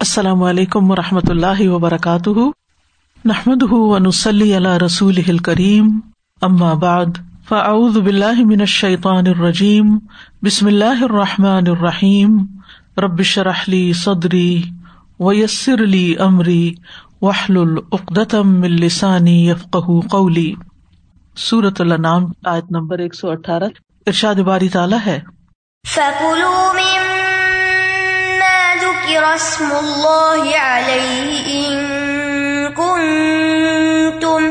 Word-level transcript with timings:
السلام 0.00 0.42
علیکم 0.42 0.90
و 0.90 0.96
رحمۃ 0.96 1.20
اللہ 1.28 1.68
وبرکاتہ۔ 1.68 2.30
نحمد 3.24 3.62
ونسلی 3.70 4.56
علی 4.56 4.78
رسول 4.86 5.38
کریم 5.38 6.00
اما 6.42 6.74
بعد، 6.74 7.06
فاعوذ 7.48 7.98
باللہ 7.98 8.44
من 8.44 8.60
الشیطان 8.60 9.26
الرجیم۔ 9.26 9.98
بسم 10.42 10.66
اللہ 10.66 11.02
الرحمٰن 11.02 11.64
الرحیم۔ 11.66 12.38
ربش 12.98 13.38
رحلی 13.38 13.92
صدری 13.92 14.62
ویسر 15.20 15.82
علی 15.82 16.16
عمری 16.16 16.74
وحل 17.22 17.56
العقدم 17.56 18.62
السانی 18.62 19.48
یفق 19.48 19.90
قولی۔ 20.10 20.54
صورت 21.36 21.80
النام 21.80 22.24
آیت 22.44 22.64
نمبر 22.70 22.98
ایک 22.98 23.14
سو 23.14 23.30
اٹھارہ۔ 23.30 23.64
ارشاد 24.06 24.34
باری 24.34 24.68
تعالیٰ 24.68 24.98
ہے۔ 25.06 25.20
اسم 29.24 29.68
الله 29.72 30.42
عليه 30.60 31.28
إن 31.48 31.78
كنتم 32.72 34.50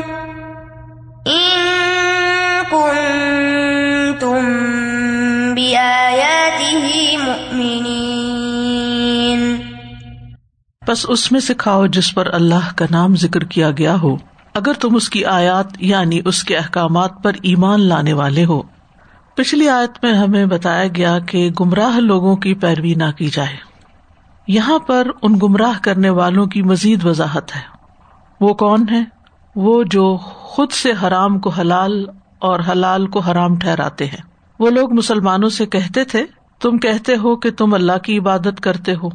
إن 1.26 1.58
كنتم 2.70 4.42
بآياته 5.54 6.88
مؤمنين 7.24 8.06
بس 10.88 11.06
اس 11.08 11.32
میں 11.32 11.40
سے 11.40 11.54
کھاؤ 11.54 11.86
جس 11.86 12.14
پر 12.14 12.34
اللہ 12.34 12.72
کا 12.76 12.84
نام 12.90 13.16
ذکر 13.16 13.44
کیا 13.44 13.70
گیا 13.70 13.96
ہو۔ 14.02 14.16
اگر 14.54 14.72
تم 14.72 14.96
اس 14.96 15.10
کی 15.10 15.24
آیات 15.24 15.66
یعنی 15.80 16.20
اس 16.24 16.44
کے 16.44 16.56
احکامات 16.56 17.10
پر 17.22 17.32
ایمان 17.42 17.80
لانے 17.80 18.12
والے 18.12 18.44
ہو۔ 18.44 18.62
پچھلی 19.34 19.68
آیت 19.68 20.04
میں 20.04 20.12
ہمیں 20.12 20.46
بتایا 20.46 20.86
گیا 20.96 21.18
کہ 21.18 21.50
گمراہ 21.60 21.98
لوگوں 21.98 22.36
کی 22.36 22.54
پیروی 22.54 22.94
نہ 22.94 23.10
کی 23.16 23.26
جائے۔ 23.26 23.65
یہاں 24.48 24.78
پر 24.78 25.08
ان 25.22 25.38
گمراہ 25.42 25.72
کرنے 25.82 26.10
والوں 26.10 26.46
کی 26.46 26.62
مزید 26.62 27.04
وضاحت 27.04 27.56
ہے۔ 27.56 27.60
وہ 28.40 28.54
کون 28.54 28.84
ہے 28.90 29.04
وہ 29.56 29.82
جو 29.82 30.16
خود 30.22 30.72
سے 30.72 30.92
حرام 31.02 31.38
کو 31.38 31.50
حلال 31.50 32.04
اور 32.38 32.60
حلال 32.68 33.06
کو 33.06 33.18
حرام 33.18 33.58
ٹھہراتے 33.58 34.06
ہیں۔ 34.06 34.22
وہ 34.58 34.70
لوگ 34.70 34.92
مسلمانوں 34.92 35.48
سے 35.48 35.66
کہتے 35.66 36.04
تھے، 36.04 36.24
تم 36.60 36.78
کہتے 36.78 37.16
ہو 37.16 37.36
کہ 37.36 37.50
تم 37.50 37.74
اللہ 37.74 37.98
کی 37.98 38.18
عبادت 38.18 38.60
کرتے 38.60 38.94
ہو۔ 38.94 39.08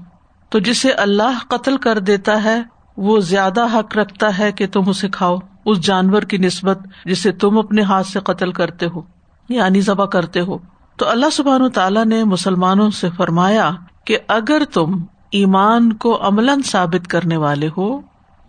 تو 0.50 0.60
جسے 0.60 0.92
اللہ 0.92 1.40
قتل 1.48 1.78
کر 1.78 2.00
دیتا 2.00 2.44
ہے، 2.44 2.62
وہ 2.98 3.20
زیادہ 3.20 3.80
حق 3.80 3.98
رکھتا 3.98 4.38
ہے 4.38 4.52
کہ 4.52 4.68
تم 4.68 4.90
اسے 4.90 5.10
کھاؤ۔ 5.10 5.38
اس 5.66 5.82
جانور 5.82 6.22
کی 6.22 6.38
نسبت 6.38 6.80
جسے 7.06 7.32
تم 7.32 7.58
اپنے 7.58 7.82
ہاتھ 7.82 8.08
سے 8.08 8.20
قتل 8.20 8.52
کرتے 8.52 8.86
ہو 8.96 9.02
یعنی 9.50 9.82
ذبح 9.82 10.06
کرتے 10.06 10.42
ہو۔ 10.42 10.58
تو 10.98 11.10
اللہ 11.10 11.26
سبحان 11.32 11.70
تعالیٰ 11.70 12.06
نے 12.06 12.24
مسلمانوں 12.24 12.90
سے 12.90 13.10
فرمایا 13.18 13.72
کہ 14.06 14.18
اگر 14.28 14.62
تم 14.74 15.04
ایمان 15.32 15.94
کو 15.94 16.28
عمل 16.28 16.62
ثابت 16.66 17.08
کرنے 17.08 17.38
والے 17.38 17.70
ہو 17.78 18.02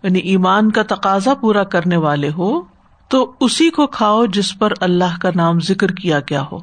یعنی 0.03 0.19
ایمان 0.19 0.71
کا 0.71 0.83
تقاضا 0.83 1.33
پورا 1.33 1.63
کرنے 1.63 1.97
والے 1.97 2.29
ہو، 2.29 2.61
تو 3.07 3.31
اسی 3.39 3.69
کو 3.69 3.87
کھاؤ 3.87 4.25
جس 4.25 4.59
پر 4.59 4.73
اللہ 4.79 5.17
کا 5.21 5.29
نام 5.35 5.59
ذکر 5.59 5.91
کیا 5.91 6.19
گیا 6.19 6.43
ہو۔ 6.51 6.57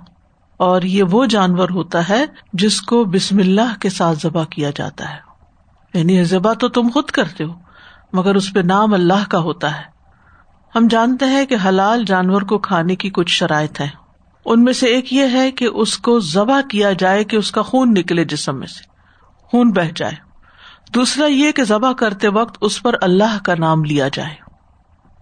اور 0.56 0.82
یہ 0.82 1.02
وہ 1.02 1.26
جانور 1.26 1.70
ہوتا 1.70 2.08
ہے 2.08 2.24
جس 2.52 2.82
کو 2.82 3.04
بسم 3.04 3.38
اللہ 3.38 3.80
کے 3.80 3.88
ساتھ 3.88 4.18
ذبح 4.22 4.44
کیا 4.44 4.70
جاتا 4.76 5.10
ہے۔ 5.10 5.18
یعنی 5.94 6.24
ذبح 6.24 6.52
تو 6.52 6.68
تم 6.68 6.88
خود 6.94 7.04
کرتے 7.04 7.44
ہو، 7.44 7.52
مگر 8.12 8.34
اس 8.34 8.54
پہ 8.54 8.60
نام 8.60 8.94
اللہ 8.94 9.30
کا 9.30 9.38
ہوتا 9.38 9.78
ہے۔ 9.78 9.84
ہم 10.74 10.86
جانتے 10.90 11.24
ہیں 11.24 11.46
کہ 11.46 11.56
حلال 11.64 12.04
جانور 12.04 12.42
کو 12.42 12.58
کھانے 12.58 12.96
کی 12.96 13.10
کچھ 13.10 13.30
شرائط 13.30 13.80
ہے 13.80 13.88
ان 14.44 14.64
میں 14.64 14.72
سے 14.72 14.86
ایک 14.86 15.12
یہ 15.12 15.24
ہے 15.32 15.50
کہ 15.50 15.64
اس 15.64 15.98
کو 15.98 16.20
ذبح 16.20 16.60
کیا 16.70 16.92
جائے 16.92 17.24
کہ 17.24 17.36
اس 17.36 17.50
کا 17.50 17.62
خون 17.62 17.94
نکلے 17.94 18.24
جسم 18.24 18.58
میں 18.58 18.66
سے۔ 18.66 18.89
خون 19.50 19.70
بہ 19.70 19.90
جائے۔ 19.96 20.30
دوسرا 20.94 21.26
یہ 21.26 21.52
کہ 21.52 21.64
ذبح 21.64 21.92
کرتے 21.92 22.28
وقت 22.28 22.58
اس 22.60 22.82
پر 22.82 22.94
اللہ 23.00 23.38
کا 23.44 23.54
نام 23.58 23.84
لیا 23.84 24.08
جائے۔ 24.12 24.34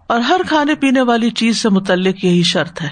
اور 0.07 0.19
ہر 0.19 0.41
کھانے 0.47 0.75
پینے 0.75 1.01
والی 1.01 1.29
چیز 1.29 1.57
سے 1.57 1.69
متعلق 1.69 2.25
یہی 2.25 2.43
شرط 2.43 2.81
ہے۔ 2.81 2.89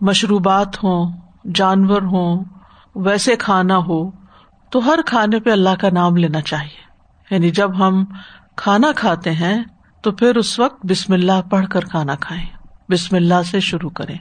مشروبات 0.00 0.84
ہوں، 0.84 1.12
جانور 1.54 2.02
ہوں، 2.02 2.44
ویسے 2.94 3.36
کھانا 3.36 3.78
ہو، 3.78 4.10
تو 4.70 4.78
ہر 4.86 4.98
کھانے 5.06 5.40
پہ 5.40 5.50
اللہ 5.50 5.74
کا 5.80 5.88
نام 5.92 6.16
لینا 6.16 6.40
چاہیے۔ 6.40 6.82
یعنی 7.30 7.50
جب 7.50 7.78
ہم 7.78 8.04
کھانا 8.56 8.88
کھاتے 8.96 9.30
ہیں، 9.30 9.64
تو 10.02 10.12
پھر 10.12 10.36
اس 10.36 10.58
وقت 10.58 10.86
بسم 10.86 11.12
اللہ 11.12 11.42
پڑھ 11.50 11.66
کر 11.66 11.80
کھانا 11.80 12.14
کھائیں۔ 12.14 12.46
بسم 12.90 13.16
اللہ 13.16 13.42
سے 13.50 13.60
شروع 13.60 13.90
کریں۔ 13.90 14.18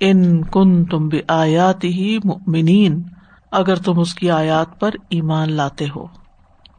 ان 0.00 0.44
کن 0.44 0.84
تم 0.84 1.08
بھی 1.08 1.20
آیات 1.28 1.84
ہی 1.84 2.18
منین 2.46 3.02
اگر 3.50 3.76
تم 3.76 4.00
اس 4.00 4.14
کی 4.14 4.30
آیات 4.30 4.80
پر 4.80 4.90
ایمان 5.08 5.52
لاتے 5.52 5.86
ہو۔ 5.96 6.06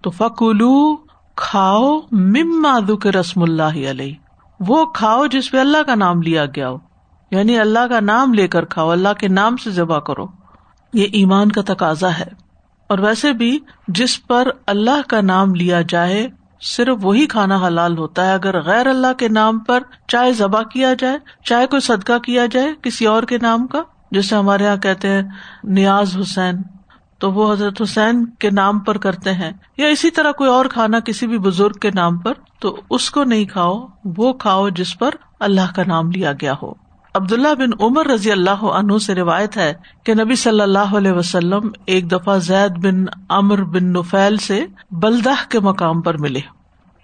تو 0.02 0.10
فکولو 0.10 0.96
کھاؤ 1.36 2.00
مما 2.12 2.80
دک 2.90 3.08
رسم 3.08 3.42
اللہ 3.42 3.90
علیہ 3.90 4.14
وہ 4.60 4.86
کھاؤ 4.86 5.26
جس 5.26 5.52
پہ 5.52 5.60
اللہ 5.60 5.84
کا 5.84 5.96
نام 5.96 6.22
لیا 6.22 6.46
گیا 6.46 6.70
ہو۔ 6.70 6.78
یعنی 7.32 7.60
اللہ 7.60 7.88
کا 7.90 8.00
نام 8.00 8.34
لے 8.34 8.48
کر 8.48 8.66
کھاؤ، 8.66 8.90
اللہ 8.90 9.14
کے 9.20 9.28
نام 9.28 9.58
سے 9.58 9.72
ذبح 9.72 10.00
کرو۔ 10.00 10.28
یہ 10.94 11.08
ایمان 11.14 11.52
کا 11.52 11.62
تقاضا 11.66 12.20
ہے۔ 12.20 12.28
اور 12.88 13.00
ویسے 13.00 13.34
بھی 13.34 13.60
جس 13.88 14.28
پر 14.28 14.48
اللہ 14.68 15.10
کا 15.10 15.22
نام 15.22 15.56
لیا 15.56 15.82
جائے، 15.82 16.28
صرف 16.62 16.98
وہی 17.02 17.26
کھانا 17.26 17.68
حلال 17.68 17.98
ہوتا 17.98 18.26
ہے۔ 18.26 18.34
اگر 18.34 18.62
غیر 18.62 18.88
اللہ 18.88 19.14
کے 19.18 19.28
نام 19.28 19.60
پر 19.60 19.80
چاہے 20.08 20.34
ذبح 20.34 20.62
کیا 20.62 20.94
جائے، 20.94 21.18
چاہے 21.44 21.68
کوئی 21.68 21.80
صدقہ 21.80 22.18
کیا 22.18 22.46
جائے 22.46 22.74
کسی 22.82 23.06
اور 23.06 23.24
کے 23.24 23.38
نام 23.42 23.68
کا 23.68 23.82
جیسے 24.12 24.36
ہمارے 24.36 24.64
یہاں 24.64 24.78
کہتے 24.78 25.08
ہیں 25.08 25.22
نیاز 25.64 26.18
حسین، 26.18 26.56
تو 27.20 27.32
وہ 27.32 27.54
حضرت 27.54 27.82
حسین 27.82 28.26
کے 28.26 28.50
نام 28.50 28.80
پر 28.80 28.98
کرتے 28.98 29.34
ہیں۔ 29.34 29.52
یا 29.78 29.88
اسی 29.88 30.12
طرح 30.12 30.32
کوئی 30.32 30.50
اور 30.50 30.66
کھانا 30.66 31.00
کسی 31.00 31.28
بھی 31.28 31.38
بزرگ 31.38 31.72
کے 31.72 31.90
نام 31.96 32.18
پر، 32.18 32.34
تو 32.60 32.82
اس 32.90 33.12
کو 33.12 33.24
نہیں 33.24 33.46
کھاؤ، 33.46 33.86
وہ 34.18 34.34
کھاؤ 34.34 34.70
جس 34.70 35.00
پر 35.00 35.10
اللہ 35.40 35.74
کا 35.76 35.84
نام 35.88 36.12
لیا 36.12 36.32
گیا 36.32 36.54
ہو۔ 36.62 36.74
عبداللہ 37.16 37.54
بن 37.54 37.70
عمر 37.80 38.08
رضی 38.08 38.32
اللہ 38.32 38.64
عنہ 38.64 38.98
سے 38.98 39.16
روایت 39.16 39.58
ہے 39.58 39.74
کہ 40.04 40.14
نبی 40.14 40.36
صلی 40.36 40.62
اللہ 40.62 40.96
علیہ 40.98 41.12
وسلم 41.12 41.70
ایک 41.86 42.12
دفعہ 42.12 42.38
زید 42.38 42.72
بن 42.72 43.06
امر 43.30 43.64
بن 43.64 43.84
نفیل 43.84 44.38
سے 44.38 44.66
بلدہ 44.92 45.34
کے 45.50 45.60
مقام 45.60 46.02
پر 46.02 46.18
ملے۔ 46.18 46.40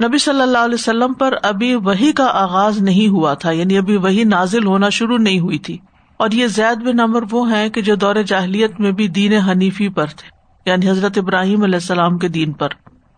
نبی 0.03 0.17
صلی 0.17 0.41
اللہ 0.41 0.57
علیہ 0.57 0.73
وسلم 0.73 1.13
پر 1.13 1.33
ابھی 1.43 1.75
وہی 1.75 2.11
کا 2.11 2.25
آغاز 2.25 2.81
نہیں 2.81 3.07
ہوا 3.07 3.33
تھا 3.33 3.51
یعنی 3.51 3.77
ابھی 3.77 3.97
وہی 3.97 4.23
نازل 4.23 4.65
ہونا 4.65 4.89
شروع 4.89 5.17
نہیں 5.17 5.39
ہوئی 5.39 5.57
تھی۔ 5.57 5.77
اور 6.17 6.31
یہ 6.31 6.47
زید 6.47 6.83
بن 6.83 6.99
امر 6.99 7.23
وہ 7.31 7.51
ہیں 7.51 7.69
کہ 7.69 7.81
جو 7.81 7.95
دور 7.95 8.15
جاہلیت 8.15 8.79
میں 8.79 8.91
بھی 8.91 9.07
دین 9.07 9.33
حنیفی 9.33 9.89
پر 9.89 10.05
تھے 10.05 10.29
یعنی 10.65 10.89
حضرت 10.89 11.17
ابراہیم 11.17 11.63
علیہ 11.63 11.75
السلام 11.75 12.17
کے 12.17 12.27
دین 12.27 12.53
پر۔ 12.53 12.69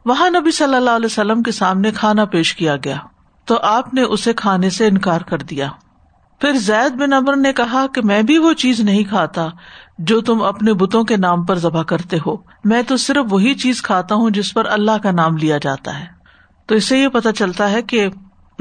وہاں 0.05 0.29
نبی 0.29 0.51
صلی 0.51 0.75
اللہ 0.75 0.89
علیہ 0.89 1.05
وسلم 1.05 1.43
کے 1.43 1.51
سامنے 1.51 1.91
کھانا 1.91 2.25
پیش 2.25 2.55
کیا 2.55 2.75
گیا، 2.75 2.95
تو 3.45 3.57
آپ 3.61 3.93
نے 3.93 4.01
اسے 4.01 4.33
کھانے 4.33 4.69
سے 4.69 4.87
انکار 4.87 5.21
کر 5.21 5.37
دیا۔ 5.37 5.67
پھر 6.41 6.53
زید 6.53 6.91
بن 6.91 7.13
امر 7.13 7.35
نے 7.35 7.53
کہا 7.53 7.85
کہ 7.87 8.01
میں 8.01 8.21
بھی 8.21 8.37
وہ 8.37 8.53
چیز 8.53 8.79
نہیں 8.79 9.03
کھاتا 9.03 9.47
جو 9.97 10.21
تم 10.21 10.41
اپنے 10.41 10.73
بتوں 10.73 11.03
کے 11.03 11.17
نام 11.17 11.45
پر 11.45 11.57
ذبح 11.57 11.83
کرتے 11.83 12.17
ہو۔ 12.25 12.35
میں 12.65 12.81
تو 12.81 12.97
صرف 12.97 13.25
وہی 13.29 13.53
چیز 13.53 13.81
کھاتا 13.81 14.15
ہوں 14.15 14.29
جس 14.29 14.53
پر 14.53 14.65
اللہ 14.65 14.97
کا 15.03 15.11
نام 15.11 15.37
لیا 15.37 15.57
جاتا 15.57 15.99
ہے۔ 15.99 16.05
تو 16.65 16.75
اس 16.75 16.83
سے 16.83 16.97
یہ 16.97 17.07
پتا 17.07 17.31
چلتا 17.31 17.71
ہے 17.71 17.81
کہ 17.81 18.07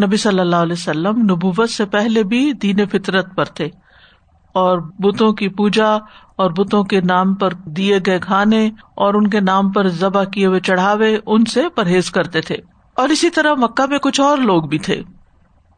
نبی 0.05 0.17
صلی 0.17 0.39
اللہ 0.39 0.57
علیہ 0.57 0.73
وسلم 0.73 1.23
نبوت 1.23 1.71
سے 1.71 1.85
پہلے 1.85 2.23
بھی 2.23 2.53
دین 2.53 2.87
فطرت 2.87 3.37
پر 3.37 3.45
تھے۔ 3.45 3.69
اور 4.55 4.79
بتوں 4.99 5.33
کی 5.33 5.49
پوجا 5.49 5.97
اور 6.37 6.51
بتوں 6.51 6.85
کے 6.85 7.01
نام 7.01 7.35
پر 7.35 7.53
دیے 7.55 7.99
گئے 8.07 8.19
کھانے 8.19 8.71
اور 8.97 9.15
ان 9.15 9.27
کے 9.27 9.41
نام 9.41 9.73
پر 9.73 9.89
ذبح 9.89 10.25
کیے 10.25 10.47
ہوئے 10.47 10.61
چڑھاوے 10.61 11.19
ان 11.27 11.45
سے 11.45 11.69
پرہیز 11.69 12.11
کرتے 12.11 12.41
تھے۔ 12.41 12.57
اور 12.95 13.09
اسی 13.09 13.31
طرح 13.31 13.55
مکہ 13.55 13.87
میں 13.91 13.99
کچھ 13.99 14.21
اور 14.21 14.39
لوگ 14.39 14.63
بھی 14.63 14.79
تھے۔ 14.79 15.03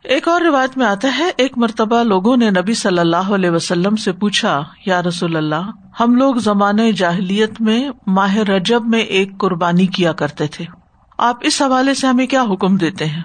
ایک 0.04 0.28
اور 0.28 0.40
روایت 0.40 0.78
میں 0.78 0.86
آتا 0.86 1.18
ہے، 1.18 1.30
ایک 1.36 1.58
مرتبہ 1.58 2.02
لوگوں 2.02 2.36
نے 2.36 2.50
نبی 2.50 2.74
صلی 2.74 2.98
اللہ 2.98 3.34
علیہ 3.34 3.50
وسلم 3.50 3.96
سے 3.96 4.12
پوچھا، 4.12 4.62
یا 4.86 5.02
رسول 5.02 5.36
اللہ، 5.36 5.70
ہم 6.00 6.14
لوگ 6.14 6.34
زمانے 6.34 6.92
جاہلیت 6.92 7.60
میں 7.60 7.88
ماہ 8.06 8.36
رجب 8.36 8.86
میں 8.86 9.00
ایک 9.00 9.38
قربانی 9.38 9.86
کیا 9.86 10.12
کرتے 10.12 10.46
تھے۔ 10.46 10.64
آپ 11.18 11.36
اس 11.40 11.62
حوالے 11.62 11.94
سے 11.94 12.06
ہمیں 12.06 12.26
کیا 12.26 12.42
حکم 12.42 12.76
دیتے 12.76 13.06
ہیں؟ 13.06 13.22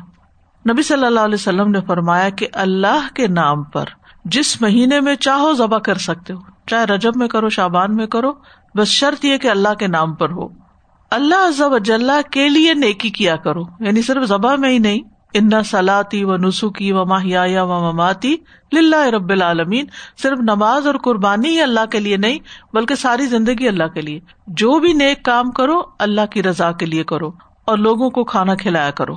نبی 0.71 0.83
صلی 0.83 1.05
اللہ 1.05 1.19
علیہ 1.19 1.35
وسلم 1.35 1.71
نے 1.71 1.81
فرمایا 1.81 2.29
کہ 2.29 2.47
اللہ 2.53 3.13
کے 3.13 3.27
نام 3.27 3.63
پر 3.63 3.85
جس 4.25 4.61
مہینے 4.61 4.99
میں 4.99 5.15
چاہو 5.15 5.53
ذبح 5.53 5.77
کر 5.77 5.95
سکتے 5.95 6.33
ہو۔ 6.33 6.39
چاہے 6.67 6.85
رجب 6.85 7.11
میں 7.15 7.27
کرو 7.27 7.49
شابان 7.49 7.95
میں 7.95 8.07
کرو، 8.07 8.31
بس 8.75 8.87
شرط 8.87 9.25
یہ 9.25 9.37
کہ 9.37 9.47
اللہ 9.47 9.73
کے 9.73 9.87
نام 9.87 10.13
پر 10.13 10.29
ہو۔ 10.29 10.47
اللہ 11.11 11.51
ضب 11.51 11.89
کے 12.31 12.49
لیے 12.49 12.73
نیکی 12.73 13.09
کیا 13.09 13.35
کرو۔ 13.35 13.61
یعنی 13.79 14.01
صرف 14.01 14.23
ذبح 14.23 14.55
میں 14.55 14.69
ہی 14.69 14.77
نہیں۔ 14.77 14.99
ان 15.33 15.63
سلاتی 15.63 16.23
و 16.23 16.37
نسخی 16.37 16.91
و 16.91 17.05
ماہیا 17.05 17.63
و 17.63 17.93
مماتی 17.93 18.35
للہ 18.73 19.05
رب 19.09 19.29
العالمین۔ 19.29 19.85
صرف 20.21 20.39
نماز 20.39 20.87
اور 20.87 20.95
قربانی 20.95 21.49
ہی 21.49 21.61
اللہ 21.61 21.85
کے 21.91 21.99
لیے 21.99 22.17
نہیں، 22.17 22.39
بلکہ 22.73 22.95
ساری 22.95 23.25
زندگی 23.25 23.67
اللہ 23.67 23.87
کے 23.87 24.01
لیے۔ 24.01 24.19
جو 24.47 24.79
بھی 24.79 24.93
نیک 24.93 25.23
کام 25.23 25.51
کرو، 25.51 25.81
اللہ 25.99 26.25
کی 26.31 26.43
رضا 26.43 26.71
کے 26.71 26.85
لیے 26.85 27.03
کرو۔ 27.03 27.31
اور 27.65 27.77
لوگوں 27.77 28.09
کو 28.09 28.23
کھانا 28.23 28.55
کھلایا 28.55 28.91
کرو۔ 28.91 29.15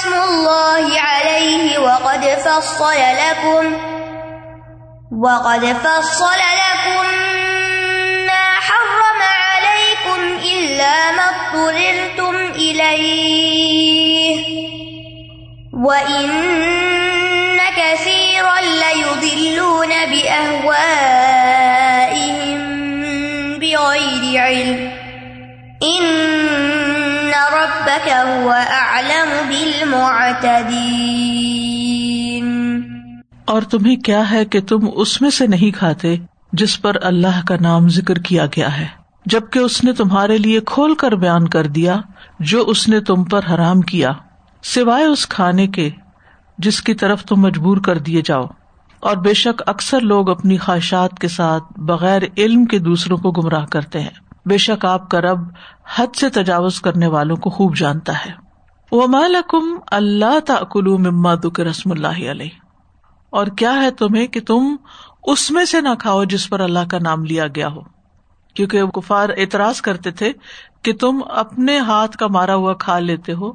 اسم 0.00 0.12
اللہ 0.14 0.92
علیہ 1.06 1.78
وقد 1.78 2.24
فصل 2.44 3.00
لكم 3.16 3.74
وقد 5.24 5.64
فصل 5.82 6.38
لكم 6.38 7.09
بالمعتدين 29.90 32.80
اور 33.44 33.62
تمہیں 33.62 33.96
کیا 33.96 34.30
ہے 34.30 34.44
کہ 34.44 34.60
تم 34.60 34.78
اس 34.94 35.22
میں 35.22 35.30
سے 35.30 35.46
نہیں 35.46 35.78
کھاتے 35.78 36.16
جس 36.52 36.82
پر 36.82 36.96
اللہ 37.02 37.46
کا 37.46 37.54
نام 37.60 37.88
ذکر 37.88 38.14
کیا 38.14 38.46
گیا 38.46 38.78
ہے، 38.78 38.86
جبکہ 39.26 39.58
اس 39.58 39.84
نے 39.84 39.92
تمہارے 39.92 40.36
لیے 40.36 40.60
کھول 40.66 40.94
کر 40.94 41.12
بیان 41.12 41.48
کر 41.48 41.66
دیا 41.66 41.96
جو 42.40 42.62
اس 42.62 42.88
نے 42.88 43.00
تم 43.00 43.24
پر 43.24 43.40
حرام 43.50 43.80
کیا، 43.80 44.12
سوائے 44.62 45.04
اس 45.04 45.26
کھانے 45.26 45.66
کے 45.66 45.90
جس 46.58 46.82
کی 46.82 46.94
طرف 46.94 47.24
تم 47.24 47.36
مجبور 47.36 47.76
کر 47.76 47.98
دیے 47.98 48.22
جاؤ۔ 48.24 48.44
اور 49.00 49.16
بے 49.16 49.34
شک 49.34 49.62
اکثر 49.66 50.00
لوگ 50.00 50.30
اپنی 50.30 50.56
خواہشات 50.56 51.18
کے 51.18 51.28
ساتھ 51.28 51.64
بغیر 51.76 52.22
علم 52.38 52.64
کے 52.64 52.78
دوسروں 52.78 53.16
کو 53.16 53.30
گمراہ 53.30 53.66
کرتے 53.66 54.00
ہیں۔ 54.00 54.46
بے 54.46 54.56
شک 54.56 54.84
آپ 54.84 55.10
کا 55.10 55.20
رب 55.20 55.38
حد 55.96 56.16
سے 56.16 56.28
تجاوز 56.28 56.80
کرنے 56.80 57.06
والوں 57.06 57.36
کو 57.36 57.50
خوب 57.50 57.76
جانتا 57.76 58.12
ہے۔ 58.12 58.49
وہ 58.92 59.06
مالکم 59.06 59.78
اللہ 59.86 60.40
تعقلو 60.40 60.98
مما 60.98 61.34
دک 61.34 61.60
رسم 61.60 61.90
اللہ 61.90 62.30
علیہ 62.30 62.48
اور 63.30 63.46
کیا 63.46 63.82
ہے 63.82 63.90
تمہیں 63.90 64.26
کہ 64.26 64.40
تم 64.40 64.76
اس 65.22 65.50
میں 65.50 65.64
سے 65.64 65.80
نہ 65.80 65.88
کھاؤ 65.98 66.24
جس 66.24 66.48
پر 66.48 66.60
اللہ 66.60 66.78
کا 66.90 66.98
نام 67.02 67.24
لیا 67.24 67.46
گیا 67.46 67.68
ہو؟ 67.68 67.80
کیونکہ 68.54 68.86
کفار 68.86 69.28
اعتراض 69.28 69.80
کرتے 69.80 70.10
تھے 70.10 70.32
کہ 70.82 70.92
تم 70.92 71.20
اپنے 71.30 71.78
ہاتھ 71.78 72.16
کا 72.16 72.26
مارا 72.26 72.54
ہوا 72.54 72.74
کھا 72.74 72.98
لیتے 72.98 73.32
ہو۔ 73.32 73.52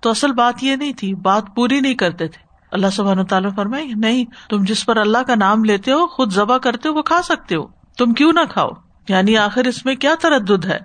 تو 0.00 0.10
اصل 0.10 0.32
بات 0.32 0.64
یہ 0.64 0.76
نہیں 0.76 0.92
تھی، 0.92 1.14
بات 1.14 1.42
پوری 1.54 1.80
نہیں 1.80 1.94
کرتے 1.94 2.28
تھے۔ 2.28 2.42
اللہ 2.72 2.86
سبحانہ 2.92 3.22
تعالیٰ 3.22 3.50
فرمائے 3.56 3.84
نہیں، 3.84 4.24
تم 4.50 4.64
جس 4.64 4.86
پر 4.86 4.96
اللہ 4.96 5.18
کا 5.26 5.34
نام 5.34 5.64
لیتے 5.64 5.92
ہو، 5.92 6.06
خود 6.06 6.32
ذبح 6.32 6.58
کرتے 6.58 6.88
ہو، 6.88 6.94
وہ 6.94 7.02
کھا 7.02 7.22
سکتے 7.22 7.56
ہو۔ 7.56 7.66
تم 7.98 8.12
کیوں 8.12 8.32
نہ 8.32 8.40
کھاؤ؟ 8.50 8.68
یعنی 9.08 9.36
آخر 9.36 9.64
اس 9.64 9.84
میں 9.84 9.94
کیا 9.94 10.14
تردد 10.20 10.64
ہے؟ 10.64 10.78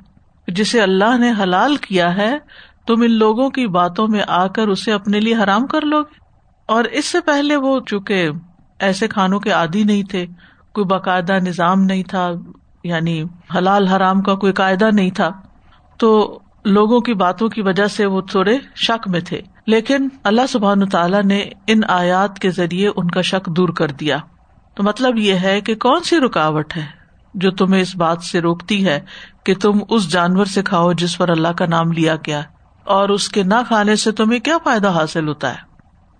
جسے 0.48 0.82
اللہ 0.82 1.18
نے 1.18 1.34
حلال 1.40 1.76
کیا 1.76 2.18
ہے 2.18 2.38
تم 2.88 3.02
ان 3.02 3.12
لوگوں 3.12 3.50
کی 3.50 3.68
باتوں 3.68 4.08
میں 4.08 4.22
آ 4.28 4.48
کر 4.48 4.68
اسے 4.68 4.92
اپنے 4.92 5.20
لیے 5.20 5.36
حرام 5.36 5.68
کر 5.68 5.82
لو 5.82 6.02
گے؟ 6.02 6.20
اور 6.66 6.84
اس 6.84 7.06
سے 7.06 7.22
پہلے 7.22 7.56
وہ 7.56 7.80
چونکہ 7.88 8.30
ایسے 8.80 9.08
کھانوں 9.08 9.40
کے 9.40 9.50
عادی 9.50 9.84
نہیں 9.84 10.04
تھے، 10.04 10.26
کوئی 10.74 10.86
باقاعدہ 10.86 11.34
نظام 11.34 11.82
نہیں 11.82 12.04
تھا 12.04 12.32
یعنی 12.84 13.24
حلال 13.58 13.88
حرام 13.88 14.22
کا 14.22 14.36
کوئی 14.36 14.54
قاعدہ 14.54 14.90
نہیں 14.94 15.10
تھا، 15.10 15.30
تو 15.98 16.40
لوگوں 16.66 17.00
کی 17.00 17.14
باتوں 17.14 17.50
کی 17.50 17.62
وجہ 17.62 17.88
سے 17.88 18.06
وہ 18.06 18.22
تھوڑے 18.22 18.58
شک 18.76 19.08
میں 19.08 19.20
تھے۔ 19.20 19.42
لیکن 19.68 20.08
اللہ 20.24 20.42
سبحان 20.50 20.90
تعالیٰ 20.90 21.24
نے 21.24 21.46
ان 21.68 21.80
آیات 21.88 22.40
کے 22.40 22.50
ذریعے 22.50 22.90
ان 22.96 23.12
کا 23.12 23.22
شک 23.22 23.46
دور 23.46 23.70
کر 23.70 23.88
دیا۔ 23.88 24.18
تو 24.76 24.84
مطلب 24.84 25.18
یہ 25.18 25.34
ہے 25.34 25.62
کہ 25.62 25.76
کون 25.76 26.04
سی 26.04 26.20
رکاوٹ 26.20 26.78
ہے 26.78 26.86
جو 27.34 27.52
تمہیں 27.52 27.82
اس 27.82 27.96
بات 27.96 28.24
سے 28.24 28.42
روکتی 28.42 28.86
ہے 28.86 29.02
کہ 29.44 29.56
تم 29.56 29.72
اس 29.90 30.12
جانور 30.12 30.46
سے 30.46 30.64
کھاؤ 30.64 30.94
جس 30.94 31.18
پر 31.18 31.30
اللہ 31.30 31.48
کا 31.48 31.66
نام 31.66 31.92
لیا 31.92 32.16
گیا 32.16 32.42
اور 32.86 33.10
اس 33.10 33.30
کے 33.30 33.44
نہ 33.44 33.54
کھانے 33.68 33.96
سے 33.96 34.12
تمہیں 34.12 34.40
کیا 34.40 34.58
فائدہ 34.64 34.90
حاصل 34.90 35.28
ہوتا 35.28 35.52
ہے؟ 35.52 35.76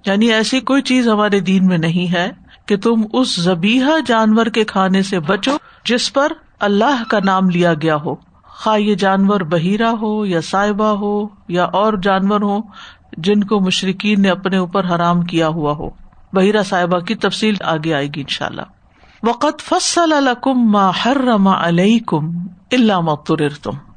یعنی 0.06 0.26
ایسی 0.26 0.60
کوئی 0.60 0.82
چیز 0.82 1.08
ہمارے 1.08 1.40
دین 1.40 1.68
میں 1.68 1.78
نہیں 1.78 2.14
ہے 2.14 2.32
کہ 2.66 2.78
تم 2.78 3.04
اس 3.14 3.36
زبیحا 3.36 3.92
جانور 4.06 4.46
کے 4.46 4.64
کھانے 4.64 5.02
سے 5.02 5.20
بچو 5.20 5.58
جس 5.86 6.14
پر 6.14 6.32
اللہ 6.60 7.04
کا 7.10 7.20
نام 7.24 7.50
لیا 7.50 7.74
گیا 7.74 7.96
ہو۔ 7.96 8.16
خواہ 8.44 8.80
یہ 8.80 8.96
جانور 8.96 9.42
بہیرا 9.42 9.92
ہو 10.02 10.26
یا 10.26 10.42
صاحبہ 10.42 10.86
ہو 10.86 11.28
یا 11.48 11.64
اور 11.64 11.94
جانور 11.94 12.42
ہو 12.42 12.60
جن 13.18 13.44
کو 13.44 13.60
مشرقین 13.60 14.22
نے 14.22 14.30
اپنے 14.30 14.58
اوپر 14.58 14.86
حرام 14.86 15.22
کیا 15.22 15.48
ہوا 15.48 15.72
ہو۔ 15.72 15.90
بحیرہ 16.34 16.64
صاحبہ 16.64 17.00
کی 17.00 17.16
تفصیل 17.16 17.56
آگے 17.64 17.94
آئے 17.94 18.08
گی 18.08 18.22
ان 18.22 18.28
شاء 18.28 18.46
اللہ 18.46 18.62
وقت 19.24 19.62
فصل 19.62 20.14
الکم 20.14 20.72
ما 20.72 20.90
حرم 20.90 21.48
علیکم 21.48 22.48
الا 22.72 23.00
ما 23.00 23.16
تم 23.16 23.95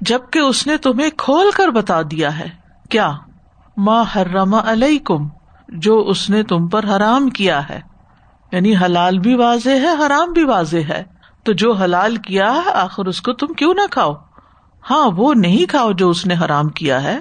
جبکہ 0.00 0.38
اس 0.38 0.66
نے 0.66 0.76
تمہیں 0.76 1.10
کھول 1.18 1.50
کر 1.56 1.68
بتا 1.68 2.02
دیا 2.02 2.38
ہے۔ 2.38 2.48
کیا؟ 2.90 3.12
ما 3.76 4.02
حرم 4.02 4.54
علیکم، 4.54 5.28
جو 5.68 6.00
اس 6.08 6.30
نے 6.30 6.42
تم 6.42 6.68
پر 6.68 6.84
حرام 6.84 7.30
کیا 7.30 7.68
ہے۔ 7.68 7.80
یعنی 8.52 8.76
حلال 8.76 9.18
بھی 9.18 9.34
واضح 9.34 9.70
ہے، 9.70 10.06
حرام 10.06 10.32
بھی 10.32 10.44
واضح 10.44 10.76
ہے۔ 10.88 11.04
تو 11.44 11.52
جو 11.52 11.72
حلال 11.72 12.16
کیا 12.16 12.54
ہے، 12.54 12.70
آخر 12.70 13.04
اس 13.04 13.20
کو 13.20 13.32
تم 13.32 13.46
کیوں 13.46 13.74
نہ 13.74 13.80
کھاؤ؟ 13.90 14.14
ہاں 14.90 15.10
وہ 15.16 15.34
نہیں 15.34 15.70
کھاؤ 15.70 15.92
جو 15.92 16.10
اس 16.10 16.26
نے 16.26 16.34
حرام 16.34 16.68
کیا 16.68 17.02
ہے۔ 17.02 17.18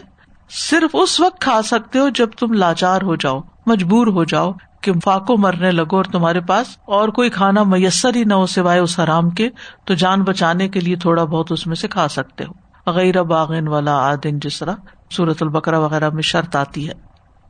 صرف 0.50 0.90
اس 0.94 1.20
وقت 1.20 1.42
کھا 1.42 1.62
سکتے 1.62 2.00
ہو 2.00 2.10
جب 2.10 2.30
تم 2.40 2.54
لاچار 2.54 3.02
ہو 3.02 3.16
جاؤ، 3.16 3.40
مجبور 3.66 4.08
ہو 4.08 4.24
جاؤ 4.24 4.52
کہ 4.82 4.92
فاقو 5.04 5.38
مرنے 5.38 5.72
لگو 5.72 5.96
اور 5.96 6.06
تمہارے 6.06 6.42
پاس 6.42 6.68
اور 6.86 7.10
کوئی 7.10 7.30
کھانا 7.30 7.64
میسر 7.64 8.16
ہی 8.16 8.24
نہ 8.24 8.34
ہو 8.34 8.46
سوائے 8.46 8.80
اس 8.80 9.00
حرام 9.00 9.30
کے، 9.30 9.50
تو 9.86 9.94
جان 9.94 10.24
بچانے 10.24 10.68
کے 10.68 10.80
لیے 10.80 10.96
تھوڑا 10.96 11.24
بہت 11.24 11.52
اس 11.52 11.68
میں 11.68 11.76
سے 11.76 11.88
کھا 11.88 12.08
سکتے 12.08 12.44
ہو۔ 12.44 12.63
غیر 12.88 13.24
باغن 13.24 13.68
والا 13.68 13.96
آدن 13.96 14.40
جس 14.40 14.60
طرح 14.60 14.76
سورت 15.10 15.44
البکرا 15.44 15.80
وغیرہ 15.80 16.10
میں 16.10 16.22
شرط 16.22 16.56
آتی 16.56 16.90
ہے۔ 16.90 16.94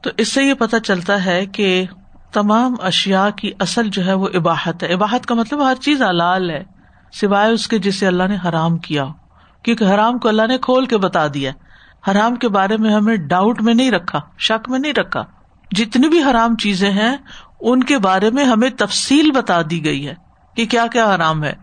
تو 0.01 0.09
اس 0.17 0.27
سے 0.27 0.43
یہ 0.43 0.53
پتا 0.53 0.79
چلتا 0.79 1.25
ہے 1.25 1.45
کہ 1.45 1.85
تمام 2.33 2.75
اشیاء 2.81 3.29
کی 3.29 3.51
اصل 3.59 3.89
جو 3.89 4.05
ہے 4.05 4.13
وہ 4.13 4.27
عباہت 4.35 4.83
ہے۔ 4.83 4.93
عباہت 4.93 5.25
کا 5.25 5.35
مطلب 5.35 5.65
ہر 5.69 5.75
چیز 5.75 6.01
حلال 6.01 6.49
ہے، 6.49 6.63
سوائے 7.13 7.51
اس 7.51 7.67
کے 7.67 7.79
جسے 7.79 8.07
اللہ 8.07 8.23
نے 8.23 8.37
حرام 8.45 8.77
کیا۔ 8.77 9.03
ہو 9.03 9.13
کیونکہ 9.63 9.83
حرام 9.83 10.17
کو 10.17 10.27
اللہ 10.27 10.47
نے 10.47 10.57
کھول 10.57 10.85
کے 10.85 10.97
بتا 10.97 11.27
دیا 11.33 11.51
حرام 12.11 12.35
کے 12.35 12.49
بارے 12.49 12.77
میں 12.77 12.93
ہمیں 12.93 13.15
ڈاؤٹ 13.15 13.61
میں 13.61 13.73
نہیں 13.73 13.91
رکھا، 13.91 14.19
شک 14.37 14.69
میں 14.69 14.79
نہیں 14.79 14.93
رکھا۔ 14.93 15.23
جتنی 15.71 16.07
بھی 16.07 16.23
حرام 16.23 16.55
چیزیں 16.55 16.91
ہیں، 16.91 17.17
ان 17.59 17.83
کے 17.83 17.97
بارے 17.97 18.29
میں 18.29 18.45
ہمیں 18.45 18.69
تفصیل 18.69 19.31
بتا 19.31 19.61
دی 19.69 19.85
گئی 19.85 20.07
ہے 20.07 20.13
کہ 20.55 20.65
کیا 20.65 20.87
کیا 20.87 21.15
حرام 21.15 21.43
ہے۔ 21.43 21.53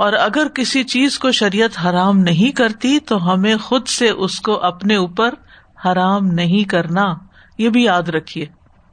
اور 0.00 0.12
اگر 0.12 0.48
کسی 0.54 0.84
چیز 0.84 1.18
کو 1.18 1.32
شریعت 1.32 1.86
حرام 1.86 2.18
نہیں 2.18 2.56
کرتی 2.56 2.98
تو 2.98 3.32
ہمیں 3.32 3.56
خود 3.56 3.86
سے 3.86 4.10
اس 4.10 4.40
کو 4.40 4.60
اپنے 4.60 4.96
اوپر 4.96 5.34
حرام 5.84 6.26
نہیں 6.26 6.68
کرنا، 6.68 7.14
یہ 7.58 7.68
بھی 7.68 7.84
یاد 7.84 8.02
رکھیے۔ 8.02 8.46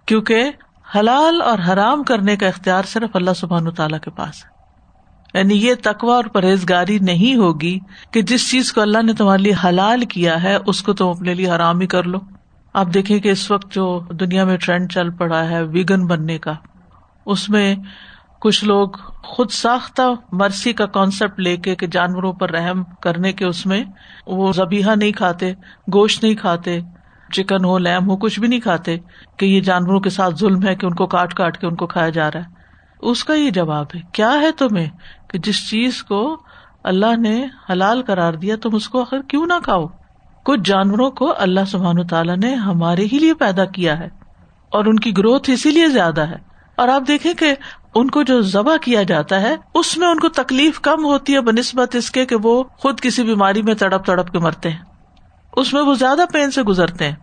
کیونکہ 0.06 0.52
حلال 0.96 1.42
اور 1.42 1.58
حرام 1.68 2.04
کرنے 2.04 2.36
کا 2.36 2.48
اختیار 2.48 2.84
صرف 2.84 3.10
اللہ 3.14 3.34
سبحان 3.36 3.72
تعالیٰ 3.72 4.00
کے 4.00 4.10
پاس 4.10 4.46
ہے۔ 4.46 4.50
یعنی 5.38 5.54
یہ 5.56 5.74
تقوا 5.84 6.16
اور 6.16 6.24
پرہیزگاری 6.24 7.00
نہیں 7.00 7.36
ہوگی 7.36 7.80
کہ 8.12 8.22
جس 8.22 8.52
چیز 8.52 8.74
کو 8.74 8.82
اللہ 8.82 9.02
نے 9.02 9.14
تمہارے 9.14 9.42
لیے 9.42 9.54
حلال 9.64 10.06
کیا 10.06 10.44
ہے، 10.44 10.58
اس 10.68 10.84
کو 10.84 10.94
تم 10.94 11.08
اپنے 11.08 11.34
لیے 11.34 11.50
حرام 11.50 11.80
ہی 11.80 11.88
کر 11.88 12.04
لو۔ 12.04 12.20
آپ 12.74 12.88
دیکھیں 12.94 13.20
کہ 13.20 13.30
اس 13.30 13.52
وقت 13.52 13.72
جو 13.72 14.02
دنیا 14.10 14.44
میں 14.44 14.58
ٹرینڈ 14.58 14.92
چل 14.92 15.10
پڑا 15.10 15.50
ہے 15.50 15.64
ویگن 15.64 16.08
بننے 16.08 16.38
کا، 16.38 16.54
اس 17.26 17.50
میں 17.50 17.76
کچھ 18.40 18.66
لوگ 18.66 18.90
خود 19.24 19.50
ساختہ 19.50 20.02
مرسی 20.32 20.74
کا 20.74 20.86
کانسیپٹ 20.86 21.40
لے 21.40 21.58
کے 21.58 21.76
کہ 21.76 21.88
جانوروں 21.88 22.34
پر 22.34 22.52
رحم 22.52 22.84
کرنے 22.84 23.34
کے 23.34 23.46
اس 23.46 23.66
میں 23.66 23.84
وہ 24.28 24.52
زبیحا 24.52 24.96
نہیں 24.96 25.12
کھاتے، 25.12 25.54
گوشت 25.94 26.24
نہیں 26.24 26.36
کھاتے، 26.36 26.80
چکن 27.34 27.66
ہو، 27.66 27.78
لیم 27.78 28.10
ہو، 28.10 28.18
کچھ 28.18 28.40
بھی 28.40 28.48
نہیں 28.48 28.60
کھاتے 28.60 28.98
کہ 29.38 29.46
یہ 29.46 29.62
جانوروں 29.62 30.00
کے 30.00 30.10
ساتھ 30.10 30.36
ظلم 30.36 30.68
ہے 30.68 30.76
کہ 30.76 30.86
ان 30.86 30.94
کو 30.94 31.06
کاٹ 31.06 31.34
کاٹ 31.34 31.58
کے 31.58 31.68
ان 31.68 31.76
کو 31.76 31.88
کھایا 31.88 32.10
جا 32.10 32.32
رہا 32.32 32.40
ہے۔ 32.40 32.46
اس 33.02 33.24
کا 33.24 33.34
یہ 33.34 33.50
جواب 33.50 33.86
ہے، 33.96 34.02
کیا 34.12 34.32
ہے 34.32 34.52
تمہیں 34.52 34.90
کہ 35.28 35.38
جس 35.38 35.70
چیز 35.70 36.04
کو 36.04 36.44
اللہ 36.84 37.18
نے 37.18 37.46
حلال 37.72 38.02
کرار 38.02 38.34
دیا 38.34 38.56
تم 38.62 38.70
اس 38.76 38.90
کو 38.90 39.02
آخر 39.02 39.22
کیوں 39.22 39.46
نہ 39.46 39.54
کھاؤ؟ 39.64 39.86
کچھ 40.46 40.60
جانوروں 40.66 41.12
کو 41.12 41.34
اللہ 41.38 41.60
سبحان 41.68 42.08
تعالیٰ 42.08 42.38
نے 42.38 42.54
ہمارے 42.54 43.06
ہی 43.12 43.20
لیے 43.20 43.34
پیدا 43.34 43.66
کیا 43.66 44.00
ہے 44.00 44.08
اور 44.70 44.86
ان 44.86 45.00
کی 45.00 45.18
گروتھ 45.18 45.50
اسی 45.50 45.72
لیے 45.72 45.88
زیادہ 45.88 46.22
ہے۔ 46.22 46.48
اور 46.78 46.88
آپ 46.88 47.02
دیکھیں 47.08 47.34
کہ 47.34 47.56
ان 48.00 48.10
کو 48.10 48.24
جو 48.24 48.42
ذبح 48.42 48.78
کیا 48.78 49.04
جاتا 49.04 49.42
ہے، 49.42 49.56
اس 49.74 49.98
میں 49.98 50.08
ان 50.08 50.20
کو 50.20 50.30
تکلیف 50.30 50.80
کم 50.80 51.06
ہوتی 51.06 51.34
ہے، 51.34 51.42
بنسبت 51.42 51.96
اس 51.96 52.12
کے 52.12 52.26
کہ 52.26 52.36
وہ 52.44 52.64
خود 52.64 53.00
کسی 53.00 53.24
بیماری 53.24 53.62
میں 53.62 53.74
تڑپ 53.74 54.06
تڑپ 54.06 54.32
کے 54.32 54.40
مرتے 54.40 54.70
ہیں۔ 54.70 54.80
اس 55.54 55.74
میں 55.74 55.82
وہ 55.82 55.94
زیادہ 55.94 56.22
پین 56.34 56.52
سے 56.52 56.64
گزرتے 56.64 57.06
ہیں۔ 57.08 57.16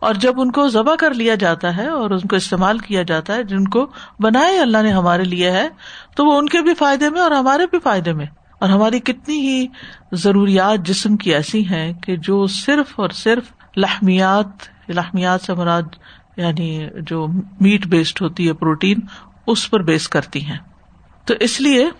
اور 0.00 0.14
جب 0.14 0.40
ان 0.40 0.50
کو 0.50 0.68
ذبح 0.68 0.94
کر 0.94 1.14
لیا 1.14 1.34
جاتا 1.34 1.76
ہے 1.76 1.88
اور 1.88 2.10
ان 2.10 2.20
کو 2.20 2.36
استعمال 2.36 2.78
کیا 2.78 3.02
جاتا 3.02 3.34
ہے، 3.34 3.44
جن 3.44 3.64
کو 3.64 3.86
بنائے 4.20 4.58
اللہ 4.58 4.78
نے 4.82 4.92
ہمارے 4.92 5.24
لیے 5.24 5.50
ہے، 5.50 5.68
تو 6.16 6.26
وہ 6.26 6.38
ان 6.38 6.48
کے 6.48 6.60
بھی 6.60 6.74
فائدے 6.74 7.10
میں 7.10 7.20
اور 7.20 7.30
ہمارے 7.30 7.66
بھی 7.66 7.78
فائدے 7.78 8.12
میں۔ 8.12 8.26
اور 8.60 8.68
ہماری 8.68 8.98
کتنی 8.98 9.38
ہی 9.38 9.66
ضروریات 10.12 10.86
جسم 10.86 11.16
کی 11.16 11.34
ایسی 11.34 11.68
ہیں 11.68 11.92
کہ 11.92 12.16
جو 12.16 12.46
صرف 12.46 13.00
اور 13.00 13.10
صرف 13.10 13.44
لحمیات 13.76 14.46
لحمیات 14.88 15.40
سے 15.40 15.54
مراد 15.54 15.82
یعنی 16.36 16.86
جو 17.06 17.26
میٹ 17.60 17.86
بیسڈ 17.86 18.22
ہوتی 18.22 18.48
ہے، 18.48 18.52
پروٹین 18.52 18.96
اس 19.46 19.70
پر 19.70 19.82
بیس 19.82 20.08
کرتی 20.08 20.46
ہیں۔ 20.46 20.58
تو 21.24 21.34
اس 21.40 21.60
لیے 21.60 21.90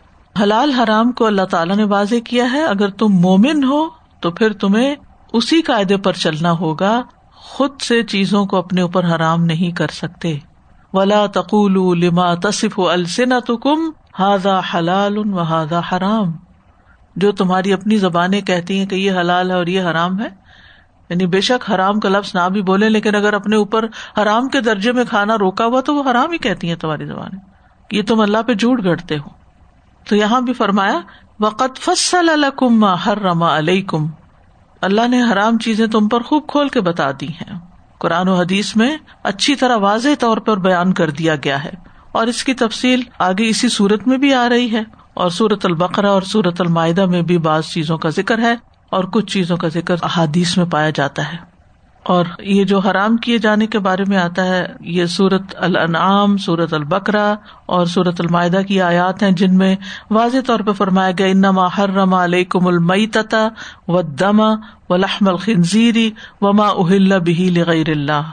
حلال 0.42 0.72
حرام 0.72 1.12
کو 1.12 1.26
اللہ 1.26 1.42
تعالیٰ 1.42 1.76
نے 1.76 1.84
واضح 1.84 2.14
کیا 2.24 2.52
ہے، 2.52 2.64
اگر 2.64 2.88
تم 2.88 3.08
مومن 3.08 3.64
ہو 3.64 3.88
تو 4.20 4.30
پھر 4.30 4.52
تمہیں 4.52 4.94
اسی 5.32 5.62
قاعدے 5.62 5.96
پر 5.96 6.12
چلنا 6.12 6.52
ہوگا، 6.52 7.02
خود 7.32 7.80
سے 7.80 8.02
چیزوں 8.02 8.46
کو 8.46 8.56
اپنے 8.56 8.80
اوپر 8.80 9.04
حرام 9.04 9.44
نہیں 9.44 9.76
کر 9.76 9.88
سکتے۔ 9.88 10.38
ولا 10.92 11.26
تقول 11.26 12.00
لما 12.00 12.34
تصف 12.34 12.80
السنتكم 12.80 13.78
هذا 14.22 14.60
حلال 14.74 15.18
وهذا 15.18 15.80
حرام۔ 15.92 16.32
جو 17.16 17.32
تمہاری 17.32 17.72
اپنی 17.72 17.96
زبانیں 17.96 18.40
کہتی 18.40 18.78
ہیں 18.78 18.86
کہ 18.86 18.94
یہ 18.94 19.12
حلال 19.12 19.50
ہے 19.50 19.56
اور 19.56 19.66
یہ 19.66 19.82
حرام 19.82 20.20
ہے 20.20 20.28
یعنی 21.10 21.26
بے 21.26 21.40
شک 21.40 21.70
حرام 21.70 22.00
کا 22.00 22.08
لفظ 22.08 22.30
نہ 22.34 22.48
بھی 22.48 22.62
بولے 22.62 22.88
لیکن 22.88 23.14
اگر 23.14 23.32
اپنے 23.32 23.56
اوپر 23.56 23.86
حرام 24.22 24.48
کے 24.48 24.60
درجے 24.60 24.92
میں 24.92 25.04
کھانا 25.04 25.38
روکا 25.38 25.64
ہوا 25.64 25.80
تو 25.80 25.94
وہ 25.94 26.10
حرام 26.10 26.30
ہی 26.30 26.38
کہتی 26.38 26.68
ہیں 26.68 26.76
تمہاری 26.76 27.06
زبانیں 27.06 27.38
یہ 27.92 28.02
تم 28.02 28.20
اللہ 28.20 28.38
پہ 28.46 28.54
جھوٹ 28.54 28.84
گڑتے 28.84 29.18
ہو۔ 29.18 29.28
تو 30.08 30.16
یہاں 30.16 30.40
بھی 30.40 30.52
فرمایا 30.52 31.00
وقت 31.40 31.78
فصل 31.78 32.28
الکم 32.28 32.84
ہر 32.84 33.18
رما 33.18 33.58
علیہ 33.58 33.96
اللہ 34.80 35.08
نے 35.08 35.22
حرام 35.32 35.58
چیزیں 35.58 35.86
تم 35.86 36.08
پر 36.08 36.20
خوب 36.20 36.48
کھول 36.48 36.68
کے 36.68 36.80
بتا 36.80 37.10
دی 37.20 37.28
ہیں۔ 37.28 37.58
قرآن 37.98 38.28
و 38.28 38.34
حدیث 38.34 38.76
میں 38.76 38.96
اچھی 39.22 39.54
طرح 39.54 39.76
واضح 39.76 40.08
طور 40.18 40.38
پر 40.38 40.56
بیان 40.56 40.92
کر 40.92 41.10
دیا 41.10 41.34
گیا 41.44 41.64
ہے۔ 41.64 41.70
اور 42.12 42.26
اس 42.26 42.44
کی 42.44 42.54
تفصیل 42.54 43.02
آگے 43.18 43.48
اسی 43.48 43.68
صورت 43.68 44.08
میں 44.08 44.18
بھی 44.18 44.34
آ 44.34 44.48
رہی 44.48 44.72
ہے۔ 44.72 44.82
اور 45.14 45.30
سورت 45.30 45.66
البقرا 45.66 46.10
اور 46.10 46.22
سورت 46.22 46.60
المائدہ 46.60 47.06
میں 47.06 47.22
بھی 47.22 47.38
بعض 47.38 47.64
چیزوں 47.64 47.98
کا 47.98 48.08
ذکر 48.08 48.38
ہے۔ 48.38 48.69
اور 48.90 49.04
کچھ 49.04 49.26
چیزوں 49.26 49.56
کا 49.56 49.68
ذکر 49.68 49.96
احادیث 50.02 50.56
میں 50.58 50.66
پایا 50.66 50.90
جاتا 50.90 51.32
ہے۔ 51.32 51.50
اور 52.02 52.24
یہ 52.38 52.64
جو 52.64 52.78
حرام 52.78 53.16
کیے 53.16 53.38
جانے 53.38 53.66
کے 53.66 53.78
بارے 53.78 54.04
میں 54.06 54.16
آتا 54.16 54.44
ہے، 54.44 54.66
یہ 54.80 55.06
سورت 55.06 55.42
الانعام، 55.56 56.36
سورت 56.36 56.74
البکرا 56.74 57.34
اور 57.66 57.86
سورت 57.86 58.20
المائدہ 58.20 58.60
کی 58.68 58.80
آیات 58.80 59.22
ہیں، 59.22 59.30
جن 59.30 59.56
میں 59.56 59.76
واضح 60.10 60.36
طور 60.46 60.60
پہ 60.60 60.72
فرمایا 60.72 61.10
گیا، 61.18 61.26
انما 61.26 61.66
حرم 61.66 62.14
علیکم 62.14 62.66
المئی 62.66 63.06
تتا 63.06 63.48
و 63.88 64.02
دما 64.02 64.48
و 64.88 64.96
لحم 64.96 65.28
الخنزیری 65.28 66.10
وما 66.40 66.68
اہل 66.68 67.20
بہی 67.20 67.50
لغیر 67.56 67.88
اللہ۔ 67.88 68.30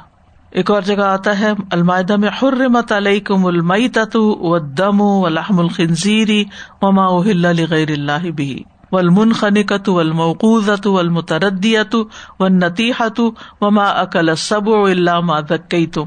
ایک 0.52 0.72
اور 0.72 0.82
جگہ 0.82 1.04
آتا 1.04 1.40
ہے، 1.40 1.52
المائدہ 1.72 2.16
میں 2.16 2.30
حرمت 2.30 2.92
علیکم 2.92 3.46
المئی 3.46 3.90
تتو 3.90 4.36
و 4.40 4.60
دم 4.60 5.02
و 5.02 5.28
لحم 5.28 5.60
الخنزیری 5.60 6.44
وما 6.82 7.06
اہل 7.06 7.42
لغیر 7.42 7.92
اللہ 7.92 8.32
بہی 8.38 8.64
ولمن 8.92 9.34
خنکت 9.34 9.90
ولموقوزت 9.90 10.88
ولمتردیت 10.88 11.96
و 12.40 12.48
نتیحت 12.48 13.20
وما 13.62 13.86
اکل 13.86 14.36
سب 14.36 14.70
اللہ 14.70 15.20
ما 15.20 15.40
دکی 15.40 15.88
تم 15.88 16.04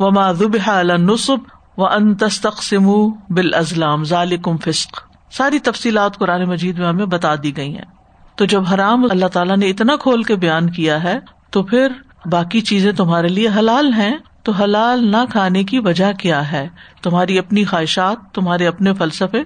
وما 0.00 0.32
ذبح 0.32 0.68
النصب 0.68 1.38
و 1.76 1.86
ان 1.86 2.14
تستقسم 2.14 2.86
بال 3.30 3.54
ازلام 3.54 4.04
ذالکم 4.04 4.56
فسق. 4.56 5.00
ساری 5.30 5.58
تفصیلات 5.58 6.18
قرآن 6.18 6.44
مجید 6.44 6.78
میں 6.78 6.88
ہمیں 6.88 7.06
بتا 7.06 7.34
دی 7.42 7.56
گئی 7.56 7.74
ہیں. 7.74 7.84
تو 8.36 8.44
جب 8.44 8.62
حرام 8.74 9.04
اللہ 9.04 9.26
تعالیٰ 9.26 9.56
نے 9.56 9.66
اتنا 9.66 9.96
کھول 9.96 10.22
کے 10.22 10.36
بیان 10.36 10.70
کیا 10.70 11.02
ہے، 11.02 11.18
تو 11.50 11.62
پھر 11.62 11.92
باقی 12.24 12.60
چیزیں 12.60 12.92
تمہارے 12.92 13.28
لیے 13.28 13.48
حلال 13.48 13.92
ہیں، 13.92 14.16
تو 14.42 14.52
حلال 14.52 15.10
نہ 15.10 15.16
کھانے 15.30 15.64
کی 15.64 15.78
وجہ 15.78 16.12
کیا 16.12 16.52
ہے؟ 16.52 16.68
تمہاری 17.02 17.38
اپنی 17.38 17.64
خواہشات، 17.64 18.34
تمہارے 18.34 18.66
اپنے 18.66 18.94
فلسفے، 18.94 19.42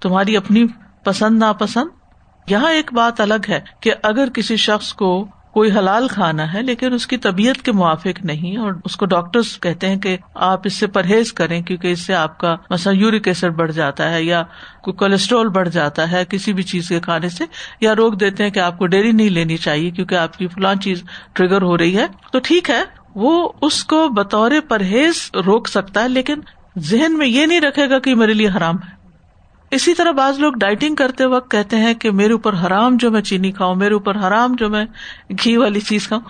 تمہاری 0.00 0.36
اپنی 0.36 0.64
پسند 1.04 1.38
ناپسند 1.38 2.01
یہاں 2.48 2.70
ایک 2.70 2.92
بات 2.92 3.20
الگ 3.20 3.48
ہے 3.48 3.60
کہ 3.80 3.92
اگر 4.02 4.28
کسی 4.28 4.56
شخص 4.56 4.92
کو 4.92 5.26
کوئی 5.52 5.72
حلال 5.72 6.08
کھانا 6.08 6.54
ہے 6.54 6.62
لیکن 6.62 6.92
اس 6.92 7.06
کی 7.06 7.16
طبیعت 7.16 7.62
کے 7.62 7.72
موافق 7.72 8.24
نہیں 8.24 8.56
اور 8.56 8.72
اس 8.84 8.96
کو 8.96 9.06
ڈاکٹر 9.06 9.40
کہتے 9.62 9.88
ہیں 9.88 9.96
کہ 9.96 10.16
آپ 10.34 10.60
اس 10.64 10.72
سے 10.72 10.86
پرہیز 10.86 11.32
کریں 11.32 11.62
کیونکہ 11.62 11.88
اس 11.88 12.00
سے 12.00 12.14
آپ 12.14 12.38
کا 12.38 12.56
مثلا 12.70 12.92
یورک 12.92 13.28
ایسڈ 13.28 13.50
بڑھ 13.50 13.72
جاتا 13.72 14.10
ہے 14.10 14.22
یا 14.22 14.42
کوئی 14.82 14.94
کولیسٹرول 14.94 15.48
بڑھ 15.48 15.68
جاتا 15.68 16.10
ہے 16.10 16.24
کسی 16.28 16.52
بھی 16.52 16.62
چیز 16.62 16.88
کے 16.88 17.00
کھانے 17.00 17.28
سے 17.28 17.44
یا 17.80 17.94
روک 17.94 18.20
دیتے 18.20 18.44
ہیں 18.44 18.50
کہ 18.50 18.58
آپ 18.58 18.78
کو 18.78 18.86
ڈیری 18.86 19.12
نہیں 19.12 19.30
لینی 19.30 19.56
چاہیے 19.56 19.90
کیونکہ 19.90 20.14
آپ 20.14 20.36
کی 20.36 20.48
فلان 20.48 20.80
چیز 20.80 21.02
ٹریگر 21.32 21.62
ہو 21.62 21.78
رہی 21.78 21.96
ہے 21.96 22.06
تو 22.32 22.38
ٹھیک 22.38 22.70
ہے، 22.70 22.82
وہ 23.14 23.48
اس 23.62 23.84
کو 23.84 24.08
بطور 24.08 24.50
پرہیز 24.68 25.30
روک 25.46 25.68
سکتا 25.68 26.02
ہے 26.02 26.08
لیکن 26.08 26.40
ذہن 26.78 27.18
میں 27.18 27.26
یہ 27.26 27.46
نہیں 27.46 27.60
رکھے 27.60 27.90
گا 27.90 27.98
کہ 27.98 28.14
میرے 28.14 28.34
لیے 28.34 28.48
حرام 28.48 28.76
ہے۔ 28.76 29.01
اسی 29.72 29.94
طرح 29.94 30.10
بعض 30.10 30.38
لوگ 30.38 30.52
ڈائٹنگ 30.52 30.94
کرتے 30.94 31.24
وقت 31.24 31.50
کہتے 31.50 31.76
ہیں 31.76 31.94
کہ 31.94 32.10
میرے 32.10 32.32
اوپر 32.32 32.54
حرام 32.54 32.96
جو 32.96 33.10
میں 33.10 33.20
چینی 33.20 33.52
کھاؤں، 33.52 33.74
میرے 33.74 33.94
اوپر 33.94 34.16
حرام 34.16 34.54
جو 34.58 34.68
میں 34.68 34.84
گھی 35.30 35.56
والی 35.56 35.80
چیز 35.80 36.06
کھاؤں۔ 36.06 36.22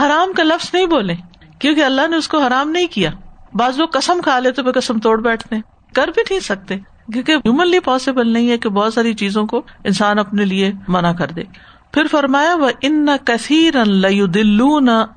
حرام 0.00 0.32
کا 0.32 0.42
لفظ 0.42 0.70
نہیں 0.72 0.86
بولے 0.86 1.14
کیونکہ 1.58 1.84
اللہ 1.84 2.08
نے 2.10 2.16
اس 2.16 2.28
کو 2.28 2.38
حرام 2.38 2.70
نہیں 2.70 2.86
کیا۔ 2.86 3.10
بعض 3.54 3.78
لوگ 3.78 3.88
کسم 3.88 4.20
کھا 4.24 4.38
لیتے 4.38 4.62
وہ 4.62 4.72
کسم 4.72 4.98
توڑ 4.98 5.20
بیٹھتے 5.20 5.56
کر 5.94 6.08
بھی 6.08 6.22
نہیں 6.30 6.40
سکتے، 6.40 6.76
کیونکہ 7.12 7.32
ہیومنلی 7.32 7.80
پاسبل 7.80 8.28
نہیں 8.28 8.50
ہے 8.50 8.58
کہ 8.58 8.68
بہت 8.68 8.94
ساری 8.94 9.14
چیزوں 9.14 9.46
کو 9.46 9.62
انسان 9.84 10.18
اپنے 10.18 10.44
لیے 10.44 10.72
منع 10.88 11.12
کر 11.12 11.26
دے۔ 11.26 11.42
پھر 11.92 12.06
فرمایا 12.10 12.54
وہ 12.54 12.70
ان 12.80 13.06
کثیر 13.24 13.76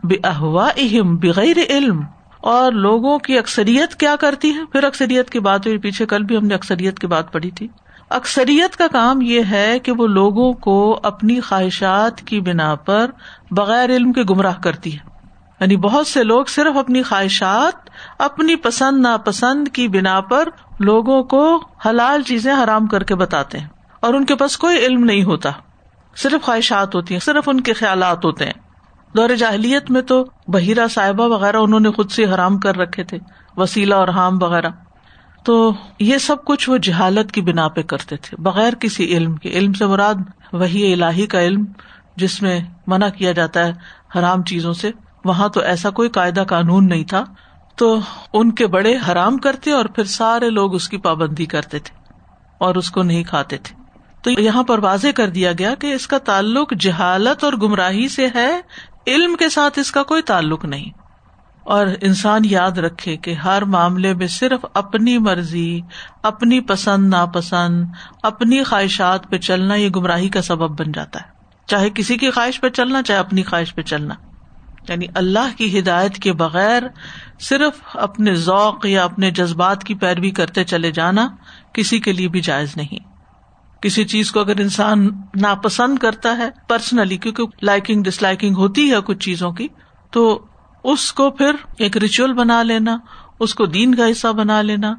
بے 0.04 0.16
احوا 0.24 0.70
بغیر 1.02 1.58
علم۔ 1.70 2.02
اور 2.42 2.72
لوگوں 2.72 3.20
کی 3.20 3.38
اکثریت 3.38 3.96
کیا 3.96 4.16
کرتی 4.16 4.54
ہے 4.54 4.66
پھر 4.66 4.84
اکثریت 4.84 5.30
کی 5.30 5.40
بات 5.40 5.68
ہوئی، 5.68 5.78
پیچھے 5.78 6.06
کل 6.06 6.24
بھی 6.24 6.38
ہم 6.38 6.46
نے 6.46 6.56
اکثریت 6.56 7.00
کی 7.00 7.08
بات 7.08 7.32
پڑھی 7.32 7.52
تھی۔ 7.52 7.68
اکثریت 8.10 8.78
کا 8.78 8.88
کام 8.88 9.22
یہ 9.22 9.42
ہے 9.52 9.80
کہ 9.80 9.92
وہ 9.92 10.08
لوگوں 10.08 10.54
کو 10.54 11.00
اپنی 11.04 11.40
خواہشات 11.40 12.22
کی 12.22 12.40
بنا 12.40 12.76
پر 12.76 13.12
بغیر 13.52 13.90
علم 13.90 14.14
کے 14.14 14.22
گمراہ 14.30 14.62
کرتی 14.64 14.94
ہے 14.94 15.12
یعنی 15.60 15.78
بہت 15.78 16.08
سے 16.08 16.24
لوگ 16.24 16.46
صرف 16.46 16.78
اپنی 16.78 17.04
خواہشات، 17.04 17.90
اپنی 18.20 18.56
پسند، 18.56 19.02
ناپسند 19.02 19.68
کی 19.68 19.88
بنا 19.88 20.22
پر 20.22 20.50
لوگوں 20.80 21.24
کو 21.24 21.64
حلال 21.86 22.22
چیزیں 22.22 22.54
حرام 22.64 22.88
کر 22.88 23.04
کے 23.04 23.16
بتاتے 23.16 23.60
ہیں۔ 23.60 23.68
اور 24.00 24.14
ان 24.14 24.26
کے 24.26 24.36
پاس 24.36 24.58
کوئی 24.58 24.78
علم 24.78 25.04
نہیں 25.04 25.24
ہوتا۔ 25.24 25.50
صرف 26.16 26.42
خواہشات 26.42 26.96
ہوتی 26.96 27.14
ہیں، 27.14 27.20
صرف 27.20 27.50
ان 27.50 27.62
کے 27.62 27.74
خیالات 27.74 28.26
ہوتے 28.26 28.46
ہیں۔ 28.46 28.61
دور 29.16 29.30
جاہلیت 29.30 29.92
میں 29.92 30.02
تو 30.02 30.26
بحیرہ 30.48 30.88
صاحبہ 30.88 31.28
وغیرہ 31.28 31.58
انہوں 31.58 31.80
نے 31.80 31.92
خود 31.92 32.12
سے 32.12 32.26
حرام 32.26 32.58
کر 32.58 32.78
رکھے 32.78 33.04
تھے، 33.04 33.18
وسیلہ 33.58 33.96
اور 33.96 34.08
حام 34.08 34.38
وغیرہ۔ 34.42 34.70
تو 35.44 35.74
یہ 36.00 36.18
سب 36.18 36.46
کچھ 36.46 36.70
وہ 36.70 36.78
جہالت 36.78 37.32
کی 37.32 37.42
بنا 37.42 37.68
پہ 37.68 37.82
کرتے 37.82 38.18
تھے، 38.18 38.42
بغیر 38.42 38.76
کسی 38.76 39.18
علم 39.18 39.36
کے۔ 39.36 39.50
علم 39.50 39.74
سے 39.74 39.86
مراد 39.86 40.16
وہی 40.54 40.94
الہی 40.94 41.28
کا 41.28 41.42
علم، 41.42 41.66
جس 42.16 42.42
میں 42.42 42.60
منع 42.88 43.10
کیا 43.10 43.32
جاتا 43.32 43.68
ہے 43.68 43.72
حرام 44.16 44.44
چیزوں 44.44 44.74
سے۔ 44.74 44.92
وہاں 45.26 45.50
تو 45.50 45.62
ایسا 45.62 45.90
کوئی 45.90 46.10
قاعدہ 46.10 46.44
قانون 46.48 46.88
نہیں 46.88 47.04
تھا۔ 47.04 47.24
تو 47.76 48.00
ان 48.34 48.52
کے 48.52 48.68
بڑے 48.68 48.98
حرام 49.12 49.38
کرتے 49.38 49.72
اور 49.72 49.86
پھر 49.86 50.04
سارے 50.04 50.50
لوگ 50.50 50.76
اس 50.76 50.90
کی 50.90 50.98
پابندی 50.98 51.46
کرتے 51.46 51.80
تھے 51.80 52.14
اور 52.58 52.76
اس 52.76 52.92
کو 52.92 53.04
نہیں 53.04 53.24
کھاتے 53.24 53.58
تھے۔ 53.58 53.81
تو 54.22 54.32
یہاں 54.32 54.64
پر 54.64 54.80
واضح 54.80 55.08
کر 55.16 55.30
دیا 55.30 55.52
گیا 55.52 55.76
کہ 55.76 55.94
اس 55.94 56.08
کا 56.08 56.18
تعلق 56.18 56.74
جہالت 56.80 57.44
اور 57.44 57.54
گمراہی 57.54 58.08
سے 58.08 58.28
ہے، 58.36 58.62
علم 59.08 59.36
کے 59.36 59.50
ساتھ 59.50 59.80
اس 59.80 59.92
کا 59.92 60.04
کوئی 60.04 60.22
تعلق 60.22 60.66
نہیں۔ 60.66 60.90
اور 61.64 61.88
انسان 62.02 62.42
یاد 62.46 62.72
رکھے 62.72 63.18
کہ 63.18 63.34
ہر 63.34 63.62
معاملے 63.62 64.14
میں 64.14 64.28
صرف 64.28 64.66
اپنی 64.74 65.18
مرضی، 65.18 65.82
اپنی 66.24 66.60
پسند، 66.60 67.10
ناپسند، 67.10 67.86
اپنی 68.24 68.64
خواہشات 68.64 69.30
پہ 69.30 69.38
چلنا 69.38 69.76
یہ 69.76 69.90
گمراہی 69.90 70.30
کا 70.30 70.42
سبب 70.42 70.80
بن 70.80 70.92
جاتا 70.92 71.20
ہے۔ 71.20 71.26
چاہے 71.68 71.90
کسی 71.90 72.18
کی 72.18 72.32
خواہش 72.32 72.62
پہ 72.62 72.70
چلنا، 72.70 73.04
چاہے 73.04 73.20
اپنی 73.20 73.44
خواہش 73.44 73.76
پہ 73.76 73.82
چلنا۔ 73.82 74.14
یعنی 74.90 75.06
اللہ 75.16 75.58
کی 75.58 75.80
ہدایت 75.80 76.16
کے 76.16 76.34
بغیر 76.34 76.84
صرف 77.40 77.98
اپنے 77.98 78.36
ذوق 78.36 78.86
یا 78.86 79.04
اپنے 79.04 79.32
جذبات 79.32 79.84
کی 79.84 79.96
پیروی 79.96 80.32
کرتے 80.32 80.64
چلے 80.64 80.92
جانا 80.92 81.28
کسی 81.74 82.00
کے 82.00 82.14
لیے 82.14 82.28
بھی 82.28 82.42
جائز 82.42 82.78
نہیں۔ 82.78 83.11
کسی 83.82 84.06
چیز 84.06 84.32
کو 84.32 84.40
اگر 84.40 84.60
انسان 84.60 85.10
ناپسند 85.36 85.98
کرتا 85.98 86.38
ہے 86.38 86.50
پرسنلی 86.68 87.18
کیونکہ 87.18 87.44
لائکنگ 87.62 88.04
ڈس 88.04 88.22
لائکنگ 88.22 88.56
ہوتی 88.56 88.92
ہے 88.92 88.96
کچھ 89.06 89.18
چیزوں 89.18 89.52
کی، 89.52 89.68
تو 90.12 90.46
اس 90.84 91.14
کو 91.14 91.30
پھر 91.30 91.56
ایک 91.78 91.98
ریچول 91.98 92.34
بنا 92.34 92.64
لینا، 92.64 92.98
اس 93.40 93.56
کو 93.56 93.66
دین 93.66 93.96
کا 93.96 94.12
حصہ 94.12 94.28
بنا 94.28 94.62
لینا، 94.62 94.96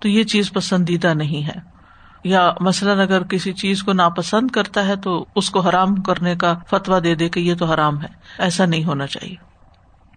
تو 0.00 0.08
یہ 0.08 0.24
چیز 0.24 0.52
پسندیدہ 0.52 1.14
نہیں 1.14 1.46
ہے۔ 1.46 1.76
یا 2.24 2.50
مثلاً 2.60 3.00
اگر 3.00 3.22
کسی 3.22 3.52
چیز 3.52 3.82
کو 3.82 3.92
ناپسند 3.92 4.50
کرتا 4.50 4.88
ہے 4.88 4.96
تو 4.96 5.26
اس 5.34 5.50
کو 5.50 5.60
حرام 5.60 5.96
کرنے 5.96 6.36
کا 6.36 6.54
فتویٰ 6.70 7.04
دے 7.04 7.14
دے 7.14 7.28
کہ 7.28 7.40
یہ 7.40 7.54
تو 7.54 7.64
حرام 7.64 8.02
ہے، 8.02 8.08
ایسا 8.38 8.66
نہیں 8.66 8.84
ہونا 8.84 9.06
چاہیے۔ 9.06 9.45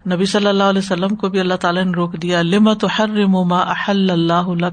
نبی 0.06 0.24
صلی 0.24 0.46
اللہ 0.46 0.64
علیہ 0.64 0.82
وسلم 0.84 1.16
کو 1.16 1.28
بھی 1.28 1.40
اللہ 1.40 1.54
تعالیٰ 1.54 1.84
نے 1.84 1.90
روک 1.90 2.12
دیا 2.22 2.42
لما 2.42 2.74
تو 2.74 2.88
ہر 2.98 3.08
رما 3.08 3.58
احل 3.58 4.10
اللہ 4.10 4.68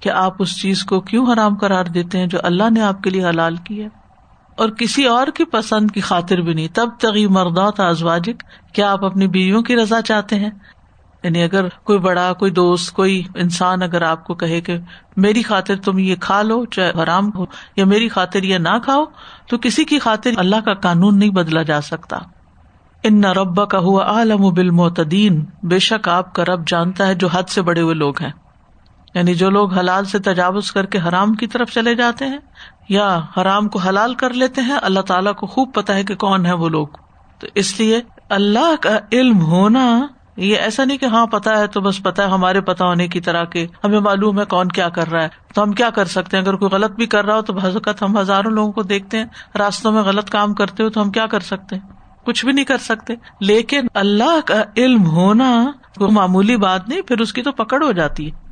کہ 0.00 0.08
آپ 0.08 0.34
اس 0.38 0.60
چیز 0.60 0.84
کو 0.84 1.00
کیوں 1.00 1.32
حرام 1.32 1.56
کرار 1.56 1.84
دیتے 1.84 2.18
ہیں 2.18 2.26
جو 2.26 2.38
اللہ 2.42 2.70
نے 2.70 2.80
آپ 2.80 3.02
کے 3.02 3.10
لیے 3.10 3.24
حلال 3.24 3.56
کیا 3.56 3.88
اور 4.56 4.68
کسی 4.68 5.04
اور 5.04 5.26
کی 5.26 5.44
پسند 5.44 5.90
کی 5.90 6.00
خاطر 6.00 6.36
بھی 6.36 6.54
نہیں۔ 6.54 6.68
تب 6.74 6.88
تغی 7.00 7.26
مردات 7.26 7.80
ازواجک، 7.80 8.42
کیا 8.72 8.92
آپ 8.92 9.04
اپنی 9.04 9.26
بیویوں 9.26 9.62
کی 9.62 9.76
رضا 9.76 10.02
چاہتے 10.02 10.36
ہیں؟ 10.36 10.50
یعنی 11.22 11.42
اگر 11.42 11.68
کوئی 11.84 11.98
بڑا، 11.98 12.32
کوئی 12.32 12.50
دوست، 12.50 12.92
کوئی 12.92 13.22
انسان 13.34 13.82
اگر 13.82 14.02
آپ 14.02 14.24
کو 14.24 14.34
کہے 14.34 14.60
کہ 14.60 14.78
میری 15.16 15.42
خاطر 15.42 15.76
تم 15.76 15.98
یہ 15.98 16.14
کھا 16.20 16.42
لو، 16.42 16.64
چاہے 16.64 16.92
حرام 17.02 17.30
ہو، 17.34 17.44
یا 17.76 17.84
میری 17.84 18.08
خاطر 18.08 18.42
یہ 18.42 18.58
نہ 18.58 18.78
کھاؤ، 18.84 19.04
تو 19.46 19.58
کسی 19.58 19.84
کی 19.84 19.98
خاطر 19.98 20.30
اللہ 20.36 20.60
کا 20.64 20.74
قانون 20.74 21.18
نہیں 21.18 21.30
بدلا 21.30 21.62
جا 21.62 21.80
سکتا۔ 21.80 22.18
ان 23.02 23.20
نہ 23.20 23.26
ربا 23.26 23.64
کا 23.64 23.78
ہوا 23.78 24.04
عالم 24.04 24.50
بل 24.54 24.70
بے 25.62 25.78
شک 25.78 26.08
آپ 26.08 26.34
کا 26.34 26.44
رب 26.44 26.68
جانتا 26.68 27.06
ہے 27.06 27.14
جو 27.14 27.28
حد 27.28 27.42
سے 27.42 27.62
بڑے 27.62 27.80
ہوئے 27.80 27.94
لوگ 27.94 28.22
ہیں۔ 28.22 28.30
یعنی 29.14 29.34
جو 29.34 29.50
لوگ 29.50 29.74
حلال 29.74 30.04
سے 30.04 30.18
تجاوز 30.18 30.72
کر 30.72 30.86
کے 30.86 30.98
حرام 31.08 31.34
کی 31.34 31.46
طرف 31.46 31.70
چلے 31.70 31.94
جاتے 31.94 32.26
ہیں 32.26 32.38
یا 32.88 33.20
حرام 33.36 33.68
کو 33.68 33.78
حلال 33.78 34.14
کر 34.14 34.30
لیتے 34.30 34.60
ہیں، 34.60 34.78
اللہ 34.82 35.00
تعالیٰ 35.00 35.34
کو 35.34 35.46
خوب 35.46 35.74
پتا 35.74 35.94
ہے 35.94 36.04
کہ 36.04 36.14
کون 36.14 36.46
ہے 36.46 36.52
وہ 36.52 36.68
لوگ۔ 36.68 36.86
تو 37.38 37.46
اس 37.54 37.80
لیے 37.80 38.00
اللہ 38.28 38.74
کا 38.80 38.98
علم 39.12 39.40
ہونا، 39.40 40.06
یہ 40.36 40.56
ایسا 40.56 40.84
نہیں 40.84 40.98
کہ 40.98 41.06
ہاں 41.06 41.26
پتا 41.26 41.58
ہے 41.58 41.66
تو 41.66 41.80
بس 41.80 42.02
پتا 42.02 42.24
ہے 42.24 42.28
ہمارے 42.28 42.60
پتا 42.60 42.84
ہونے 42.84 43.08
کی 43.08 43.20
طرح 43.20 43.44
کے 43.44 43.66
ہمیں 43.84 44.00
معلوم 44.00 44.40
ہے 44.40 44.44
کون 44.44 44.68
کیا 44.68 44.88
کر 44.88 45.10
رہا 45.10 45.22
ہے۔ 45.22 45.28
تو 45.54 45.62
ہم 45.62 45.72
کیا 45.72 45.90
کر 45.90 46.04
سکتے 46.04 46.36
ہیں؟ 46.36 46.44
اگر 46.44 46.56
کوئی 46.56 46.70
غلط 46.70 46.90
بھی 46.90 47.06
کر 47.06 47.24
رہا 47.24 47.36
ہو 47.36 47.42
تو 47.42 47.58
حضرت 47.58 48.02
ہم 48.02 48.18
ہزاروں 48.18 48.50
لوگوں 48.50 48.72
کو 48.72 48.82
دیکھتے 48.82 49.18
ہیں، 49.18 49.26
راستوں 49.58 49.92
میں 49.92 50.02
غلط 50.02 50.30
کام 50.30 50.54
کرتے 50.54 50.82
ہو 50.82 50.90
تو 50.90 51.02
ہم 51.02 51.10
کیا 51.10 51.26
کر 51.26 51.40
سکتے 51.40 51.76
ہیں؟ 51.76 51.99
کچھ 52.26 52.44
بھی 52.44 52.52
نہیں 52.52 52.64
کر 52.64 52.78
سکتے۔ 52.78 53.14
لیکن 53.40 53.80
اللہ 53.94 54.40
کا 54.46 54.62
علم 54.76 55.06
ہونا 55.06 55.72
وہ 56.00 56.08
معمولی 56.08 56.56
بات 56.56 56.88
نہیں 56.88 57.00
پھر 57.00 57.18
اس 57.18 57.32
کی 57.32 57.42
تو 57.42 57.52
پکڑ 57.52 57.84
ہو 57.84 57.92
جاتی 57.92 58.30
ہے۔ 58.30 58.50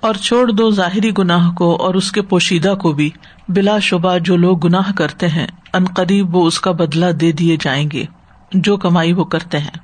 اور 0.00 0.14
چھوڑ 0.14 0.48
دو 0.48 0.70
ظاہری 0.70 1.10
گناہ 1.18 1.50
کو 1.50 1.76
اور 1.76 1.94
اس 1.94 2.12
کے 2.12 2.22
پوشیدہ 2.22 2.74
کو 2.82 2.92
بھی۔ 2.92 3.10
بلا 3.48 3.78
شبہ 3.78 4.18
جو 4.18 4.36
لوگ 4.36 4.58
گناہ 4.58 4.92
کرتے 4.96 5.28
ہیں۔ 5.28 5.46
ان 5.76 5.84
قریب 5.84 6.36
وہ 6.36 6.46
اس 6.46 6.60
کا 6.60 6.72
بدلہ 6.72 7.12
دے 7.12 7.32
دیے 7.32 7.56
جائیں 7.60 7.88
گے، 7.92 8.04
جو 8.52 8.76
کمائی 8.76 9.12
وہ 9.12 9.24
کرتے 9.24 9.58
ہیں۔ 9.58 9.78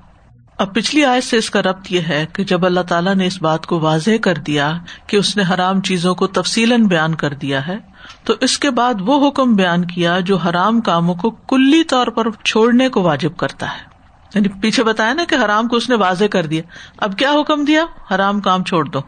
اب 0.59 0.75
پچھلی 0.75 1.05
آیت 1.05 1.25
سے 1.25 1.37
اس 1.37 1.51
کا 1.51 1.63
ربط 1.63 1.93
یہ 1.93 2.01
ہے 2.01 2.27
کہ 2.33 2.45
جب 2.45 2.67
اللہ 2.67 2.81
تعالیٰ 2.81 3.15
نے 3.15 3.27
اس 3.27 3.43
بات 3.43 3.67
کو 3.67 3.81
واضح 3.81 4.11
کر 4.23 4.35
دیا 4.35 4.73
کہ 5.07 5.17
اس 5.17 5.37
نے 5.37 5.43
حرام 5.55 5.81
چیزوں 5.81 6.15
کو 6.15 6.27
تفصیل 6.27 6.83
بیان 6.83 7.15
کر 7.15 7.35
دیا 7.35 7.67
ہے، 7.67 7.79
تو 8.25 8.35
اس 8.41 8.59
کے 8.59 8.71
بعد 8.71 8.95
وہ 9.01 9.29
حکم 9.29 9.55
بیان 9.57 9.85
کیا 9.85 10.21
جو 10.21 10.37
حرام 10.37 10.81
کاموں 10.81 11.15
کو 11.15 11.31
کلی 11.31 11.85
طور 11.85 12.07
پر 12.07 12.31
چھوڑنے 12.45 12.89
کو 12.89 13.03
واجب 13.03 13.37
کرتا 13.37 13.67
ہے۔ 13.67 13.93
یعنی 14.35 14.49
پیچھے 14.49 14.83
بتایا 14.83 15.13
نا 15.13 15.25
کہ 15.29 15.35
حرام 15.45 15.69
کو 15.69 15.77
اس 15.77 15.89
نے 15.89 15.95
واضح 15.95 16.25
کر 16.25 16.47
دیا۔ 16.47 16.63
اب 16.99 17.19
کیا 17.19 17.31
حکم 17.31 17.65
دیا؟ 17.65 17.85
حرام 18.15 18.41
کام 18.41 18.65
چھوڑ 18.65 18.85
دو۔ 18.85 19.01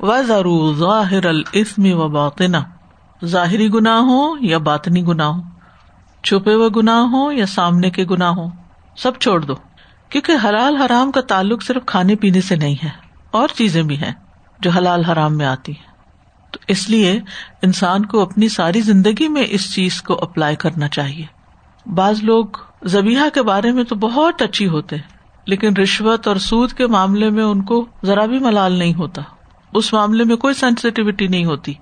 و 0.00 0.22
ظاہر 0.78 1.26
السمی 1.26 1.92
و 1.92 2.08
باطنا 2.08 2.62
ظاہری 3.24 3.68
گناہ 3.68 3.98
ہو 3.98 4.34
یا 4.40 4.58
باطنی 4.58 5.06
گناہ 5.06 5.26
ہو 5.26 5.53
چھپے 6.24 6.54
ہوئے 6.54 6.68
گناہ 6.76 7.00
ہو 7.12 7.30
یا 7.32 7.46
سامنے 7.46 7.90
کے 7.90 8.04
گناہ 8.04 8.32
ہو 8.32 8.46
سب 8.96 9.18
چھوڑ 9.18 9.40
دو۔ 9.40 9.54
کیونکہ 10.10 10.32
حلال 10.44 10.76
حرام 10.76 11.10
کا 11.12 11.20
تعلق 11.20 11.62
صرف 11.62 11.86
کھانے 11.86 12.14
پینے 12.16 12.40
سے 12.40 12.56
نہیں 12.56 12.74
ہے، 12.84 12.90
اور 13.30 13.48
چیزیں 13.48 13.82
بھی 13.82 13.96
ہیں 13.96 14.12
جو 14.60 14.70
حلال 14.70 15.04
حرام 15.04 15.36
میں 15.36 15.46
آتی 15.46 15.72
ہیں۔ 15.72 15.92
تو 16.52 16.58
اس 16.68 16.88
لیے 16.90 17.20
انسان 17.62 18.04
کو 18.06 18.20
اپنی 18.20 18.48
ساری 18.48 18.80
زندگی 18.80 19.28
میں 19.28 19.44
اس 19.50 19.72
چیز 19.74 20.02
کو 20.02 20.18
اپلائی 20.22 20.56
کرنا 20.56 20.88
چاہیے۔ 20.88 21.26
بعض 21.86 22.22
لوگ 22.22 22.44
زبیحا 22.84 23.28
کے 23.34 23.42
بارے 23.42 23.72
میں 23.72 23.84
تو 23.84 23.94
بہت 23.96 24.42
اچھی 24.42 24.68
ہوتے 24.68 24.96
لیکن 25.46 25.76
رشوت 25.76 26.28
اور 26.28 26.36
سود 26.36 26.72
کے 26.72 26.86
معاملے 26.86 27.30
میں 27.30 27.44
ان 27.44 27.62
کو 27.62 27.84
ذرا 28.04 28.26
بھی 28.26 28.38
ملال 28.38 28.72
نہیں 28.72 28.94
ہوتا۔ 28.94 29.22
اس 29.72 29.92
معاملے 29.92 30.24
میں 30.24 30.36
کوئی 30.36 30.54
سینسٹیوٹی 30.54 31.26
نہیں 31.26 31.44
ہوتی۔ 31.44 31.74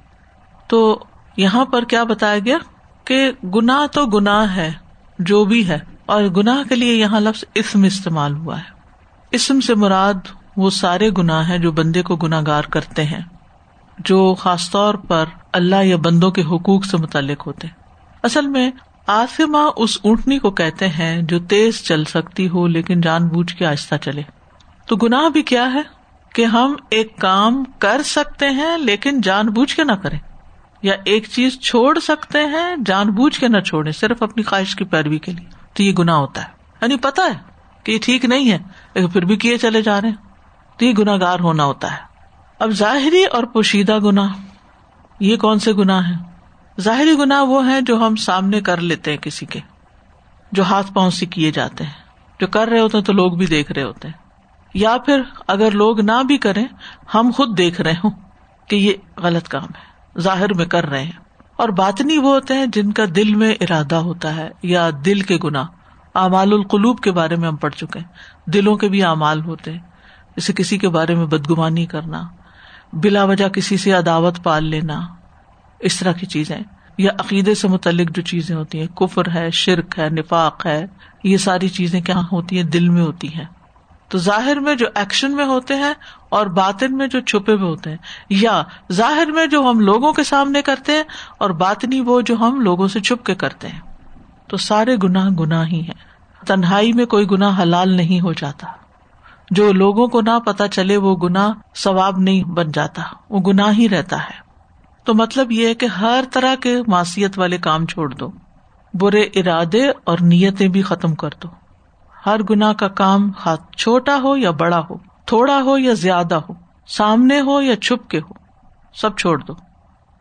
تو 0.69 0.99
یہاں 1.37 1.65
پر 1.65 1.85
کیا 1.85 2.05
بتایا 2.05 2.39
گیا؟ 2.39 2.57
کہ 3.05 3.33
گناہ 3.55 3.87
تو 3.87 4.07
گناہ 4.07 4.57
ہے، 4.57 4.73
جو 5.19 5.45
بھی 5.45 5.69
ہے، 5.69 5.79
اور 6.07 6.23
گناہ 6.23 6.69
کے 6.69 6.75
لیے 6.75 6.95
یہاں 6.95 7.21
لفظ 7.21 7.45
اسم 7.55 7.83
استعمال 7.83 8.37
ہوا 8.37 8.59
ہے۔ 8.59 8.71
اسم 9.31 9.61
سے 9.61 9.75
مراد 9.75 10.15
وہ 10.57 10.71
سارے 10.71 11.11
گناہ 11.19 11.49
ہیں 11.49 11.59
جو 11.59 11.73
بندے 11.73 12.03
کو 12.03 12.17
گناگار 12.17 12.63
کرتے 12.63 13.05
ہیں، 13.05 13.21
جو 13.99 14.35
خاص 14.35 14.71
طور 14.71 14.95
پر 14.95 15.25
اللہ 15.53 15.85
یا 15.85 15.97
بندوں 15.97 16.31
کے 16.31 16.43
حقوق 16.43 16.85
سے 16.85 16.97
متعلق 16.97 17.47
ہوتے 17.47 17.69
اصل 18.23 18.47
میں 18.47 18.71
آسما 19.07 19.67
اس 19.77 19.99
اونٹنی 20.03 20.39
کو 20.39 20.51
کہتے 20.51 20.89
ہیں 20.89 21.23
جو 21.23 21.39
تیز 21.39 21.83
چل 21.83 22.05
سکتی 22.05 22.49
ہو 22.49 22.67
لیکن 22.67 23.01
جان 23.01 23.29
بوجھ 23.29 23.55
کے 23.55 23.67
آہستہ 23.67 23.95
چلے۔ 23.95 24.23
تو 24.87 24.97
گناہ 24.97 25.29
بھی 25.29 25.43
کیا 25.43 25.75
ہے؟ 25.75 25.83
کہ 26.35 26.45
ہم 26.45 26.75
ایک 26.91 27.19
کام 27.19 27.65
کر 27.79 28.03
سکتے 28.05 28.49
ہیں 28.49 28.79
لیکن 28.79 29.21
جان 29.21 29.47
بوجھ 29.47 29.77
کے 29.77 29.85
نہ 29.85 29.93
کریں۔ 29.93 30.19
یا 30.83 30.95
ایک 31.05 31.25
چیز 31.29 31.61
چھوڑ 31.61 31.99
سکتے 31.99 32.39
ہیں، 32.39 32.77
جان 32.87 33.11
بوجھ 33.11 33.41
کے 33.41 33.49
نہ 33.49 33.61
چھوڑے 33.61 33.93
صرف 33.93 34.23
اپنی 34.23 34.43
خواہش 34.43 34.77
کی 34.77 34.85
پیروی 34.85 35.19
کے 35.19 35.33
لیے۔ 35.33 35.47
تو 35.73 35.83
یہ 35.83 35.93
گنا 35.93 36.17
ہوتا 36.17 36.43
ہے۔ 36.43 36.49
یعنی 36.83 36.97
پتا 36.97 37.23
ہے 37.25 37.39
کہ 37.85 37.93
یہ 37.93 37.99
ٹھیک 38.03 38.25
نہیں 38.25 38.51
ہے، 38.51 38.59
لیکن 38.95 39.09
پھر 39.09 39.25
بھی 39.25 39.37
کیے 39.37 39.59
چلے 39.59 39.83
جا 39.83 40.01
رہے 40.01 40.09
ہیں۔ 40.09 40.17
تو 40.79 40.85
یہ 40.85 40.93
گناگار 40.93 41.39
ہونا 41.41 41.65
ہوتا 41.65 41.93
ہے۔ 41.93 41.97
اب 42.59 42.71
ظاہری 42.71 43.25
اور 43.25 43.45
پوشیدہ 43.45 43.99
گنا 43.99 44.29
یہ 45.21 45.37
کون 45.37 45.59
سے 45.59 45.73
گنا 45.73 46.09
ہے 46.09 46.15
ظاہری 46.81 47.13
گنا 47.19 47.43
وہ 47.43 47.67
ہے 47.67 47.81
جو 47.81 48.07
ہم 48.07 48.17
سامنے 48.17 48.61
کر 48.61 48.77
لیتے 48.77 49.11
ہیں 49.11 49.19
کسی 49.19 49.47
کے، 49.47 49.61
جو 50.53 50.63
ہاتھ 50.63 50.93
پاؤں 50.93 51.11
سے 51.11 51.27
کیے 51.27 51.53
جاتے 51.53 51.85
ہیں۔ 51.85 52.03
جو 52.41 52.47
کر 52.47 52.69
رہے 52.69 52.81
ہوتے 52.81 52.99
ہیں 52.99 53.05
تو 53.05 53.13
لوگ 53.13 53.33
بھی 53.33 53.47
دیکھ 53.47 53.73
رہے 53.73 53.83
ہوتے 53.83 54.09
ہیں۔ 54.09 54.23
یا 54.75 54.97
پھر 54.99 55.23
اگر 55.47 55.71
لوگ 55.71 56.01
نہ 56.01 56.23
بھی 56.27 56.39
کریں، 56.39 56.65
ہم 57.15 57.31
خود 57.37 57.59
دیکھ 57.59 57.81
رہے 57.81 57.93
ہوں 57.93 58.11
کہ 58.69 58.77
یہ 58.77 58.93
غلط 59.17 59.49
کام 59.49 59.65
ہے۔ 59.65 59.92
ظاہر 60.19 60.55
میں 60.55 60.67
کر 60.67 60.87
رہے 60.87 61.03
ہیں۔ 61.03 61.13
اور 61.57 61.69
باطنی 61.69 62.19
وہ 62.19 62.35
ہوتے 62.35 62.55
ہیں 62.55 62.67
جن 62.67 62.93
کا 62.93 63.03
دل 63.17 63.35
میں 63.35 63.55
ارادہ 63.61 63.95
ہوتا 63.95 64.37
ہے 64.37 64.51
یا 64.63 64.91
دل 65.05 65.21
کے 65.21 65.39
گنا 65.45 65.65
اعمال 66.15 66.53
القلوب 66.53 67.01
کے 67.01 67.13
بارے 67.13 67.37
میں 67.37 67.49
ہم 67.49 67.57
پڑھ 67.57 67.75
چکے 67.75 67.99
ہیں۔ 67.99 68.07
دلوں 68.51 68.77
کے 68.77 68.89
بھی 68.89 69.03
اعمال 69.03 69.41
ہوتے 69.41 69.73
ہیں۔ 69.73 69.79
جیسے 70.37 70.53
کسی 70.53 70.79
کے 70.79 70.89
بارے 70.89 71.15
میں 71.15 71.27
بدگمانی 71.27 71.87
کرنا، 71.87 72.23
بلا 72.93 73.25
وجہ 73.25 73.49
کسی 73.49 73.77
سے 73.77 73.93
عداوت 73.93 74.43
پال 74.43 74.65
لینا، 74.65 75.01
اس 75.81 75.99
طرح 75.99 76.13
کی 76.13 76.27
چیزیں۔ 76.27 76.61
یا 76.99 77.11
عقیدے 77.19 77.55
سے 77.55 77.69
متعلق 77.69 78.17
جو 78.17 78.23
چیزیں 78.23 78.57
ہوتی 78.57 78.81
ہیں، 78.81 78.87
کفر 78.87 79.23
ہے، 79.35 79.51
شرک 79.51 79.99
ہے، 79.99 80.09
نفاق 80.09 80.67
ہے، 80.67 80.87
یہ 81.25 81.37
ساری 81.37 81.69
چیزیں 81.69 82.01
کیا 82.01 82.21
ہوتی 82.33 82.57
ہیں؟ 82.57 82.63
دل 82.63 82.89
میں 82.89 83.03
ہوتی 83.03 83.35
ہیں۔ 83.35 83.45
تو 84.13 84.19
ظاہر 84.19 84.61
میں 84.61 84.75
جو 84.75 84.87
ایکشن 84.95 85.33
میں 85.33 85.45
ہوتے 85.45 85.75
ہیں 85.75 85.93
اور 86.29 86.47
باطن 86.47 86.97
میں 86.97 87.07
جو 87.07 87.21
چھپے 87.21 87.53
ہوئے 87.53 87.71
ہوتے 87.71 87.91
ہیں 87.91 87.97
یا 88.31 88.63
ظاہر 88.93 89.27
میں 89.27 89.47
جو 89.47 89.61
ہم 89.61 89.81
لوگوں 89.81 90.13
کے 90.13 90.25
سامنے 90.25 90.63
کرتے 90.63 90.93
ہیں 90.93 91.03
اور 91.39 91.51
باطنی 91.51 92.01
وہ 92.01 92.21
جو 92.21 92.37
ہم 92.37 92.61
لوگوں 92.61 92.89
سے 92.89 93.01
چھپ 93.01 93.27
کے 93.27 93.35
کرتے 93.35 93.69
ہیں۔ 93.69 93.81
تو 94.49 94.57
سارے 94.57 94.97
گناہ 95.03 95.29
گناہ 95.29 95.67
ہی 95.67 95.81
ہیں۔ 95.81 95.95
تنہائی 96.47 96.93
میں 96.93 97.07
کوئی 97.07 97.31
گناہ 97.31 97.63
حلال 97.63 97.89
نہیں 97.89 98.21
ہو 98.21 98.33
جاتا۔ 98.33 98.67
جو 99.51 99.73
لوگوں 99.73 100.07
کو 100.09 100.21
نہ 100.21 100.39
پتا 100.47 100.69
چلے 100.69 100.97
وہ 100.97 101.17
گنا 101.17 101.53
ثواب 101.77 102.19
نہیں 102.19 102.45
بن 102.45 102.73
جاتا۔ 102.73 103.03
وہ 103.31 103.41
گناہ 103.41 103.73
ہی 103.79 103.89
رہتا 103.89 104.25
ہے۔ 104.25 104.41
تو 105.05 105.15
مطلب 105.15 105.53
یہ 105.53 105.67
ہے 105.67 105.75
کہ 105.75 105.87
ہر 105.87 106.25
طرح 106.33 106.55
کے 106.55 106.77
معاشیت 106.87 107.39
والے 107.39 107.59
کام 107.59 107.87
چھوڑ 107.87 108.15
دو۔ 108.15 108.31
برے 108.95 109.23
ارادے 109.23 109.89
اور 110.05 110.19
نیتیں 110.21 110.69
بھی 110.69 110.83
ختم 110.83 111.15
کر 111.15 111.29
دو۔ 111.43 111.62
ہر 112.27 112.43
گنا 112.43 112.73
کا 112.73 112.89
کام 112.89 113.33
چھوٹا 113.77 114.21
ہو 114.23 114.37
یا 114.37 114.51
بڑا 114.51 114.81
ہو، 114.91 114.95
تھوڑا 115.27 115.63
ہو 115.63 115.79
یا 115.79 115.93
زیادہ 115.93 116.35
ہو، 116.35 116.55
سامنے 116.87 117.41
ہو 117.41 117.63
یا 117.63 117.77
چھپ 117.77 118.11
کے 118.11 118.19
ہو، 118.19 118.33
سب 118.95 119.19
چھوڑ 119.19 119.39
دو۔ 119.39 119.53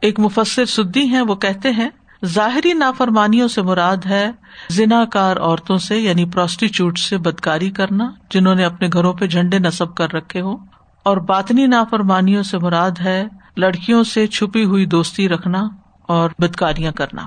ایک 0.01 0.19
مفسر 0.19 0.65
سدی 0.65 1.07
ہیں، 1.07 1.21
وہ 1.21 1.35
کہتے 1.35 1.71
ہیں، 1.71 1.89
ظاہری 2.25 2.73
نافرمانیوں 2.73 3.47
سے 3.47 3.61
مراد 3.61 4.05
ہے 4.05 4.31
زنا 4.69 5.05
کار 5.05 5.37
عورتوں 5.37 5.77
سے 5.77 5.97
یعنی 5.97 6.25
پروسٹیچیوٹ 6.25 6.97
سے 6.97 7.17
بدکاری 7.17 7.69
کرنا، 7.69 8.11
جنہوں 8.29 8.55
نے 8.55 8.65
اپنے 8.65 8.87
گھروں 8.93 9.13
پہ 9.13 9.27
جھنڈے 9.27 9.59
نصب 9.59 9.95
کر 9.95 10.13
رکھے 10.13 10.41
ہوں۔ 10.41 10.57
اور 11.03 11.17
باطنی 11.17 11.65
نافرمانیوں 11.67 12.43
سے 12.43 12.57
مراد 12.57 12.91
ہے 12.99 13.27
لڑکیوں 13.57 14.03
سے 14.03 14.27
چھپی 14.27 14.65
ہوئی 14.65 14.85
دوستی 14.85 15.29
رکھنا 15.29 15.63
اور 16.07 16.29
بدکاریاں 16.39 16.91
کرنا۔ 16.91 17.21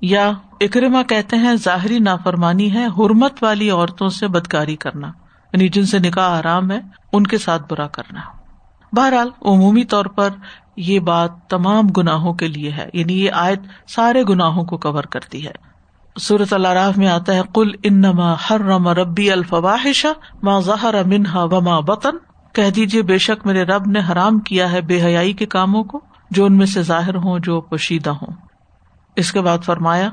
یا 0.00 0.30
اکرما 0.60 1.02
کہتے 1.02 1.36
ہیں، 1.36 1.54
ظاہری 1.54 1.98
نافرمانی 1.98 2.74
ہے، 2.74 2.84
حرمت 2.84 3.42
والی 3.42 3.70
عورتوں 3.70 4.08
سے 4.08 4.28
بدکاری 4.28 4.76
کرنا۔ 4.76 5.08
یعنی 5.52 5.68
جن 5.68 5.86
سے 5.86 5.98
نکاح 5.98 6.38
آرام 6.38 6.70
ہے، 6.70 6.80
ان 7.12 7.26
کے 7.26 7.38
ساتھ 7.38 7.62
برا 7.70 7.88
کرنا۔ 7.88 8.20
بہرحال، 8.92 9.28
عمومی 9.42 9.84
طور 9.84 10.04
پر 10.04 10.28
یہ 10.76 11.00
بات 11.00 11.30
تمام 11.48 11.88
گناہوں 11.88 12.34
کے 12.34 12.48
لیے 12.48 12.70
ہے۔ 12.70 12.88
یعنی 12.92 13.24
یہ 13.24 13.30
آیت 13.32 13.90
سارے 13.90 14.22
گناہوں 14.28 14.64
کو 14.64 14.76
کور 14.76 15.04
کرتی 15.04 15.46
ہے۔ 15.46 15.52
صورت 16.20 16.52
اللہ 16.52 16.90
میں 16.96 17.08
آتا 17.08 17.34
ہے 17.34 17.40
کل 17.54 17.70
انما 17.82 18.32
حرم 18.32 18.88
ربی 18.88 19.30
الفواہش 19.30 20.06
ما 20.42 20.60
ظہر 20.60 21.04
منہا 21.04 21.44
وما 21.44 21.80
بطن۔ 21.80 22.16
کہہ 22.52 22.70
دیجیے 22.70 23.02
بے 23.02 23.18
شک 23.18 23.46
میرے 23.46 23.62
رب 23.62 23.86
نے 23.86 24.00
حرام 24.12 24.38
کیا 24.38 24.72
ہے، 24.72 24.80
بے 24.80 25.02
حیائی 25.02 25.32
کے 25.32 25.46
کاموں 25.46 25.84
کو، 25.84 26.00
جو 26.30 26.44
ان 26.44 26.56
میں 26.56 26.66
سے 26.66 26.82
ظاہر 26.82 27.14
ہوں، 27.14 27.38
جو 27.38 27.60
پوشیدہ 27.60 28.10
ہوں۔ 28.10 28.47
اس 29.18 29.32
کے 29.32 29.40
بعد 29.40 29.58
فرمایا، 29.64 30.10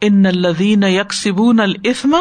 ان 0.00 0.26
الذین 0.26 0.82
یکسبون 0.82 1.60
الاسم 1.60 2.16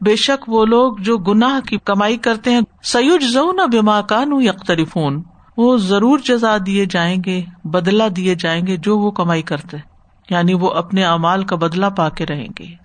بے 0.00 0.16
شک 0.16 0.48
وہ 0.48 0.64
لوگ 0.64 0.96
جو 0.96 1.18
گناہ 1.18 1.60
کی 1.68 1.78
کمائی 1.78 2.16
کرتے 2.16 2.50
ہیں 2.50 2.60
سیوج 2.82 3.24
زون 3.24 3.58
بما 3.72 4.00
کانو 4.00 4.40
یکتریفون 4.40 5.22
وہ 5.56 5.76
ضرور 5.76 6.18
جزا 6.18 6.56
دیے 6.66 6.86
جائیں 6.86 7.16
گے 7.26 7.42
بدلا 7.64 8.08
دیے 8.16 8.34
جائیں 8.34 8.66
گے 8.66 8.76
جو 8.76 8.98
وہ 8.98 9.10
کمائی 9.10 9.42
کرتے 9.42 9.76
یعنی 10.30 10.54
وہ 10.54 10.70
اپنے 10.70 11.04
امال 11.04 11.44
کا 11.44 11.56
بدلا 11.56 11.88
پا 11.88 12.08
کے 12.08 12.26
رہیں 12.26 12.48
گے۔ 12.58 12.82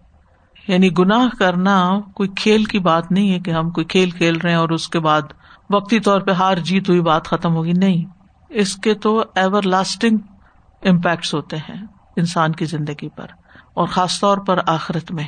یعنی 0.68 0.90
گناہ 1.00 1.36
کرنا 1.40 2.00
کوئی 2.14 2.30
کھیل 2.36 2.64
کی 2.64 2.80
بات 2.80 3.12
نہیں 3.12 3.32
ہے 3.32 3.40
کہ 3.40 3.52
ہم 3.52 3.70
کوئی 3.70 3.86
کھیل 3.86 4.10
کھیل 4.10 4.36
رہے 4.36 4.50
ہیں 4.50 4.58
اور 4.58 4.70
اس 4.70 4.88
کے 4.88 5.00
بعد 5.00 5.22
وقتی 5.70 6.00
طور 6.00 6.22
پہ 6.22 6.32
ہار 6.32 6.58
جیت 6.58 6.90
ہوئی 6.90 7.02
بات 7.02 7.28
ختم 7.28 7.56
ہوگی۔ 7.56 7.74
نہیں، 7.74 8.06
اس 8.50 8.76
کے 8.76 8.94
تو 8.94 9.24
ایور 9.36 9.64
لاسٹنگ 9.64 10.18
امپیکٹس 10.84 11.34
ہوتے 11.34 11.58
ہیں۔ 11.58 11.87
انسان 12.18 12.52
کی 12.52 12.66
زندگی 12.66 13.10
پر، 13.10 13.26
اور 13.74 13.88
خاص 13.88 14.20
طور 14.20 14.38
پر 14.38 14.60
آخرت 14.68 15.12
میں۔ 15.12 15.28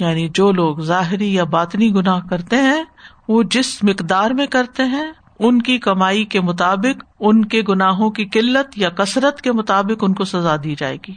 یعنی 0.00 0.28
جو 0.28 0.52
لوگ 0.52 0.78
ظاہری 0.78 1.34
یا 1.34 1.44
باطنی 1.44 1.94
گناہ 1.94 2.20
کرتے 2.30 2.56
ہیں، 2.56 2.84
وہ 3.28 3.42
جس 3.42 3.82
مقدار 3.82 4.30
میں 4.30 4.46
کرتے 4.46 4.84
ہیں، 4.84 5.12
ان 5.38 5.62
کی 5.62 5.78
کمائی 5.78 6.24
کے 6.24 6.40
مطابق، 6.40 7.04
ان 7.20 7.44
کے 7.44 7.62
گناہوں 7.68 8.10
کی 8.10 8.24
قلت 8.24 8.78
یا 8.78 8.90
کثرت 8.90 9.40
کے 9.40 9.52
مطابق 9.52 10.04
ان 10.04 10.14
کو 10.14 10.24
سزا 10.24 10.56
دی 10.64 10.74
جائے 10.78 10.96
گی۔ 11.08 11.14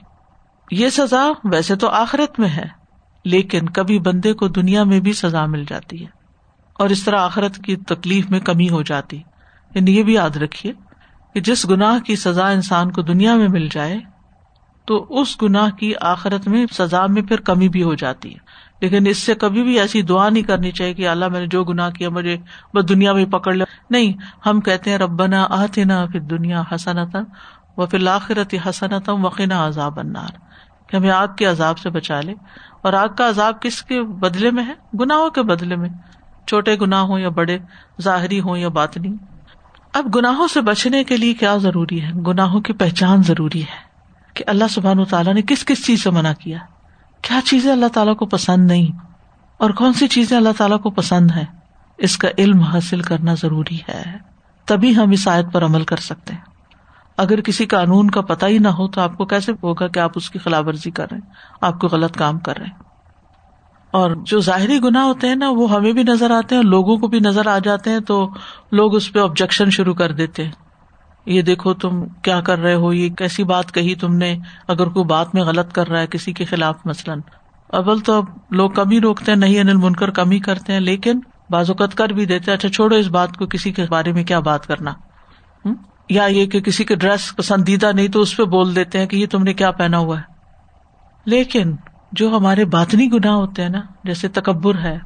یہ 0.72 0.89
سزا 0.89 1.32
ویسے 1.43 1.76
تو 1.76 1.89
آخرت 1.89 2.39
میں 2.39 2.50
ہے، 2.50 2.65
لیکن 3.26 3.69
کبھی 3.69 4.00
بندے 4.00 4.34
کو 4.34 4.48
دنیا 4.48 4.84
میں 4.84 5.00
بھی 5.00 5.13
سزا 5.13 5.45
مل 5.45 5.63
جاتی 5.67 6.02
ہے۔ 6.02 6.19
اور 6.74 6.89
اس 6.89 7.04
طرح 7.04 7.19
آخرت 7.19 7.58
کی 7.58 7.76
تکلیف 7.76 8.30
میں 8.30 8.39
کمی 8.39 8.69
ہو 8.69 8.82
جاتی۔ 8.82 9.22
یعنی 9.76 9.98
یہ 9.98 10.04
بھی 10.04 10.13
یاد 10.13 10.38
رکھیے 10.38 10.74
کہ 11.34 11.39
جس 11.39 11.69
گناہ 11.69 12.00
کی 12.00 12.15
سزا 12.15 12.50
انسان 12.50 12.91
کو 12.91 13.02
دنیا 13.02 13.36
میں 13.36 13.48
مل 13.48 13.67
جائے 13.72 14.00
تو 14.89 15.06
اس 15.10 15.41
گناہ 15.41 15.69
کی 15.69 15.93
آخرت 16.02 16.47
میں 16.47 16.65
سزا 16.71 17.06
میں 17.06 17.21
پھر 17.21 17.39
کمی 17.39 17.69
بھی 17.69 17.84
ہو 17.84 17.95
جاتی 17.95 18.34
ہے۔ 18.34 18.38
لیکن 18.82 19.08
اس 19.08 19.17
سے 19.17 19.36
کبھی 19.36 19.63
بھی 19.63 19.80
ایسی 19.80 20.02
دعا 20.02 20.30
نہیں 20.30 20.43
کرنی 20.43 20.71
چاہیے 20.71 20.93
کہ 20.93 21.08
اللہ 21.08 21.28
میں 21.28 21.39
نے 21.39 21.47
جو 21.47 21.63
گناہ 21.63 21.89
کیا 21.89 22.10
مجھے 22.10 22.38
بس 22.73 22.89
دنیا 22.89 23.13
میں 23.13 23.25
پکڑ 23.25 23.54
لے 23.54 23.63
نہیں، 23.89 24.13
ہم 24.45 24.60
کہتے 24.60 24.91
ہیں، 24.91 24.97
ربنا 24.97 25.47
آتے 25.49 25.84
نا 25.84 26.06
پھر 26.12 26.19
دنیا 26.19 26.63
حسنتم 26.75 27.23
و 27.78 27.86
پھر 27.86 28.08
آخرت 28.08 28.56
حسنتم 28.69 29.25
وقینا 29.25 29.67
عذاب 29.67 29.99
انار 29.99 30.30
کہ 30.89 30.95
ہمیں 30.95 31.10
آگ 31.10 31.28
کے 31.38 31.45
عذاب 31.45 31.78
سے 31.78 31.89
بچا 31.89 32.21
لے۔ 32.21 32.34
اور 32.82 32.93
آگ 32.93 33.08
کا 33.17 33.30
عذاب 33.30 33.62
کس 33.62 33.84
کے 33.84 34.02
بدلے 34.02 34.52
میں 34.52 34.63
ہے؟ 34.63 34.73
گناہوں 34.99 35.30
کے 35.30 35.41
بدلے 35.41 35.75
میں۔ 35.75 35.89
چھوٹے 36.47 36.75
گناہ 36.82 36.99
ہوں 36.99 37.19
یا 37.19 37.30
بڑے، 37.30 37.58
ظاہری 38.02 38.39
ہوں 38.39 38.58
یا 38.58 38.69
باتنی 38.69 39.10
اب 39.93 40.15
گناہوں 40.15 40.47
سے 40.47 40.62
بچنے 40.62 41.04
کے 41.04 41.17
لیے 41.17 41.34
کیا 41.34 41.58
ضروری 41.58 42.02
ہے؟ 42.02 42.12
گناہوں 42.28 42.62
کی 42.62 42.73
پہچان 42.73 43.23
ضروری 43.23 43.62
ہے۔ 43.62 43.88
کہ 44.39 44.43
اللہ 44.47 44.63
سبحان 44.69 45.06
تعالیٰ 45.06 45.34
نے 45.34 45.41
کس 45.41 45.65
کس 45.65 45.86
چیز 45.86 46.04
سے 46.04 46.10
منع 46.10 46.34
کیا؟ 46.39 46.58
کیا 47.21 47.39
چیزیں 47.45 47.71
اللہ 47.71 47.86
تعالیٰ 47.93 48.15
کو 48.15 48.25
پسند 48.25 48.67
نہیں؟ 48.67 48.97
اور 49.58 49.69
کون 49.69 49.93
سی 49.93 50.08
چیزیں 50.08 50.38
اللہ 50.38 50.49
تعالیٰ 50.58 50.80
کو 50.80 50.89
پسند 50.89 51.32
ہے 51.32 51.45
اس 51.97 52.17
کا 52.17 52.28
علم 52.38 52.60
حاصل 52.60 53.02
کرنا 53.02 53.34
ضروری 53.34 53.78
ہے۔ 53.89 54.17
تبھی 54.65 54.95
ہم 54.95 55.12
اس 55.12 55.28
آیت 55.28 55.45
پر 55.52 55.65
عمل 55.65 55.84
کر 55.84 55.97
سکتے 55.97 56.34
ہیں۔ 56.34 56.41
اگر 57.17 57.41
کسی 57.41 57.65
قانون 57.65 58.10
کا 58.10 58.21
پتا 58.21 58.47
ہی 58.47 58.58
نہ 58.58 58.67
ہو 58.67 58.88
تو 58.88 59.02
آپ 59.02 59.17
کو 59.17 59.25
کیسے 59.25 59.52
ہوگا 59.63 59.88
کہ 59.88 59.99
آپ 59.99 60.12
اس 60.15 60.30
کی 60.30 60.39
خلاف 60.39 60.65
ورزی 60.67 60.91
کر 60.91 61.08
رہے 61.12 61.17
ہیں؟ 61.17 61.34
آپ 61.62 61.80
کو 61.80 61.88
غلط 61.88 62.17
کام 62.17 62.39
کر 62.39 62.58
رہے 62.58 62.65
ہیں۔ 62.65 62.84
اور 63.91 64.12
جو 64.23 64.39
ظاہری 64.39 64.80
گنا 64.84 65.04
ہوتے 65.04 65.28
ہیں 65.28 65.36
نا، 65.36 65.49
وہ 65.49 65.71
ہمیں 65.71 65.91
بھی 65.91 66.04
نظر 66.04 66.32
آتے 66.32 66.56
ہیں 66.56 66.63
لوگوں 66.63 66.97
کو 66.97 67.08
بھی 67.08 67.19
نظر 67.19 67.47
آ 67.47 67.58
جاتے 67.58 67.89
ہیں 67.89 67.99
تو 67.99 68.30
لوگ 68.71 68.95
اس 68.95 69.13
پہ 69.13 69.19
آبجیکشن 69.19 69.69
شروع 69.69 69.93
کر 69.93 70.12
دیتے 70.12 70.45
ہیں۔ 70.45 70.69
یہ 71.26 71.42
دیکھو 71.42 71.74
تم 71.74 72.06
کیا 72.08 72.42
کر 72.42 72.60
رہے 72.60 72.76
ہو؟ 72.76 72.94
یہ 72.94 73.10
کیسی 73.10 73.44
بات 73.44 73.72
کہی 73.72 73.96
تم 73.96 74.16
نے؟ 74.16 74.38
اگر 74.68 74.88
کوئی 74.88 75.06
بات 75.06 75.36
میں 75.36 75.44
غلط 75.44 75.74
کر 75.74 75.88
رہا 75.88 76.00
ہے 76.00 76.08
کسی 76.08 76.34
کے 76.34 76.46
خلاف 76.46 76.76
مثلاً۔ 76.86 77.20
اول 77.68 78.00
تو 78.00 78.14
اب 78.14 78.26
لوگ 78.50 78.70
کم 78.70 78.90
ہی 78.90 79.02
روکتے 79.02 79.32
ہیں، 79.32 79.40
نہیں 79.40 79.60
انل 79.60 79.76
منکر 79.76 80.10
کم 80.10 80.32
ہی 80.32 80.40
کرتے 80.40 80.74
ہیں، 80.74 80.80
لیکن 80.80 81.20
بعض 81.50 81.70
اوقات 81.70 81.96
کر 81.96 82.10
بھی 82.10 82.26
دیتے 82.26 82.52
اچھا 82.52 82.70
چھوڑو 82.70 82.96
اس 82.96 83.08
بات 83.08 83.38
کو، 83.38 83.48
کسی 83.48 83.72
کے 83.72 83.86
بارے 83.90 84.12
میں 84.12 84.24
کیا 84.24 84.40
بات 84.40 84.68
کرنا؟ 84.68 84.94
یا 86.10 86.26
یہ 86.26 86.46
کہ 86.46 86.62
کسی 86.62 86.84
کے 86.84 86.96
ڈریس 86.96 87.36
پسندیدہ 87.36 87.92
نہیں 87.96 88.08
تو 88.08 88.22
اس 88.22 88.38
پہ 88.38 88.44
بول 88.44 88.76
دیتے 88.76 89.00
ہیں 89.00 89.06
کہ 89.06 89.16
یہ 89.16 89.26
تم 89.28 89.44
نے 89.44 89.54
کیا 89.54 89.72
پہنا 89.72 89.98
ہوا 89.98 90.18
ہے۔ 90.18 90.24
لیکن 91.26 91.76
جو 92.12 92.38
ہمارے 92.38 92.66
باطنی 92.66 93.12
گناہ 93.12 93.34
ہوتے 93.34 93.62
ہیں 93.62 93.70
نا، 93.70 93.82
جیسے 94.04 94.28
تکبر 94.28 94.78
ہے، 94.78 94.98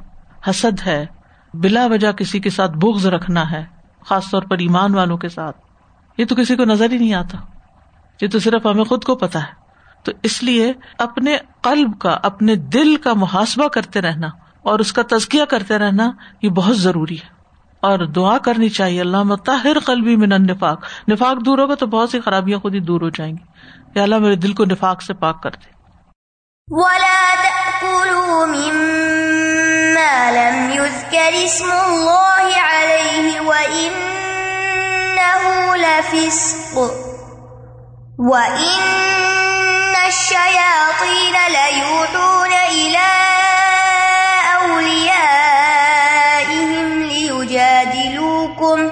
حسد 0.50 0.86
ہے، 0.86 1.06
بلا 1.54 1.86
وجہ 1.86 2.12
کسی 2.12 2.40
کے 2.40 2.50
ساتھ 2.50 2.72
بغض 2.72 3.06
رکھنا 3.06 3.50
ہے، 3.50 3.64
خاص 4.06 4.30
طور 4.30 4.42
پر 4.42 4.58
ایمان 4.58 4.94
والوں 4.94 5.16
کے 5.16 5.28
ساتھ 5.28 5.56
یہ 6.18 6.24
تو 6.24 6.34
کسی 6.34 6.56
کو 6.56 6.64
نظر 6.64 6.90
ہی 6.90 6.98
نہیں 6.98 7.14
آتا۔ 7.14 7.38
یہ 8.20 8.28
تو 8.28 8.38
صرف 8.38 8.66
ہمیں 8.66 8.84
خود 8.84 9.04
کو 9.04 9.16
پتا 9.16 9.38
ہے۔ 9.38 9.64
تو 10.04 10.12
اس 10.22 10.42
لیے 10.42 10.72
اپنے 10.98 11.36
قلب 11.60 11.98
کا، 11.98 12.18
اپنے 12.22 12.54
دل 12.54 12.96
کا 12.96 13.12
محاسبہ 13.14 13.68
کرتے 13.68 14.00
رہنا 14.00 14.26
اور 14.62 14.78
اس 14.78 14.92
کا 14.92 15.02
تزکیہ 15.10 15.44
کرتے 15.44 15.78
رہنا 15.78 16.10
یہ 16.42 16.48
بہت 16.48 16.78
ضروری 16.78 17.14
ہے۔ 17.14 17.34
اور 17.80 17.98
دعا 17.98 18.38
کرنی 18.38 18.68
چاہیے 18.68 19.00
اللہ 19.00 19.22
متحر 19.22 19.78
قلبی 19.78 20.16
من 20.16 20.28
نفاق 20.28 20.84
نفاق 21.08 21.44
دور 21.44 21.58
ہوگا 21.58 21.74
تو 21.74 21.86
بہت 21.86 22.10
سی 22.10 22.20
خرابیاں 22.20 22.58
خود 22.58 22.74
ہی 22.74 22.80
دور 22.80 23.00
ہو 23.00 23.08
جائیں 23.08 23.32
گی۔ 23.32 23.44
یا 23.94 24.02
اللہ 24.02 24.18
میرے 24.18 24.36
دل 24.36 24.52
کو 24.52 24.64
نفاق 24.64 25.02
سے 25.02 25.14
پاک 25.14 25.42
کر 25.42 25.50
دے۔ 25.50 25.74
ولا 26.68 27.34
تأكلوا 27.42 28.46
مما 28.46 30.30
لم 30.30 30.70
يذكر 30.70 31.30
اسم 31.32 31.72
الله 31.72 32.46
عليه 32.46 33.46
وإنه 33.46 34.03
لفسق 35.84 36.78
وإن 38.18 38.84
الشياطين 40.04 41.52
ليوحون 41.52 42.50
إلى 42.74 43.08
أوليائهم 44.68 47.02
ليجادلوكم. 47.02 48.88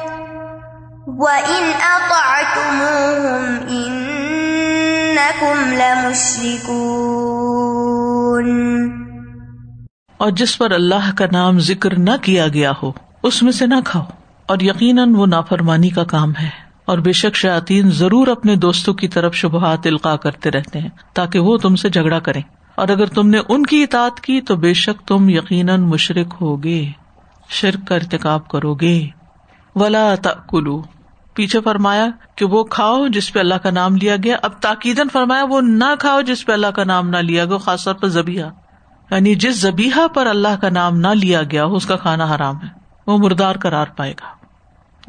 وإن 1.06 1.70
أطعتموهم 1.80 3.68
إنكم 3.68 5.72
لمشركون. 5.72 8.72
اور 10.16 10.30
جس 10.30 10.58
پر 10.58 10.70
اللہ 10.70 11.16
کا 11.16 11.24
نام 11.32 11.58
ذکر 11.58 11.98
نہ 11.98 12.10
کیا 12.22 12.48
گیا 12.48 12.72
ہو، 12.82 12.92
اس 13.22 13.42
میں 13.42 13.52
سے 13.52 13.66
نہ 13.66 13.74
کھاؤ، 13.84 14.04
اور 14.46 14.60
یقیناً 14.60 15.14
وہ 15.14 15.26
نافرمانی 15.26 15.90
کا 15.90 16.04
کام 16.04 16.30
ہے۔ 16.30 16.61
اور 16.84 16.98
بے 16.98 17.12
شک 17.12 17.36
شاطین 17.36 17.90
ضرور 17.90 18.26
اپنے 18.26 18.56
دوستوں 18.56 18.94
کی 18.94 19.08
طرف 19.08 19.34
شبہات 19.34 19.78
القاع 19.84 20.16
کرتے 20.16 20.50
رہتے 20.50 20.78
ہیں 20.78 20.88
تاکہ 21.14 21.38
وہ 21.38 21.56
تم 21.56 21.76
سے 21.76 21.88
جھگڑا 21.88 22.18
کرے 22.18 22.40
اور 22.74 22.88
اگر 22.88 23.06
تم 23.06 23.28
نے 23.28 23.38
ان 23.48 23.66
کی 23.66 23.82
اطاعت 23.82 24.20
کی 24.20 24.40
تو 24.40 24.56
بے 24.56 24.74
شک 24.74 25.08
تم 25.08 25.28
یقیناً 25.28 25.80
مشرق 25.82 26.40
ہوگے، 26.40 26.86
شرک 27.48 27.88
کا 27.88 27.94
ارتقاب 27.94 28.48
کرو 28.48 28.74
گے۔ 28.74 29.06
ولا 29.74 30.14
تلو 30.22 30.82
پیچھے 31.34 31.60
فرمایا 31.60 32.06
کہ 32.36 32.44
وہ 32.44 32.64
کھاؤ 32.64 33.06
جس 33.06 33.32
پہ 33.32 33.40
اللہ 33.40 33.54
کا 33.54 33.70
نام 33.70 33.96
لیا 33.96 34.16
گیا۔ 34.24 34.36
اب 34.42 34.52
تاکیدن 34.60 35.08
فرمایا 35.12 35.44
وہ 35.44 35.60
نہ 35.60 35.94
کھاؤ 35.98 36.20
جس 36.20 36.46
پہ 36.46 36.52
اللہ 36.52 36.66
کا 36.66 36.84
نام 36.84 37.08
نہ 37.08 37.16
لیا 37.16 37.44
گیا، 37.44 37.56
خاص 37.56 37.84
طور 37.84 37.94
پر 37.94 38.08
زبیہ 38.08 38.44
یعنی 39.10 39.34
جس 39.34 39.60
زبیحا 39.60 40.06
پر 40.06 40.26
اللہ 40.26 40.60
کا 40.60 40.68
نام 40.68 41.00
نہ 41.00 41.08
لیا 41.08 41.42
گیا، 41.42 41.64
اس 41.64 41.86
کا 41.86 41.96
کھانا 41.96 42.34
حرام 42.34 42.56
ہے۔ 42.56 42.68
وہ 43.06 43.18
مردار 43.18 43.54
کرار 43.54 43.86
پائے 43.96 44.12
گا۔ 44.12 44.41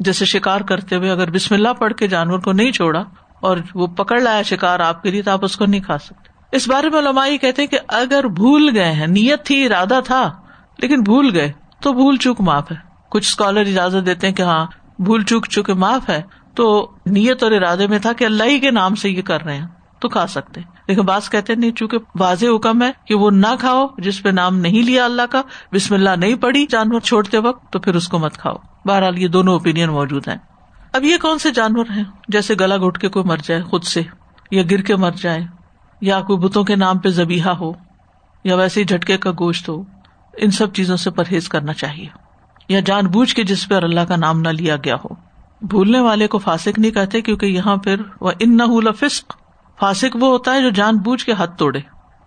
جیسے 0.00 0.24
شکار 0.24 0.60
کرتے 0.60 0.96
ہوئے 0.96 1.10
اگر 1.10 1.30
بسم 1.30 1.54
اللہ 1.54 1.72
پڑھ 1.72 1.92
کے 1.92 2.06
جانور 2.06 2.38
کو 2.38 2.52
نہیں 2.52 2.72
چھوڑا 2.72 3.04
اور 3.40 3.56
وہ 3.74 3.86
پکڑ 3.86 4.20
لایا 4.20 4.42
شکار 4.42 4.80
آپ 4.80 5.02
کے 5.02 5.10
لیے 5.10 5.22
تو 5.22 5.30
آپ 5.30 5.44
اس 5.44 5.56
کو 5.56 5.66
نہیں 5.66 5.80
کھا 5.80 5.98
سکتے۔ 5.98 6.56
اس 6.56 6.68
بارے 6.68 6.90
میں 6.90 7.02
لمائی 7.02 7.38
کہتے 7.38 7.62
ہیں 7.62 7.68
کہ 7.68 7.78
اگر 7.88 8.26
بھول 8.26 8.70
گئے 8.74 8.92
ہیں، 8.92 9.06
نیت 9.06 9.44
تھی، 9.44 9.66
ارادہ 9.66 10.00
تھا، 10.04 10.32
لیکن 10.78 11.02
بھول 11.02 11.30
گئے، 11.34 11.52
تو 11.80 11.92
بھول 11.92 12.16
چوک 12.16 12.40
معاف 12.40 12.72
ہے۔ 12.72 12.76
کچھ 13.08 13.28
اسکالر 13.28 13.60
اجازت 13.60 14.06
دیتے 14.06 14.26
ہیں 14.26 14.34
کہ 14.34 14.42
ہاں 14.42 14.66
بھول 14.98 15.24
چوک 15.24 15.46
چوک 15.46 15.70
معاف 15.70 16.08
ہے، 16.08 16.22
تو 16.54 16.92
نیت 17.06 17.42
اور 17.42 17.52
ارادے 17.52 17.86
میں 17.86 17.98
تھا 17.98 18.12
کہ 18.12 18.24
اللہ 18.24 18.44
ہی 18.44 18.60
کے 18.60 18.70
نام 18.70 18.94
سے 18.94 19.10
یہ 19.10 19.22
کر 19.22 19.42
رہے 19.42 19.56
ہیں۔ 19.56 19.66
تو 20.04 20.08
کھا 20.08 20.26
سکتے۔ 20.26 20.60
لیکن 20.88 21.00
بعض 21.00 21.30
کہتے 21.30 21.54
نہیں، 21.54 21.70
چونکہ 21.70 21.98
واضح 22.18 22.46
حکم 22.56 22.82
ہے 22.82 22.90
کہ 23.04 23.14
وہ 23.14 23.30
نہ 23.30 23.54
کھاؤ، 23.60 23.86
جس 23.98 24.22
پہ 24.22 24.28
نام 24.28 24.56
نہیں 24.56 24.82
لیا 24.82 25.04
اللہ 25.04 25.22
کا، 25.30 25.42
بسم 25.72 25.94
اللہ 25.94 26.10
نہیں 26.10 26.34
پڑی 26.34 26.66
جانور 26.66 27.00
چھوڑتے 27.00 27.38
وقت، 27.38 27.72
تو 27.72 27.78
پھر 27.78 27.94
اس 27.94 28.08
کو 28.08 28.18
مت 28.18 28.36
کھاؤ۔ 28.36 28.54
بہرحال 28.84 29.18
یہ 29.18 29.28
دونوں 29.28 29.52
اوپین 29.52 29.90
موجود 29.90 30.28
ہیں۔ 30.28 30.36
اب 30.92 31.04
یہ 31.04 31.16
کون 31.22 31.38
سے 31.38 31.50
جانور 31.50 31.86
ہیں؟ 31.96 32.04
جیسے 32.28 32.54
گلا 32.60 32.76
گھٹ 32.76 32.98
کے 32.98 33.08
کوئی 33.08 33.24
مر 33.24 33.36
جائے 33.36 33.62
خود 33.62 33.84
سے، 33.84 34.02
یا 34.50 34.62
گر 34.70 34.80
کے 34.80 34.96
مر 34.96 35.10
جائے، 35.10 35.40
یا 36.00 36.20
کوئی 36.20 36.38
بتوں 36.38 36.64
کے 36.64 36.76
نام 36.76 36.98
پہ 36.98 37.08
زبیحا 37.08 37.52
ہو، 37.58 37.72
یا 38.44 38.56
ویسے 38.56 38.80
ہی 38.80 38.84
جھٹکے 38.84 39.16
کا 39.16 39.30
گوشت 39.30 39.68
ہو، 39.68 39.82
ان 40.36 40.50
سب 40.50 40.72
چیزوں 40.72 40.96
سے 40.96 41.10
پرہیز 41.10 41.48
کرنا 41.48 41.72
چاہیے۔ 41.72 42.06
یا 42.68 42.80
جان 42.80 43.06
بوجھ 43.06 43.34
کے 43.34 43.44
جس 43.44 43.68
پہ 43.68 43.74
اللہ 43.74 44.00
کا 44.00 44.16
نام 44.16 44.40
نہ 44.40 44.48
لیا 44.48 44.76
گیا 44.76 44.94
ہو۔ 44.94 45.14
بھولنے 45.62 46.00
والے 46.00 46.26
کو 46.26 46.38
فاسک 46.38 46.78
نہیں 46.78 46.92
کہتے، 46.92 47.20
کیونکہ 47.20 47.46
یہاں 47.46 47.76
پھر 47.76 47.96
وہ 48.20 48.30
ان 48.38 48.56
نہ 48.56 48.62
فاسک 49.80 50.16
وہ 50.20 50.28
ہوتا 50.28 50.52
ہے 50.54 50.62
جو 50.62 50.70
جان 50.70 50.96
بوجھ 50.96 51.24
کے 51.24 51.32
ہاتھ 51.32 51.58
توڑے۔ 51.58 51.80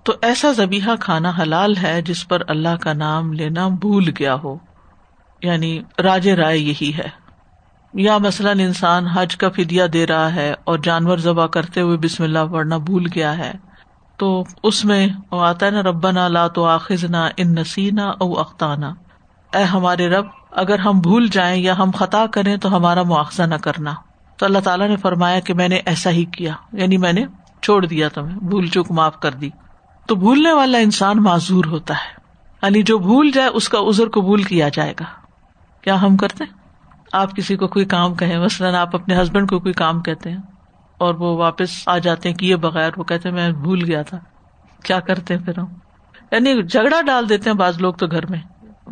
تو 0.04 0.14
ایسا 0.22 0.52
زبیحا 0.52 0.96
کھانا 0.96 1.32
حلال 1.42 1.78
ہے 1.78 2.02
جس 2.02 2.28
پر 2.28 2.42
اللہ 2.48 2.76
کا 2.82 2.94
نام 2.94 3.34
لینا 3.34 3.68
بھول 3.68 4.10
گیا 4.20 4.36
ہو۔ 4.44 4.58
یعنی 5.42 5.82
راج 6.04 6.30
رائے 6.30 6.58
یہی 6.58 6.92
ہے۔ 6.98 7.28
یا 7.94 8.18
مثلاً 8.18 8.60
انسان 8.60 9.08
حج 9.08 9.36
کا 9.36 9.50
فدیا 9.50 9.86
دے 9.94 10.08
رہا 10.08 10.36
ہے 10.36 10.54
اور 10.64 10.80
جانور 10.80 11.18
ذبح 11.18 11.46
کرتے 11.46 11.82
ہوئے 11.82 11.98
بسم 11.98 12.24
اللہ 12.24 12.40
پڑھنا 12.52 12.78
بھول 12.78 13.08
گیا 13.16 13.38
ہے۔ 13.38 13.52
تو 14.18 14.44
اس 14.64 14.86
میں 14.86 15.08
وہ 15.32 15.46
آتا 15.46 15.66
ہے 15.66 15.72
نا 15.72 15.82
ربا 15.82 16.12
نا 16.12 16.28
لا 16.28 16.48
تو 16.48 16.66
آخذ 16.66 17.04
نہ 17.04 17.30
ان 17.38 17.56
نسینا 17.56 18.04
او 18.04 18.40
اختانہ 18.40 18.86
اے 19.54 19.64
ہمارے 19.64 20.10
رب، 20.10 20.26
اگر 20.52 20.80
ہم 20.80 21.00
بھول 21.00 21.28
جائیں 21.28 21.64
یا 21.64 21.78
ہم 21.78 21.92
خطا 21.96 22.26
کریں 22.26 22.58
تو 22.58 22.76
ہمارا 22.76 23.04
مواخذہ 23.04 23.44
نہ 23.44 23.56
کرنا۔ 23.56 23.94
تو 24.38 24.46
اللہ 24.46 24.60
تعالیٰ 24.60 24.88
نے 24.88 24.96
فرمایا 24.96 25.40
کہ 25.40 25.54
میں 25.54 25.68
نے 25.68 25.76
ایسا 25.76 26.10
ہی 26.10 26.26
کیا۔ 26.26 26.54
یعنی 26.74 26.98
میں 26.98 27.14
نے 27.14 27.26
چھوڑ 27.62 27.86
دیا 27.86 28.08
تمہیں، 28.10 28.40
بھول 28.40 28.68
چوک 28.68 28.92
معاف 28.92 29.20
کر 29.20 29.32
دی۔ 29.32 29.50
تو 30.08 30.16
بھولنے 30.16 30.54
والا 30.54 30.78
انسان 30.78 31.24
معذور 31.24 31.66
ہوتا 31.66 31.94
ہے۔ 31.94 32.22
یعنی 32.62 32.82
جو 32.84 32.98
بھول 32.98 33.32
جائے، 33.32 33.50
اس 33.50 33.70
کا 33.70 33.78
ازر 33.80 34.10
قبول 34.10 34.44
کیا 34.44 34.70
جائے 34.70 34.94
گا۔ 35.00 35.06
کیا 35.82 36.02
ہم 36.02 36.18
کرتے 36.18 36.44
آپ 37.14 37.36
کسی 37.36 37.56
کو 37.56 37.68
کوئی 37.68 37.86
کام 37.86 38.16
کہیں، 38.16 38.40
مثلاً 38.40 38.76
آپ 38.76 38.96
اپنے 38.96 39.22
ہسبینڈ 39.22 39.50
کو 39.50 39.60
کوئی 39.60 39.74
کام 39.74 40.02
کہتے 40.02 40.30
ہیں 40.30 40.38
اور 40.98 41.16
وہ 41.16 41.38
واپس 41.38 41.88
آ 41.88 41.98
جاتے 41.98 42.30
ہیں 42.30 42.36
کیے 42.36 42.56
بغیر 42.56 42.92
وہ 42.98 43.04
کہتے 43.04 43.32
میں 43.32 43.50
بھول 43.50 43.84
گیا 43.84 44.02
تھا۔ 44.02 44.18
کیا 44.84 45.00
کرتے 45.00 45.36
ہیں 45.36 45.46
پھر 45.46 45.60
ہم؟ 45.60 45.66
یعنی 46.32 46.64
جھگڑا 46.64 47.02
ڈال 47.02 47.30
دیتے 47.30 47.50
ہیں 47.50 47.58
بعض 47.58 47.82
لوگ 47.82 47.94
تو 47.94 48.08
گھر 48.08 48.26
میں۔ 48.26 48.40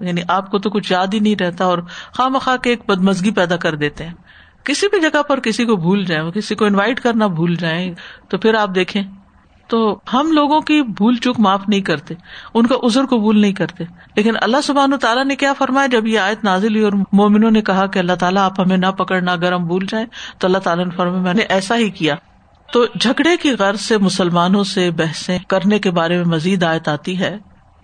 یعنی 0.02 0.22
آپ 0.28 0.52
کو 0.52 0.60
تو 0.60 0.70
کچھ 0.70 0.92
یاد 0.92 1.08
ہی 1.14 1.20
نہیں 1.20 1.36
رہتا 1.36 1.66
اور 1.66 1.78
خواہ 2.14 2.28
مخواہ 2.28 2.58
کے 2.58 2.70
ایک 2.70 2.82
بدمزگی 2.88 3.32
پیدا 3.32 3.56
کر 3.56 3.76
دیتے 3.76 4.06
ہیں۔ 4.06 4.14
کسی 4.66 4.88
بھی 4.88 5.02
جگہ 5.02 5.22
پر 5.22 5.40
کسی 5.40 5.66
کو 5.66 5.76
بھول 5.76 6.06
جائیں 6.06 6.32
کسی 6.32 6.56
کو 6.56 6.66
انوائٹ 6.66 7.00
کرنا 7.00 7.28
بھول 7.28 7.56
جائیں، 7.56 7.94
تو 8.30 8.38
پھر 8.38 8.54
آپ 8.54 8.70
دیکھیں۔ 8.76 9.04
تو 9.68 10.00
ہم 10.14 10.32
لوگوں 10.32 10.62
کی 10.62 10.82
بھول 10.82 11.16
چوک 11.16 11.40
معاف 11.40 11.62
نہیں 11.68 11.82
کرتے، 11.82 12.14
ان 12.54 12.66
کا 12.66 12.76
ازر 12.84 13.06
قبول 13.06 13.40
نہیں 13.40 13.54
کرتے۔ 13.54 13.84
لیکن 14.16 14.34
اللہ 14.42 14.58
سبحان 14.64 14.94
و 14.94 14.98
تعالیٰ 14.98 15.26
نے 15.26 15.36
کیا 15.36 15.54
فرمایا؟ 15.54 15.88
جب 15.88 16.08
یہ 16.08 16.20
آیت 16.20 16.44
نازل 16.44 16.72
ہوئی 16.72 16.84
اور 16.84 16.94
مومنوں 17.12 17.52
نے 17.52 17.62
کہا 17.62 17.86
کہ 17.86 18.00
اللہ 18.00 18.14
تعالیٰ، 18.14 18.42
آپ 18.42 18.60
ہمیں 18.60 18.78
نہ 18.78 18.92
پکڑنا 18.92 19.32
اگر 19.32 19.54
ہم 19.54 19.68
بھول 19.68 19.86
جائیں، 19.90 20.06
تو 20.38 20.48
اللہ 20.48 20.58
تعالیٰ 20.58 20.86
نے 20.86 20.92
فرمایا، 20.92 21.22
میں 21.22 21.34
نے 21.34 21.44
ایسا 21.44 21.78
ہی 21.78 21.90
کیا۔ 21.90 22.16
تو 22.74 22.86
جھگڑے 23.00 23.38
کی 23.38 23.52
غرض 23.52 23.82
سے، 23.82 23.98
مسلمانوں 23.98 24.64
سے 24.64 24.92
بحثیں 24.92 25.40
کرنے 25.48 25.80
کے 25.80 25.92
بارے 25.92 26.18
میں 26.18 26.26
مزید 26.26 26.64
آیت 26.64 26.88
آتی 26.88 27.20
ہے 27.20 27.38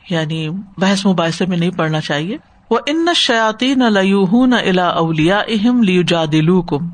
یعنی 0.09 0.49
بحث 0.77 1.05
مباحثے 1.05 1.45
میں 1.45 1.57
نہیں 1.57 1.71
پڑھنا 1.71 2.01
چاہیے۔ 2.01 2.37
وہ 2.71 2.79
ان 2.87 3.05
شیاتی 3.15 3.75
نہ 3.75 3.83
لو 3.83 4.45
نہ 4.45 4.55
الا 4.55 4.87
اولیا 4.87 5.41
اہم 5.47 5.83
لیو 5.83 6.01
جا 6.01 6.25
دلو 6.31 6.61
کم 6.61 6.89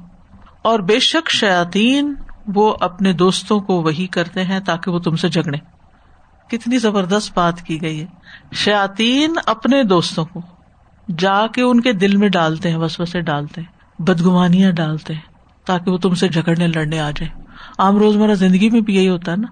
اور 0.62 0.80
بے 0.80 1.00
شک 1.00 1.30
شیاتین 1.30 2.14
وہ 2.48 2.76
اپنے 2.82 3.14
دوستوں 3.14 3.60
کو 3.60 3.82
وہی 3.82 4.08
کرتے 4.08 4.44
ہیں 4.44 4.60
تاکہ 4.60 4.92
وہ 4.92 5.00
تم 5.00 5.16
سے 5.16 5.30
جھگڑے 5.30 5.58
کتنی 6.48 6.78
زبردست 6.78 7.32
بات 7.36 7.62
کی 7.62 7.82
گئی 7.82 8.02
ہے۔ 8.02 8.06
شیاتین 8.54 9.34
اپنے 9.46 9.84
دوستوں 9.84 10.26
کو 10.26 10.42
جا 11.18 11.48
کے 11.48 11.62
ان 11.62 11.82
کے 11.82 11.94
دل 11.94 12.18
میں 12.18 12.30
ڈالتے 12.30 12.72
ہیں 12.72 12.78
بس 12.78 13.02
بسے 13.02 13.22
ڈالتے 13.22 13.62
ہیں، 13.62 14.02
بدگمانیاں 14.02 14.72
ڈالتے 14.72 15.14
ہیں 15.14 15.22
تاکہ 15.66 15.92
وہ 15.92 15.98
تم 15.98 16.16
سے 16.16 16.28
جھگڑنے 16.28 16.68
لڑنے 16.68 17.00
آ 17.00 17.12
جائیں۔ 17.12 17.46
عام 17.80 17.98
روزمرہ 17.98 18.34
زندگی 18.34 18.70
میں 18.70 18.82
بھی 18.82 18.96
یہی 18.96 19.10
ہوتا 19.10 19.32
ہے 19.32 19.38
نا۔ 19.38 19.48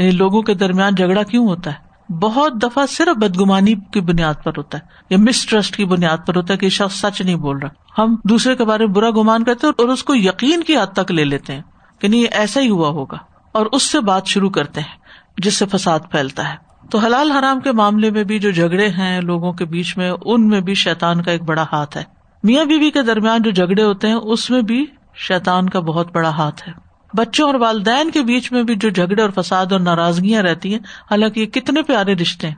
یعنی 0.00 0.10
لوگوں 0.10 0.42
کے 0.42 0.54
درمیان 0.54 0.94
جھگڑا 0.94 1.22
کیوں 1.22 1.48
ہوتا 1.48 1.70
ہے؟ 1.70 1.81
بہت 2.10 2.52
دفعہ 2.62 2.86
صرف 2.86 3.16
بدگمانی 3.16 3.74
کی 3.74 4.00
بنیاد 4.00 4.34
پر 4.44 4.52
ہوتا 4.56 4.78
ہے، 4.78 4.86
یا 5.10 5.18
مسٹرسٹ 5.18 5.76
کی 5.76 5.84
بنیاد 5.84 6.18
پر 6.26 6.36
ہوتا 6.36 6.52
ہے 6.52 6.58
کہ 6.58 6.68
شخص 6.68 7.00
سچ 7.00 7.22
نہیں 7.22 7.34
بول 7.34 7.58
رہا۔ 7.58 8.02
ہم 8.02 8.16
دوسرے 8.24 8.56
کے 8.56 8.64
بارے 8.64 8.86
میں 8.86 8.94
برا 8.94 9.10
گمان 9.10 9.44
کرتے 9.44 9.66
اور 9.66 9.88
اس 9.88 10.04
کو 10.04 10.14
یقین 10.14 10.62
کی 10.62 10.76
حد 10.76 10.92
تک 10.94 11.12
لے 11.12 11.24
لیتے 11.24 11.52
ہیں 11.54 11.62
کہ 11.98 12.08
نہیں 12.08 12.24
ایسا 12.30 12.60
ہی 12.60 12.68
ہوا 12.68 12.88
ہوگا۔ 12.88 13.18
اور 13.52 13.66
اس 13.66 13.82
سے 13.82 14.00
بات 14.00 14.26
شروع 14.26 14.50
کرتے 14.50 14.80
ہیں، 14.80 14.96
جس 15.36 15.54
سے 15.54 15.66
فساد 15.66 16.00
پھیلتا 16.10 16.52
ہے۔ 16.52 16.72
تو 16.90 16.98
حلال 16.98 17.32
حرام 17.32 17.60
کے 17.60 17.72
معاملے 17.72 18.10
میں 18.10 18.24
بھی 18.24 18.38
جو 18.38 18.50
جھگڑے 18.50 18.88
ہیں 18.88 19.20
لوگوں 19.20 19.52
کے 19.52 19.64
بیچ 19.64 19.96
میں، 19.96 20.12
ان 20.24 20.48
میں 20.48 20.60
بھی 20.60 20.74
شیتان 20.74 21.22
کا 21.22 21.30
ایک 21.30 21.42
بڑا 21.42 21.64
ہاتھ 21.72 21.96
ہے۔ 21.96 22.02
میاں 22.42 22.64
بیوی 22.64 22.90
کے 22.90 23.02
درمیان 23.02 23.42
جو 23.42 23.50
جھگڑے 23.50 23.82
ہوتے 23.82 24.08
ہیں، 24.08 24.14
اس 24.14 24.50
میں 24.50 24.62
بھی 24.62 24.86
شیتان 25.14 25.68
کا 25.68 25.80
بہت 25.80 26.12
بڑا 26.12 26.30
ہاتھ 26.30 26.68
ہے۔ 26.68 26.81
بچوں 27.14 27.46
اور 27.46 27.54
والدین 27.54 28.10
کے 28.10 28.22
بیچ 28.22 28.52
میں 28.52 28.62
بھی 28.62 28.74
جو 28.74 28.90
جھگڑے 28.90 29.22
اور 29.22 29.30
فساد 29.30 29.66
اور 29.72 29.80
ناراضگیاں 29.80 30.42
رہتی 30.42 30.72
ہیں، 30.72 30.78
حالانکہ 31.10 31.40
یہ 31.40 31.46
کتنے 31.46 31.82
پیارے 31.82 32.14
رشتے 32.14 32.48
ہیں۔ 32.48 32.54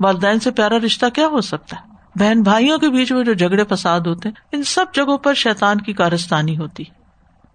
والدین 0.00 0.40
سے 0.40 0.50
پیارا 0.50 0.78
رشتہ 0.78 1.06
کیا 1.14 1.26
ہو 1.26 1.40
سکتا 1.40 1.76
ہے؟ 1.76 1.96
بہن 2.18 2.42
بھائیوں 2.42 2.78
کے 2.78 2.88
بیچ 2.88 3.12
میں 3.12 3.24
جو 3.24 3.34
جھگڑے، 3.34 3.64
فساد 3.64 4.00
ہوتے 4.00 4.28
ہیں، 4.28 4.40
ان 4.52 4.62
سب 4.62 4.84
جگہوں 4.94 5.18
پر 5.18 5.34
شیتان 5.34 5.80
کی 5.80 5.92
کارستانی 5.92 6.58
ہوتی 6.58 6.84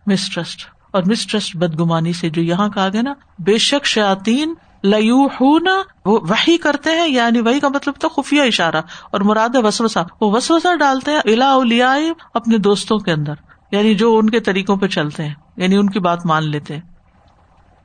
مسٹرسٹ 0.08 0.62
اور 0.92 1.04
مسٹرسٹ 1.06 1.56
بدگمانی 1.56 2.14
سے 2.14 2.30
جو 2.30 2.42
یہاں 2.42 2.70
کہا 2.70 2.90
گیا 2.94 3.02
نا، 3.02 3.14
بے 3.40 3.58
شک 3.58 3.86
شاطین 3.86 4.54
لو 4.84 5.24
وہ 5.24 5.80
وہی 6.06 6.58
کرتے 6.58 6.90
ہیں 6.92 7.08
یعنی 7.08 7.42
وہی 7.42 7.60
کا 7.60 7.68
مطلب 7.68 7.94
تو 8.00 8.10
خفیہ 8.10 8.42
اشارہ۔ 8.42 8.82
اور 9.12 9.22
مراد 9.22 9.50
وسوسا 9.56 10.02
وہ 10.22 10.32
وسوسا 10.32 10.76
ڈالتے 10.76 11.12
ہیں 11.12 11.18
الا 11.18 11.52
اولیا 11.52 11.96
اپنے 12.34 12.58
دوستوں 12.58 12.98
کے 12.98 13.12
اندر 13.12 13.34
یعنی 13.72 13.96
جو 13.96 14.18
ان 14.18 14.30
کے 14.30 14.40
طریقوں 14.40 14.78
پہ 14.78 14.88
چلتے 14.88 15.24
ہیں۔ 15.24 15.34
یعنی 15.62 15.76
ان 15.76 15.90
کی 15.90 16.00
بات 16.00 16.26
مان 16.26 16.44
لیتے 16.44 16.74
ہیں۔ 16.74 16.82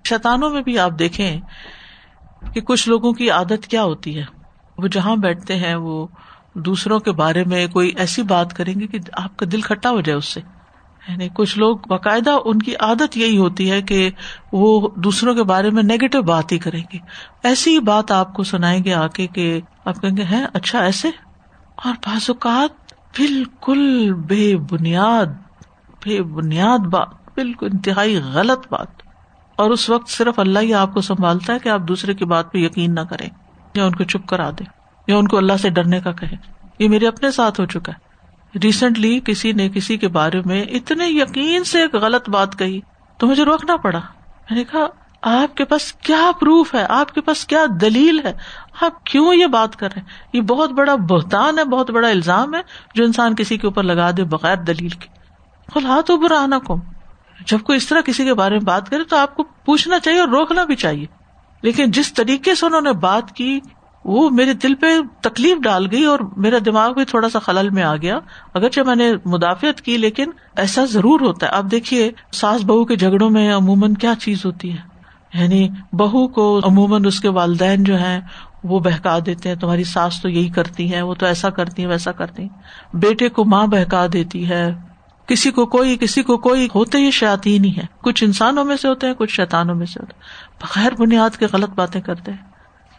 شیتانوں 0.09 0.51
میں 0.51 0.63
بھی 0.63 0.79
آپ 0.79 0.91
دیکھیں 0.99 1.41
کہ 2.55 2.61
کچھ 2.61 2.89
لوگوں 2.89 3.13
کی 3.13 3.31
عادت 3.31 3.67
کیا 3.67 3.83
ہوتی 3.83 4.19
ہے؟ 4.19 4.25
وہ 4.79 4.89
جہاں 4.89 5.17
بیٹھتے 5.17 5.57
ہیں، 5.57 5.75
وہ 5.75 6.07
دوسروں 6.55 6.99
کے 6.99 7.13
بارے 7.13 7.45
میں 7.45 7.67
کوئی 7.67 7.93
ایسی 7.97 8.23
بات 8.23 8.57
کریں 8.57 8.81
گے 8.81 8.87
کہ 8.87 8.99
آپ 9.13 9.37
کا 9.37 9.47
دل 9.53 9.61
کھٹا 9.61 9.91
ہو 9.91 10.01
جائے 10.01 10.19
اس 10.19 10.25
سے۔ 10.25 10.41
یعنی 11.09 11.29
کچھ 11.35 11.59
لوگ 11.59 11.77
باقاعدہ 11.89 12.31
ان 12.45 12.59
کی 12.59 12.75
عادت 12.75 13.17
یہی 13.17 13.39
ہوتی 13.39 13.71
ہے 13.71 13.83
کہ 13.83 14.11
وہ 14.53 14.89
دوسروں 14.97 15.35
کے 15.35 15.43
بارے 15.43 15.71
میں 15.71 15.83
نیگیٹو 15.83 16.23
بات 16.23 16.53
ہی 16.53 16.59
کریں 16.59 16.83
گے۔ 16.93 16.99
ایسی 17.43 17.71
ہی 17.71 17.79
بات 17.79 18.11
آپ 18.11 18.35
کو 18.35 18.43
سنائیں 18.43 18.85
گے 18.85 18.95
آ 18.95 19.07
کے 19.07 19.27
کہ 19.27 19.61
آپ 19.85 20.03
کہیں 20.03 20.17
گے 20.17 20.25
ہے 20.25 20.45
اچھا 20.53 20.79
ایسے؟ 20.79 21.09
اور 21.85 21.95
بعض 22.07 22.31
اوقات 22.31 22.93
بالکل 23.19 24.15
بے 24.15 24.57
بنیاد 24.71 25.27
بے 26.05 26.23
بنیاد 26.23 26.79
بات 26.79 27.26
بالکل 27.37 27.67
انتہائی 27.73 28.21
غلط 28.35 28.67
بات۔ 28.71 28.87
اور 29.57 29.71
اس 29.71 29.91
وقت 29.91 30.09
صرف 30.09 30.39
اللہ 30.39 30.59
ہی 30.59 30.75
آپ 30.75 30.95
کو 30.95 31.01
سنبھالتا 31.01 31.53
ہے 31.53 31.59
کہ 31.59 31.69
آپ 31.69 31.81
دوسرے 31.81 32.15
کی 32.15 32.25
بات 32.25 32.53
پہ 32.53 32.59
یقین 32.59 32.95
نہ 32.95 33.01
کریں، 33.01 33.29
یا 33.75 33.85
ان 33.85 33.95
کو 33.95 34.05
چپ 34.05 34.29
کرا 34.29 34.51
دیں، 34.51 34.67
یا 35.07 35.17
ان 35.17 35.29
کو 35.29 35.37
اللہ 35.37 35.53
سے 35.63 35.71
ڈرنے 35.71 36.01
کا 36.01 36.13
کہیں۔ 36.13 36.37
یہ 36.79 36.89
میرے 36.89 37.07
اپنے 37.07 37.31
ساتھ 37.31 37.61
ہو 37.61 37.67
چکا 37.67 37.93
ہے۔ 37.93 38.07
ریسنٹلی 38.59 39.21
کسی 39.25 39.53
نے 39.53 39.69
کسی 39.69 39.97
کے 39.97 40.09
بارے 40.09 40.41
میں 40.45 40.63
اتنے 40.63 41.09
یقین 41.09 41.65
سے 41.65 41.81
ایک 41.81 41.95
غلط 41.95 42.29
بات 42.29 42.59
کہی 42.59 42.81
تو 43.19 43.27
مجھے 43.27 43.45
روکنا 43.45 43.77
پڑا۔ 43.77 44.01
میں 44.51 44.59
نے 44.59 44.65
کہا، 44.65 44.87
آپ 45.23 45.57
کے 45.57 45.65
پاس 45.65 45.93
کیا 45.93 46.31
پروف 46.41 46.75
ہے؟ 46.75 46.87
آپ 46.89 47.15
کے 47.15 47.21
پاس 47.21 47.45
کیا 47.45 47.65
دلیل 47.81 48.21
ہے؟ 48.25 48.33
آپ 48.81 49.07
کیوں 49.07 49.35
یہ 49.35 49.47
بات 49.47 49.77
کر 49.77 49.89
رہے 49.95 50.01
ہیں؟ 50.01 50.09
یہ 50.33 50.41
بہت 50.41 50.71
بڑا 50.71 50.95
بہتان 50.95 51.59
ہے، 51.59 51.65
بہت 51.65 51.91
بڑا 51.91 52.09
الزام 52.09 52.55
ہے 52.55 52.61
جو 52.95 53.05
انسان 53.05 53.35
کسی 53.35 53.59
کے 53.59 53.67
اوپر 53.67 53.83
لگا 53.83 54.11
دے 54.17 54.25
بغیر 54.25 54.57
دلیل 54.57 54.89
کے۔ 54.89 55.09
خلا 55.75 56.01
تو 56.07 56.17
برا 56.17 56.47
نہ 56.47 56.55
کو 56.65 56.77
جب 57.47 57.59
کوئی 57.59 57.77
اس 57.77 57.87
طرح 57.87 58.01
کسی 58.01 58.25
کے 58.25 58.35
بارے 58.35 58.55
میں 58.55 58.65
بات 58.65 58.91
کرے 58.91 59.05
تو 59.05 59.17
آپ 59.17 59.37
کو 59.37 59.43
پوچھنا 59.43 59.99
چاہیے 59.99 60.21
اور 60.21 60.29
روکنا 60.29 60.65
بھی 60.65 60.77
چاہیے۔ 60.77 61.07
لیکن 61.63 61.91
جس 61.91 62.15
طریقے 62.15 62.55
سے 62.55 62.67
انہوں 62.67 62.81
نے 62.81 62.93
بات 62.93 63.33
کی، 63.33 63.61
وہ 64.05 64.31
میرے 64.31 64.53
دل 64.53 64.75
پہ 64.75 64.87
تکلیف 65.21 65.59
ڈال 65.59 65.87
گئی 65.93 66.05
اور 66.05 66.19
میرا 66.37 66.57
دماغ 66.65 66.93
بھی 66.93 67.05
تھوڑا 67.05 67.29
سا 67.29 67.39
خلل 67.39 67.71
میں 67.71 67.83
آ 67.83 67.97
گیا۔ 67.97 68.19
اگرچہ 68.55 68.81
میں 68.81 68.95
نے 68.95 69.13
مدافعت 69.25 69.81
کی، 69.81 69.97
لیکن 69.97 70.31
ایسا 70.57 70.85
ضرور 70.85 71.21
ہوتا 71.21 71.47
ہے۔ 71.47 71.51
اب 71.51 71.71
دیکھیے، 71.71 72.13
ساس 72.33 72.65
بہو 72.65 72.85
کے 72.85 72.97
جھگڑوں 72.97 73.31
میں 73.31 73.55
عموماً 73.55 73.95
کیا 73.95 74.15
چیز 74.21 74.45
ہوتی 74.45 74.73
ہے؟ 74.73 74.97
یعنی 75.35 75.69
بہو 75.93 76.29
کو 76.29 76.61
عموماً 76.65 77.05
اس 77.05 77.21
کے 77.21 77.29
والدین 77.29 77.85
جو 77.85 77.97
ہیں، 77.97 78.21
وہ 78.65 78.81
بہکا 78.81 79.19
دیتے 79.27 79.49
ہیں، 79.49 79.57
تمہاری 79.57 79.85
ساس 79.85 80.23
تو 80.23 80.29
یہی 80.29 80.49
کرتی 80.49 80.95
ہے 80.95 81.03
وہ 81.03 81.15
تو 81.15 81.27
ایسا 81.27 81.51
کرتی 81.51 81.83
ہے 81.83 81.87
ویسا 81.87 82.13
کرتی 82.13 82.43
ہیں۔ 82.43 82.49
بیٹے 82.95 83.29
کو 83.29 83.45
ماں 83.45 83.67
بہکا 83.67 84.07
دیتی 84.13 84.49
ہے۔ 84.49 84.75
کسی 85.27 85.51
کو 85.51 85.67
کوئی، 85.67 85.97
کسی 85.97 86.23
کو 86.23 86.39
کوئی 86.39 86.69
ہوتے 86.75 86.99
ہی 86.99 87.11
شاطین 87.11 87.65
ہی 87.65 87.77
ہے 87.77 87.83
کچھ 88.03 88.25
انسانوں 88.25 88.65
میں 88.65 88.77
سے 88.77 88.89
ہوتے 88.89 89.07
ہیں، 89.07 89.15
کچھ 89.15 89.31
شیتانوں 89.31 89.75
میں 89.75 89.87
سے 89.87 90.01
ہوتے 90.01 90.13
ہیں۔ 90.17 90.23
بغیر 90.61 90.93
بنیاد 91.01 91.31
کے 91.31 91.47
غلط 91.53 91.71
باتیں 91.71 92.01
کرتے 92.01 92.31
ہیں۔ 92.31 92.39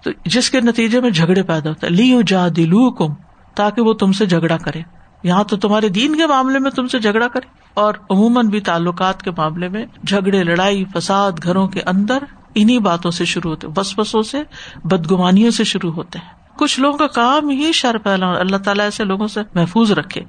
تو 0.04 0.12
جس 0.26 0.50
کے 0.50 0.62
نتیجے 0.62 1.00
میں 1.00 1.10
جھگڑے 1.10 1.44
پیدا 1.44 1.70
ہوتا 1.70 1.88
ہے 1.88 1.92
لیو 1.92 2.22
جا 2.22 2.48
دلو 2.56 2.92
کم 2.92 3.14
تاکہ 3.56 3.82
وہ 3.82 3.94
تم 3.94 4.12
سے 4.12 4.26
جھگڑا 4.26 4.58
کرے۔ 4.58 4.82
یہاں 5.24 5.44
تو 5.44 5.58
تمہارے 5.58 5.90
دین 5.90 6.16
کے 6.16 6.28
معاملے 6.28 6.60
میں 6.60 6.72
تم 6.72 6.88
سے 6.88 7.00
جھگڑا 7.00 7.28
کرے۔ 7.28 7.48
اور 7.74 7.94
عموماً 8.10 8.48
بھی 8.48 8.60
تعلقات 8.60 9.22
کے 9.22 9.32
معاملے 9.32 9.68
میں 9.68 9.86
جھگڑے، 10.08 10.44
لڑائی، 10.44 10.84
فساد 10.94 11.32
گھروں 11.44 11.68
کے 11.68 11.82
اندر 11.82 12.18
انہیں 12.56 12.80
باتوں 12.80 13.12
سے 13.12 13.26
شروع 13.26 13.52
ہوتے 13.52 13.68
بس 13.68 14.00
بسوں 14.00 14.22
سے، 14.22 14.44
بدگمانیوں 14.84 15.52
سے 15.52 15.64
شروع 15.64 15.92
ہوتے 15.92 16.20
ہیں۔ 16.20 16.58
کچھ 16.58 16.80
لوگوں 16.80 16.98
کا 16.98 17.08
کام 17.08 17.50
ہی 17.50 17.72
شر 17.72 17.98
پہلا 17.98 18.40
اللہ 18.40 18.58
تعالیٰ 18.58 18.86
ایسے 18.86 19.04
لوگوں 19.04 19.28
سے 19.28 19.40
محفوظ 19.56 19.92
رکھے۔ 19.92 20.22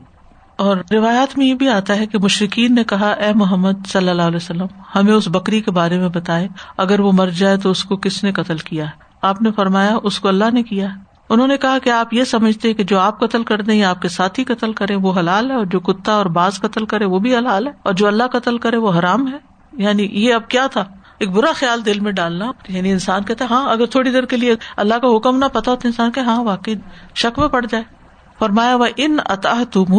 اور 0.59 0.77
روایات 0.93 1.39
میں 1.39 1.47
یہ 1.47 1.55
بھی 1.55 1.69
آتا 1.69 1.97
ہے 1.97 2.07
کہ 2.07 2.19
مشرقین 2.19 2.75
نے 2.75 2.85
کہا، 2.85 3.11
اے 3.11 3.33
محمد 3.35 3.87
صلی 3.87 4.09
اللہ 4.09 4.23
علیہ 4.23 4.37
وسلم، 4.37 4.67
ہمیں 4.95 5.15
اس 5.15 5.29
بکری 5.29 5.61
کے 5.61 5.71
بارے 5.71 5.99
میں 5.99 6.09
بتائے، 6.09 6.49
اگر 6.77 7.01
وہ 7.01 7.13
مر 7.13 7.29
جائے 7.29 7.57
تو 7.57 7.71
اس 7.71 7.85
کو 7.85 7.97
کس 7.97 8.25
نے 8.25 8.33
قتل 8.33 8.57
کیا؟ 8.57 8.85
ہے 8.85 8.91
آپ 9.23 9.43
نے 9.43 9.51
فرمایا، 9.53 9.97
اس 10.03 10.21
کو 10.21 10.29
اللہ 10.29 10.45
نے 10.53 10.63
کیا۔ 10.63 10.89
انہوں 11.31 11.47
نے 11.47 11.57
کہا 11.57 11.79
کہ 11.79 11.91
آپ 11.91 12.15
یہ 12.15 12.25
سمجھتے 12.25 12.75
کہ 12.75 12.85
جو 12.85 12.99
آپ 12.99 13.21
قتل 13.21 13.43
کر 13.43 13.63
دیں 13.63 13.75
یا 13.75 13.91
آپ 13.91 14.03
کے 14.03 14.09
ساتھی 14.09 14.45
قتل 14.45 14.73
کرے 14.73 14.95
وہ 14.95 15.19
حلال 15.19 15.51
ہے 15.51 15.57
اور 15.57 15.65
جو 15.65 15.81
کتا 15.81 16.13
اور 16.13 16.27
باز 16.27 16.61
قتل 16.61 16.87
کرے، 16.87 17.05
وہ 17.05 17.19
بھی 17.19 17.37
حلال 17.37 17.67
ہے 17.67 17.73
اور 17.83 17.95
جو 17.95 18.07
اللہ 18.07 18.25
قتل 18.33 18.59
کرے، 18.59 18.77
وہ 18.77 18.99
حرام 18.99 19.33
ہے۔ 19.33 19.39
یعنی 19.73 20.09
یہ 20.13 20.35
اب 20.35 20.49
کیا 20.49 20.67
تھا؟ 20.67 20.85
ایک 21.19 21.31
برا 21.31 21.53
خیال 21.55 21.87
دل 21.87 22.01
میں 22.01 22.13
ڈالنا۔ 22.13 22.53
یعنی 22.69 22.93
انسان 22.93 23.23
کہتا 23.23 23.45
ہاں 23.51 23.71
اگر 23.71 23.87
تھوڑی 23.87 24.11
دیر 24.11 24.25
کے 24.25 24.37
لیے 24.37 24.55
اللہ 24.77 24.95
کا 24.95 25.17
حکم 25.17 25.37
نہ 25.37 25.45
پتا 25.45 25.61
تو 25.61 25.77
انسان 25.85 26.13
کہ 26.13 26.21
ہاں 26.21 26.45
واقعی 26.45 26.75
شک 27.15 27.39
میں 27.39 27.49
پڑ 27.49 27.67
جائے۔ 27.71 27.98
فرمایا 28.41 28.75
وہ 28.77 28.87
ان 28.97 29.17
اطاح 29.27 29.63
تم 29.73 29.95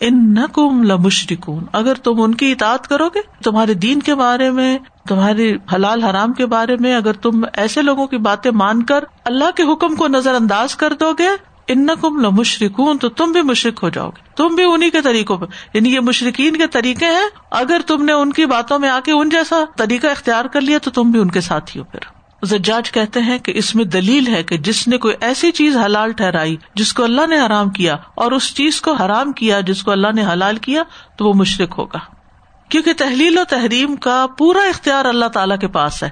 ان 0.00 0.18
نقم 0.34 0.82
لمشرکون. 0.82 1.64
اگر 1.72 1.94
تم 1.94 2.20
ان 2.22 2.34
کی 2.34 2.50
اطاعت 2.52 2.86
کرو 2.88 3.08
گے 3.14 3.20
تمہارے 3.44 3.74
دین 3.76 4.00
کے 4.00 4.14
بارے 4.14 4.50
میں، 4.50 4.78
تمہاری 5.08 5.52
حلال 5.72 6.02
حرام 6.04 6.32
کے 6.32 6.46
بارے 6.46 6.76
میں، 6.80 6.94
اگر 6.94 7.12
تم 7.22 7.44
ایسے 7.54 7.82
لوگوں 7.82 8.06
کی 8.06 8.18
باتیں 8.18 8.50
مان 8.50 8.82
کر 8.82 9.04
اللہ 9.24 9.50
کے 9.56 9.62
حکم 9.72 9.94
کو 9.94 10.08
نظر 10.08 10.34
انداز 10.34 10.76
کر 10.76 10.92
دو 10.92 11.12
گے 11.18 11.28
ان 11.68 11.84
نقم 11.86 12.20
لمشرکون، 12.20 12.98
تو 12.98 13.08
تم 13.08 13.32
بھی 13.32 13.42
مشرق 13.42 13.82
ہو 13.82 13.88
جاؤ 13.88 14.10
گے 14.10 14.22
تم 14.36 14.54
بھی 14.54 14.64
انہیں 14.64 14.90
کے 14.90 15.00
طریقوں 15.02 15.36
پہ 15.36 15.46
یعنی 15.74 15.92
یہ 15.94 16.00
مشرقین 16.00 16.56
کے 16.56 16.66
طریقے 16.66 17.06
ہیں، 17.06 17.28
اگر 17.54 17.80
تم 17.86 18.04
نے 18.04 18.12
ان 18.12 18.32
کی 18.32 18.46
باتوں 18.46 18.78
میں 18.78 18.88
آ 18.88 18.98
کے 19.04 19.12
ان 19.12 19.28
جیسا 19.28 19.56
طریقہ 19.76 20.06
اختیار 20.06 20.44
کر 20.44 20.60
لیا، 20.60 20.78
تو 20.78 20.90
تم 20.90 21.10
بھی 21.10 21.20
ان 21.20 21.30
کے 21.30 21.40
ساتھ 21.40 21.76
ہی 21.76 21.80
ہو 21.80 21.84
پھر 21.84 22.06
زجاج 22.42 22.92
کہتے 22.92 23.20
ہیں 23.20 23.38
کہ 23.38 23.52
اس 23.56 23.74
میں 23.74 23.84
دلیل 23.84 24.26
ہے 24.26 24.42
کہ 24.42 24.56
جس 24.56 24.88
نے 24.88 24.98
کوئی 24.98 25.14
ایسی 25.20 25.52
چیز 25.52 25.76
حلال 25.76 26.12
ٹھہرائی 26.12 26.56
جس 26.74 26.92
کو 26.92 27.04
اللہ 27.04 27.26
نے 27.26 27.40
حرام 27.46 27.70
کیا 27.70 27.96
اور 28.14 28.32
اس 28.32 28.54
چیز 28.54 28.80
کو 28.80 28.92
حرام 28.92 29.32
کیا 29.32 29.60
جس 29.60 29.82
کو 29.82 29.90
اللہ 29.90 30.06
نے 30.14 30.24
حلال 30.24 30.56
کیا، 30.56 30.82
تو 31.16 31.26
وہ 31.26 31.32
مشرق 31.34 31.78
ہوگا۔ 31.78 31.98
کیونکہ 32.68 32.92
تحلیل 32.96 33.38
و 33.38 33.44
تحریم 33.44 33.96
کا 33.96 34.26
پورا 34.38 34.60
اختیار 34.60 35.04
اللہ 35.04 35.24
تعالی 35.24 35.54
کے 35.60 35.68
پاس 35.68 36.02
ہے۔ 36.02 36.10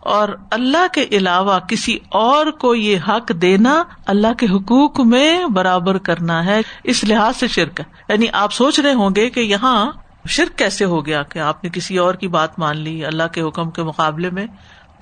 اور 0.00 0.28
اللہ 0.50 0.86
کے 0.92 1.06
علاوہ 1.12 1.58
کسی 1.58 1.98
اور 2.08 2.46
کو 2.46 2.74
یہ 2.74 2.98
حق 3.08 3.32
دینا 3.42 3.82
اللہ 4.06 4.32
کے 4.32 4.46
حقوق 4.46 5.00
میں 5.00 5.44
برابر 5.44 5.98
کرنا 5.98 6.44
ہے، 6.44 6.60
اس 6.84 7.04
لحاظ 7.04 7.36
سے 7.36 7.48
شرک 7.48 7.80
ہے۔ 7.80 7.84
یعنی 8.08 8.26
آپ 8.32 8.52
سوچ 8.52 8.80
رہے 8.80 8.92
ہوں 8.92 9.10
گے 9.16 9.30
کہ 9.30 9.40
یہاں 9.40 9.92
شرک 10.28 10.58
کیسے 10.58 10.84
ہو 10.84 11.06
گیا 11.06 11.22
کہ 11.22 11.38
آپ 11.38 11.64
نے 11.64 11.70
کسی 11.70 11.98
اور 11.98 12.14
کی 12.14 12.28
بات 12.28 12.58
مان 12.58 12.76
لی 12.76 13.04
اللہ 13.04 13.22
کے 13.32 13.42
حکم 13.42 13.70
کے 13.70 13.82
مقابلے 13.82 14.30
میں۔ 14.30 14.46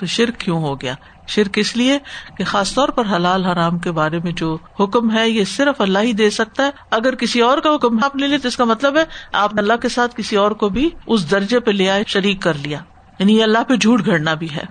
تو 0.01 0.07
شرک 0.07 0.41
کیوں 0.41 0.63
ہو 0.63 0.81
گیا؟ 0.81 0.95
شرک 1.29 1.51
اس 1.57 1.77
لیے 1.77 1.99
کہ 2.37 2.45
خاص 2.45 2.75
طور 2.75 2.89
پر 2.89 3.05
حلال 3.17 3.47
حرام 3.47 3.79
کے 3.79 3.93
بارے 3.93 4.19
میں 4.19 4.33
جو 4.33 4.59
حکم 4.81 5.17
ہے، 5.17 5.31
یہ 5.31 5.45
صرف 5.45 5.81
اللہ 5.81 5.99
ہی 5.99 6.13
دے 6.13 6.31
سکتا 6.31 6.65
ہے۔ 6.65 6.71
اگر 6.91 7.15
کسی 7.15 7.41
اور 7.41 7.59
کا 7.59 7.75
حکم 7.75 8.05
آپ 8.05 8.17
لے 8.17 8.27
لیں 8.27 8.39
تو 8.39 8.49
اس 8.49 8.57
کا 8.57 8.65
مطلب 8.65 8.97
ہے 8.97 9.05
آپ 9.33 9.55
نے 9.55 9.61
اللہ 9.61 9.77
کے 9.83 9.89
ساتھ 9.89 10.17
کسی 10.17 10.37
اور 10.37 10.51
کو 10.51 10.69
بھی 10.69 10.91
اس 11.07 11.31
درجے 11.31 11.61
پہ 11.61 11.71
لے 11.71 11.91
آئے، 11.91 12.03
شریک 12.07 12.43
کر 12.43 12.55
لیا۔ 12.55 12.79
یعنی 13.19 13.39
یہ 13.39 13.43
اللہ 13.43 13.59
پہ 13.69 13.77
جھوٹ 13.77 14.07
گھڑنا 14.07 14.35
بھی 14.35 14.51
ہے۔ 14.51 14.63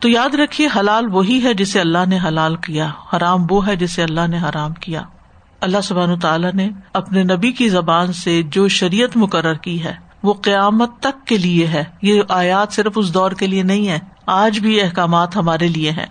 تو 0.00 0.08
یاد 0.08 0.34
رکھیے، 0.34 0.68
حلال 0.76 1.06
وہی 1.08 1.44
ہے 1.44 1.54
جسے 1.54 1.80
اللہ 1.80 2.06
نے 2.08 2.18
حلال 2.28 2.56
کیا، 2.56 2.90
حرام 3.12 3.46
وہ 3.50 3.66
ہے 3.66 3.76
جسے 3.76 4.02
اللہ 4.02 4.26
نے 4.26 4.38
حرام 4.38 4.72
کیا۔ 4.72 5.02
اللہ 5.60 5.80
سبحان 5.82 6.18
تعالیٰ 6.18 6.52
نے 6.52 6.70
اپنے 6.92 7.22
نبی 7.22 7.52
کی 7.52 7.68
زبان 7.68 8.12
سے 8.12 8.42
جو 8.42 8.68
شریعت 8.68 9.16
مقرر 9.16 9.54
کی 9.54 9.84
ہے، 9.84 9.94
وہ 10.22 10.34
قیامت 10.34 10.90
تک 11.00 11.26
کے 11.26 11.38
لیے 11.38 11.66
ہے۔ 11.66 11.84
یہ 12.02 12.22
آیات 12.28 12.72
صرف 12.72 12.92
اس 12.96 13.14
دور 13.14 13.30
کے 13.30 13.46
لیے 13.46 13.62
نہیں 13.62 13.88
ہے 13.88 14.13
آج 14.26 14.58
بھی 14.58 14.80
احکامات 14.80 15.36
ہمارے 15.36 15.68
لیے 15.68 15.90
ہیں۔ 15.90 16.06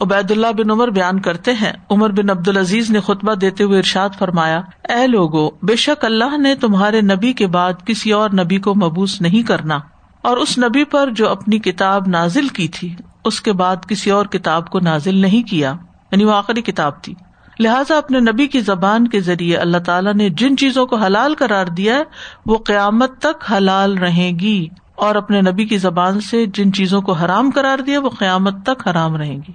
عبید 0.00 0.30
اللہ 0.30 0.46
بن 0.58 0.70
عمر 0.70 0.88
بیان 0.88 1.20
کرتے 1.20 1.52
ہیں۔ 1.52 1.72
عمر 1.90 2.10
بن 2.10 2.30
عبد 2.30 2.48
العزیز 2.48 2.90
نے 2.90 3.00
خطبہ 3.00 3.34
دیتے 3.34 3.64
ہوئے 3.64 3.78
ارشاد 3.78 4.08
فرمایا، 4.18 4.60
اے 4.88 5.06
لوگو، 5.06 5.50
بے 5.62 5.76
شک 5.76 6.04
اللہ 6.04 6.36
نے 6.36 6.54
تمہارے 6.54 7.00
نبی 7.00 7.32
کے 7.32 7.46
بعد 7.46 7.72
کسی 7.86 8.12
اور 8.12 8.30
نبی 8.30 8.58
کو 8.58 8.74
مبوس 8.74 9.20
نہیں 9.20 9.46
کرنا۔ 9.46 9.78
اور 10.22 10.36
اس 10.36 10.58
نبی 10.58 10.84
پر 10.84 11.10
جو 11.10 11.28
اپنی 11.28 11.58
کتاب 11.58 12.02
نازل 12.06 12.48
کی 12.48 12.68
تھی، 12.68 12.94
اس 13.24 13.40
کے 13.40 13.52
بعد 13.52 13.76
کسی 13.88 14.10
اور 14.10 14.26
کتاب 14.26 14.70
کو 14.70 14.80
نازل 14.80 15.18
نہیں 15.18 15.48
کیا۔ 15.48 15.74
یعنی 16.12 16.24
وہ 16.24 16.32
آخری 16.32 16.62
کتاب 16.62 17.02
تھی۔ 17.02 17.14
لہٰذا 17.60 17.96
اپنے 17.96 18.20
نبی 18.20 18.46
کی 18.46 18.60
زبان 18.60 19.08
کے 19.08 19.20
ذریعے 19.20 19.56
اللہ 19.56 19.78
تعالیٰ 19.78 20.14
نے 20.14 20.28
جن 20.28 20.56
چیزوں 20.56 20.86
کو 20.86 20.96
حلال 20.96 21.34
کرار 21.34 21.66
دیا 21.66 21.94
ہے، 21.94 22.02
وہ 22.46 22.58
قیامت 22.58 23.18
تک 23.18 23.52
حلال 23.52 23.98
رہے 23.98 24.30
گی۔ 24.40 24.68
اور 25.00 25.14
اپنے 25.14 25.40
نبی 25.40 25.64
کی 25.64 25.76
زبان 25.76 26.20
سے 26.20 26.46
جن 26.46 26.72
چیزوں 26.72 27.02
کو 27.02 27.12
حرام 27.12 27.50
کرار 27.50 27.78
دیا، 27.78 28.00
وہ 28.00 28.10
قیامت 28.10 28.66
تک 28.66 28.88
حرام 28.88 29.16
رہیں 29.16 29.36
گی۔ 29.36 29.52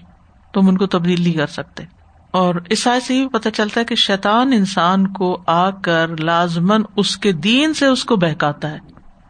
تم 0.54 0.68
ان 0.68 0.78
کو 0.78 0.88
تبدیل 0.88 1.22
نہیں 1.22 1.34
کر 1.34 1.48
سکتے۔ 1.48 1.84
اور 2.32 2.56
اس 2.70 2.88
سے 3.04 3.16
یہ 3.16 3.28
پتہ 3.28 3.50
چلتا 3.50 3.80
ہے 3.80 3.86
کہ 3.86 3.96
شیطان 3.96 4.54
انسان 4.54 5.08
کو 5.08 5.44
آ 5.48 5.70
کر 5.70 6.18
لازمن 6.20 6.84
اس 6.96 7.18
کے 7.18 7.32
دین 7.32 7.74
سے 7.74 7.86
اس 7.86 8.06
کو 8.06 8.16
بہکاتا 8.16 8.72
ہے۔ 8.72 8.78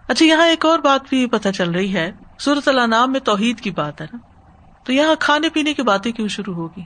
اچھا 0.07 0.25
یہاں 0.25 0.47
ایک 0.47 0.65
اور 0.65 0.79
بات 0.79 1.01
بھی 1.09 1.25
پتہ 1.25 1.49
چل 1.49 1.71
رہی 1.71 1.93
ہے۔ 1.93 2.11
صورت 2.39 2.67
اللہ 2.67 2.87
نام 2.87 3.11
میں 3.11 3.19
توحید 3.19 3.59
کی 3.59 3.71
بات 3.71 4.01
ہے 4.01 4.05
نا؟ 4.13 4.17
تو 4.83 4.93
یہاں 4.93 5.15
کھانے 5.19 5.49
پینے 5.49 5.73
کی 5.73 5.81
باتیں 5.81 6.11
کیوں 6.11 6.27
شروع 6.27 6.55
ہوگی؟ 6.55 6.81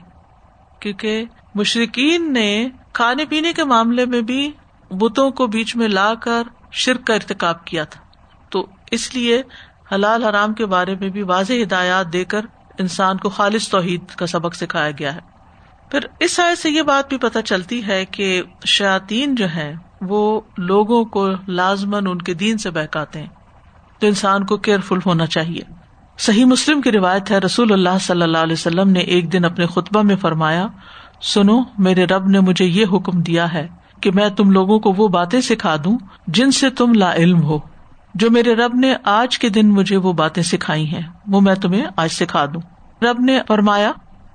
کیونکہ 0.80 1.24
مشرقین 1.54 2.32
نے 2.32 2.68
کھانے 2.92 3.24
پینے 3.24 3.52
کے 3.52 3.64
معاملے 3.64 4.06
میں 4.06 4.20
بھی 4.20 4.52
بتوں 4.90 5.30
کو 5.30 5.46
بیچ 5.46 5.76
میں 5.76 5.88
لا 5.88 6.14
کر 6.14 6.42
شرک 6.72 7.06
کا 7.06 7.14
ارتقاب 7.14 7.64
کیا 7.64 7.84
تھا۔ 7.84 8.09
اس 8.90 9.14
لیے 9.14 9.42
حلال 9.94 10.24
حرام 10.24 10.54
کے 10.54 10.66
بارے 10.66 10.94
میں 11.00 11.08
بھی 11.08 11.22
واضح 11.22 11.52
ہدایات 11.62 12.12
دے 12.12 12.24
کر 12.24 12.40
انسان 12.78 13.16
کو 13.16 13.28
خالص 13.28 13.68
توحید 13.68 14.04
کا 14.06 14.26
سبق 14.26 14.54
سکھایا 14.54 14.90
گیا 14.90 15.14
ہے۔ 15.14 15.20
پھر 15.90 16.00
اس 16.20 16.32
سائز 16.32 16.58
سے 16.58 16.70
یہ 16.70 16.82
بات 16.82 17.08
بھی 17.08 17.18
پتہ 17.18 17.38
چلتی 17.44 17.86
ہے 17.86 18.04
کہ 18.04 18.42
شاطین 18.64 19.34
جو 19.34 19.46
ہے 19.54 19.74
وہ 20.00 20.40
لوگوں 20.58 21.04
کو 21.04 21.28
لازمن 21.48 22.06
ان 22.06 22.18
کے 22.18 22.34
دین 22.34 22.58
سے 22.58 22.70
بہکاتے 22.70 23.20
ہیں۔ 23.20 23.28
تو 23.98 24.06
انسان 24.06 24.46
کو 24.46 24.56
کیئرفل 24.56 24.98
ہونا 25.06 25.26
چاہیے۔ 25.26 25.60
صحیح 26.18 26.44
مسلم 26.44 26.80
کی 26.80 26.92
روایت 26.92 27.30
ہے، 27.30 27.38
رسول 27.38 27.72
اللہ 27.72 27.98
صلی 28.00 28.22
اللہ 28.22 28.38
علیہ 28.38 28.52
وسلم 28.52 28.90
نے 28.90 29.00
ایک 29.00 29.32
دن 29.32 29.44
اپنے 29.44 29.66
خطبہ 29.66 30.02
میں 30.02 30.16
فرمایا، 30.16 30.66
سنو، 31.22 31.60
میرے 31.78 32.04
رب 32.04 32.28
نے 32.28 32.40
مجھے 32.40 32.64
یہ 32.64 32.86
حکم 32.92 33.22
دیا 33.22 33.52
ہے 33.52 33.68
کہ 34.00 34.10
میں 34.10 34.28
تم 34.28 34.50
لوگوں 34.50 34.78
کو 34.78 34.92
وہ 34.92 35.08
باتیں 35.08 35.40
سکھا 35.40 35.76
دوں 35.84 35.98
جن 36.26 36.50
سے 36.50 36.70
تم 36.70 36.92
لا 36.94 37.14
علم 37.14 37.42
ہو۔ 37.42 37.58
جو 38.14 38.30
میرے 38.30 38.54
رب 38.54 38.74
نے 38.74 38.92
آج 39.04 39.38
کے 39.38 39.48
دن 39.48 39.70
مجھے 39.70 39.96
وہ 39.96 40.12
باتیں 40.12 40.42
سکھائی 40.42 40.86
ہیں، 40.86 41.02
وہ 41.26 41.40
میں 41.40 41.54
تمہیں 41.54 41.84
آج 41.96 42.10
سکھا 42.12 42.44
دوں۔ 42.54 42.60
رب 43.02 43.20
نے 43.20 43.38
فرمایا، 43.48 43.92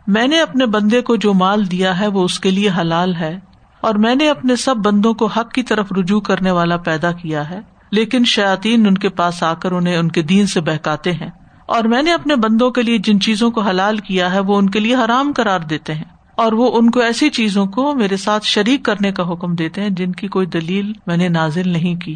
میں 0.08 0.28
نے 0.28 0.40
اپنے 0.42 0.66
بندے 0.68 1.02
کو 1.02 1.16
جو 1.16 1.34
مال 1.34 1.70
دیا 1.72 2.00
ہے، 2.00 2.08
وہ 2.08 2.24
اس 2.24 2.40
کے 2.40 2.52
لیے 2.52 2.70
حلال 2.78 3.16
ہے، 3.16 3.38
اور 3.84 3.96
میں 3.96 4.16
نے 4.16 4.30
اپنے 4.30 4.56
سب 4.56 4.76
بندوں 4.86 5.14
کو 5.14 5.26
حق 5.28 5.52
کی 5.52 5.64
طرف 5.64 5.92
رجوع 5.98 6.20
کرنے 6.22 6.52
والا 6.52 6.78
پیدا 6.86 7.12
کیا 7.14 7.50
ہے، 7.50 7.60
لیکن 7.92 8.26
شاطین 8.26 8.88
ان 8.88 8.98
کے 8.98 9.10
پاس 9.12 9.42
آ 9.44 9.54
کر 9.54 9.72
انہیں 9.72 9.98
ان 9.98 10.12
کے 10.12 10.22
دین 10.24 10.48
سے 10.48 10.62
بہکاتے 10.62 11.12
ہیں، 11.14 11.30
اور 11.66 11.84
میں 11.84 12.02
نے 12.02 12.14
اپنے 12.14 12.36
بندوں 12.36 12.70
کے 12.72 12.82
لیے 12.82 12.98
جن 12.98 13.20
چیزوں 13.20 13.50
کو 13.52 13.62
حلال 13.62 13.98
کیا 13.98 14.34
ہے، 14.34 14.40
وہ 14.40 14.58
ان 14.58 14.70
کے 14.70 14.80
لیے 14.80 14.96
حرام 14.96 15.34
کرار 15.34 15.60
دیتے 15.60 15.94
ہیں، 15.94 16.14
اور 16.38 16.54
وہ 16.54 16.72
ان 16.78 16.90
کو 16.92 17.00
ایسی 17.00 17.30
چیزوں 17.30 17.66
کو 17.68 17.94
میرے 17.96 18.18
ساتھ 18.18 18.46
شریک 18.46 18.84
کرنے 18.86 19.12
کا 19.12 19.32
حکم 19.32 19.56
دیتے 19.56 19.82
ہیں 19.82 19.90
جن 19.90 20.12
کی 20.12 20.28
کوئی 20.28 20.48
دلیل 20.48 20.92
میں 21.08 21.18
نے 21.18 21.28
نازل 21.30 21.70
نہیں 21.70 21.96
کی۔ 21.96 22.16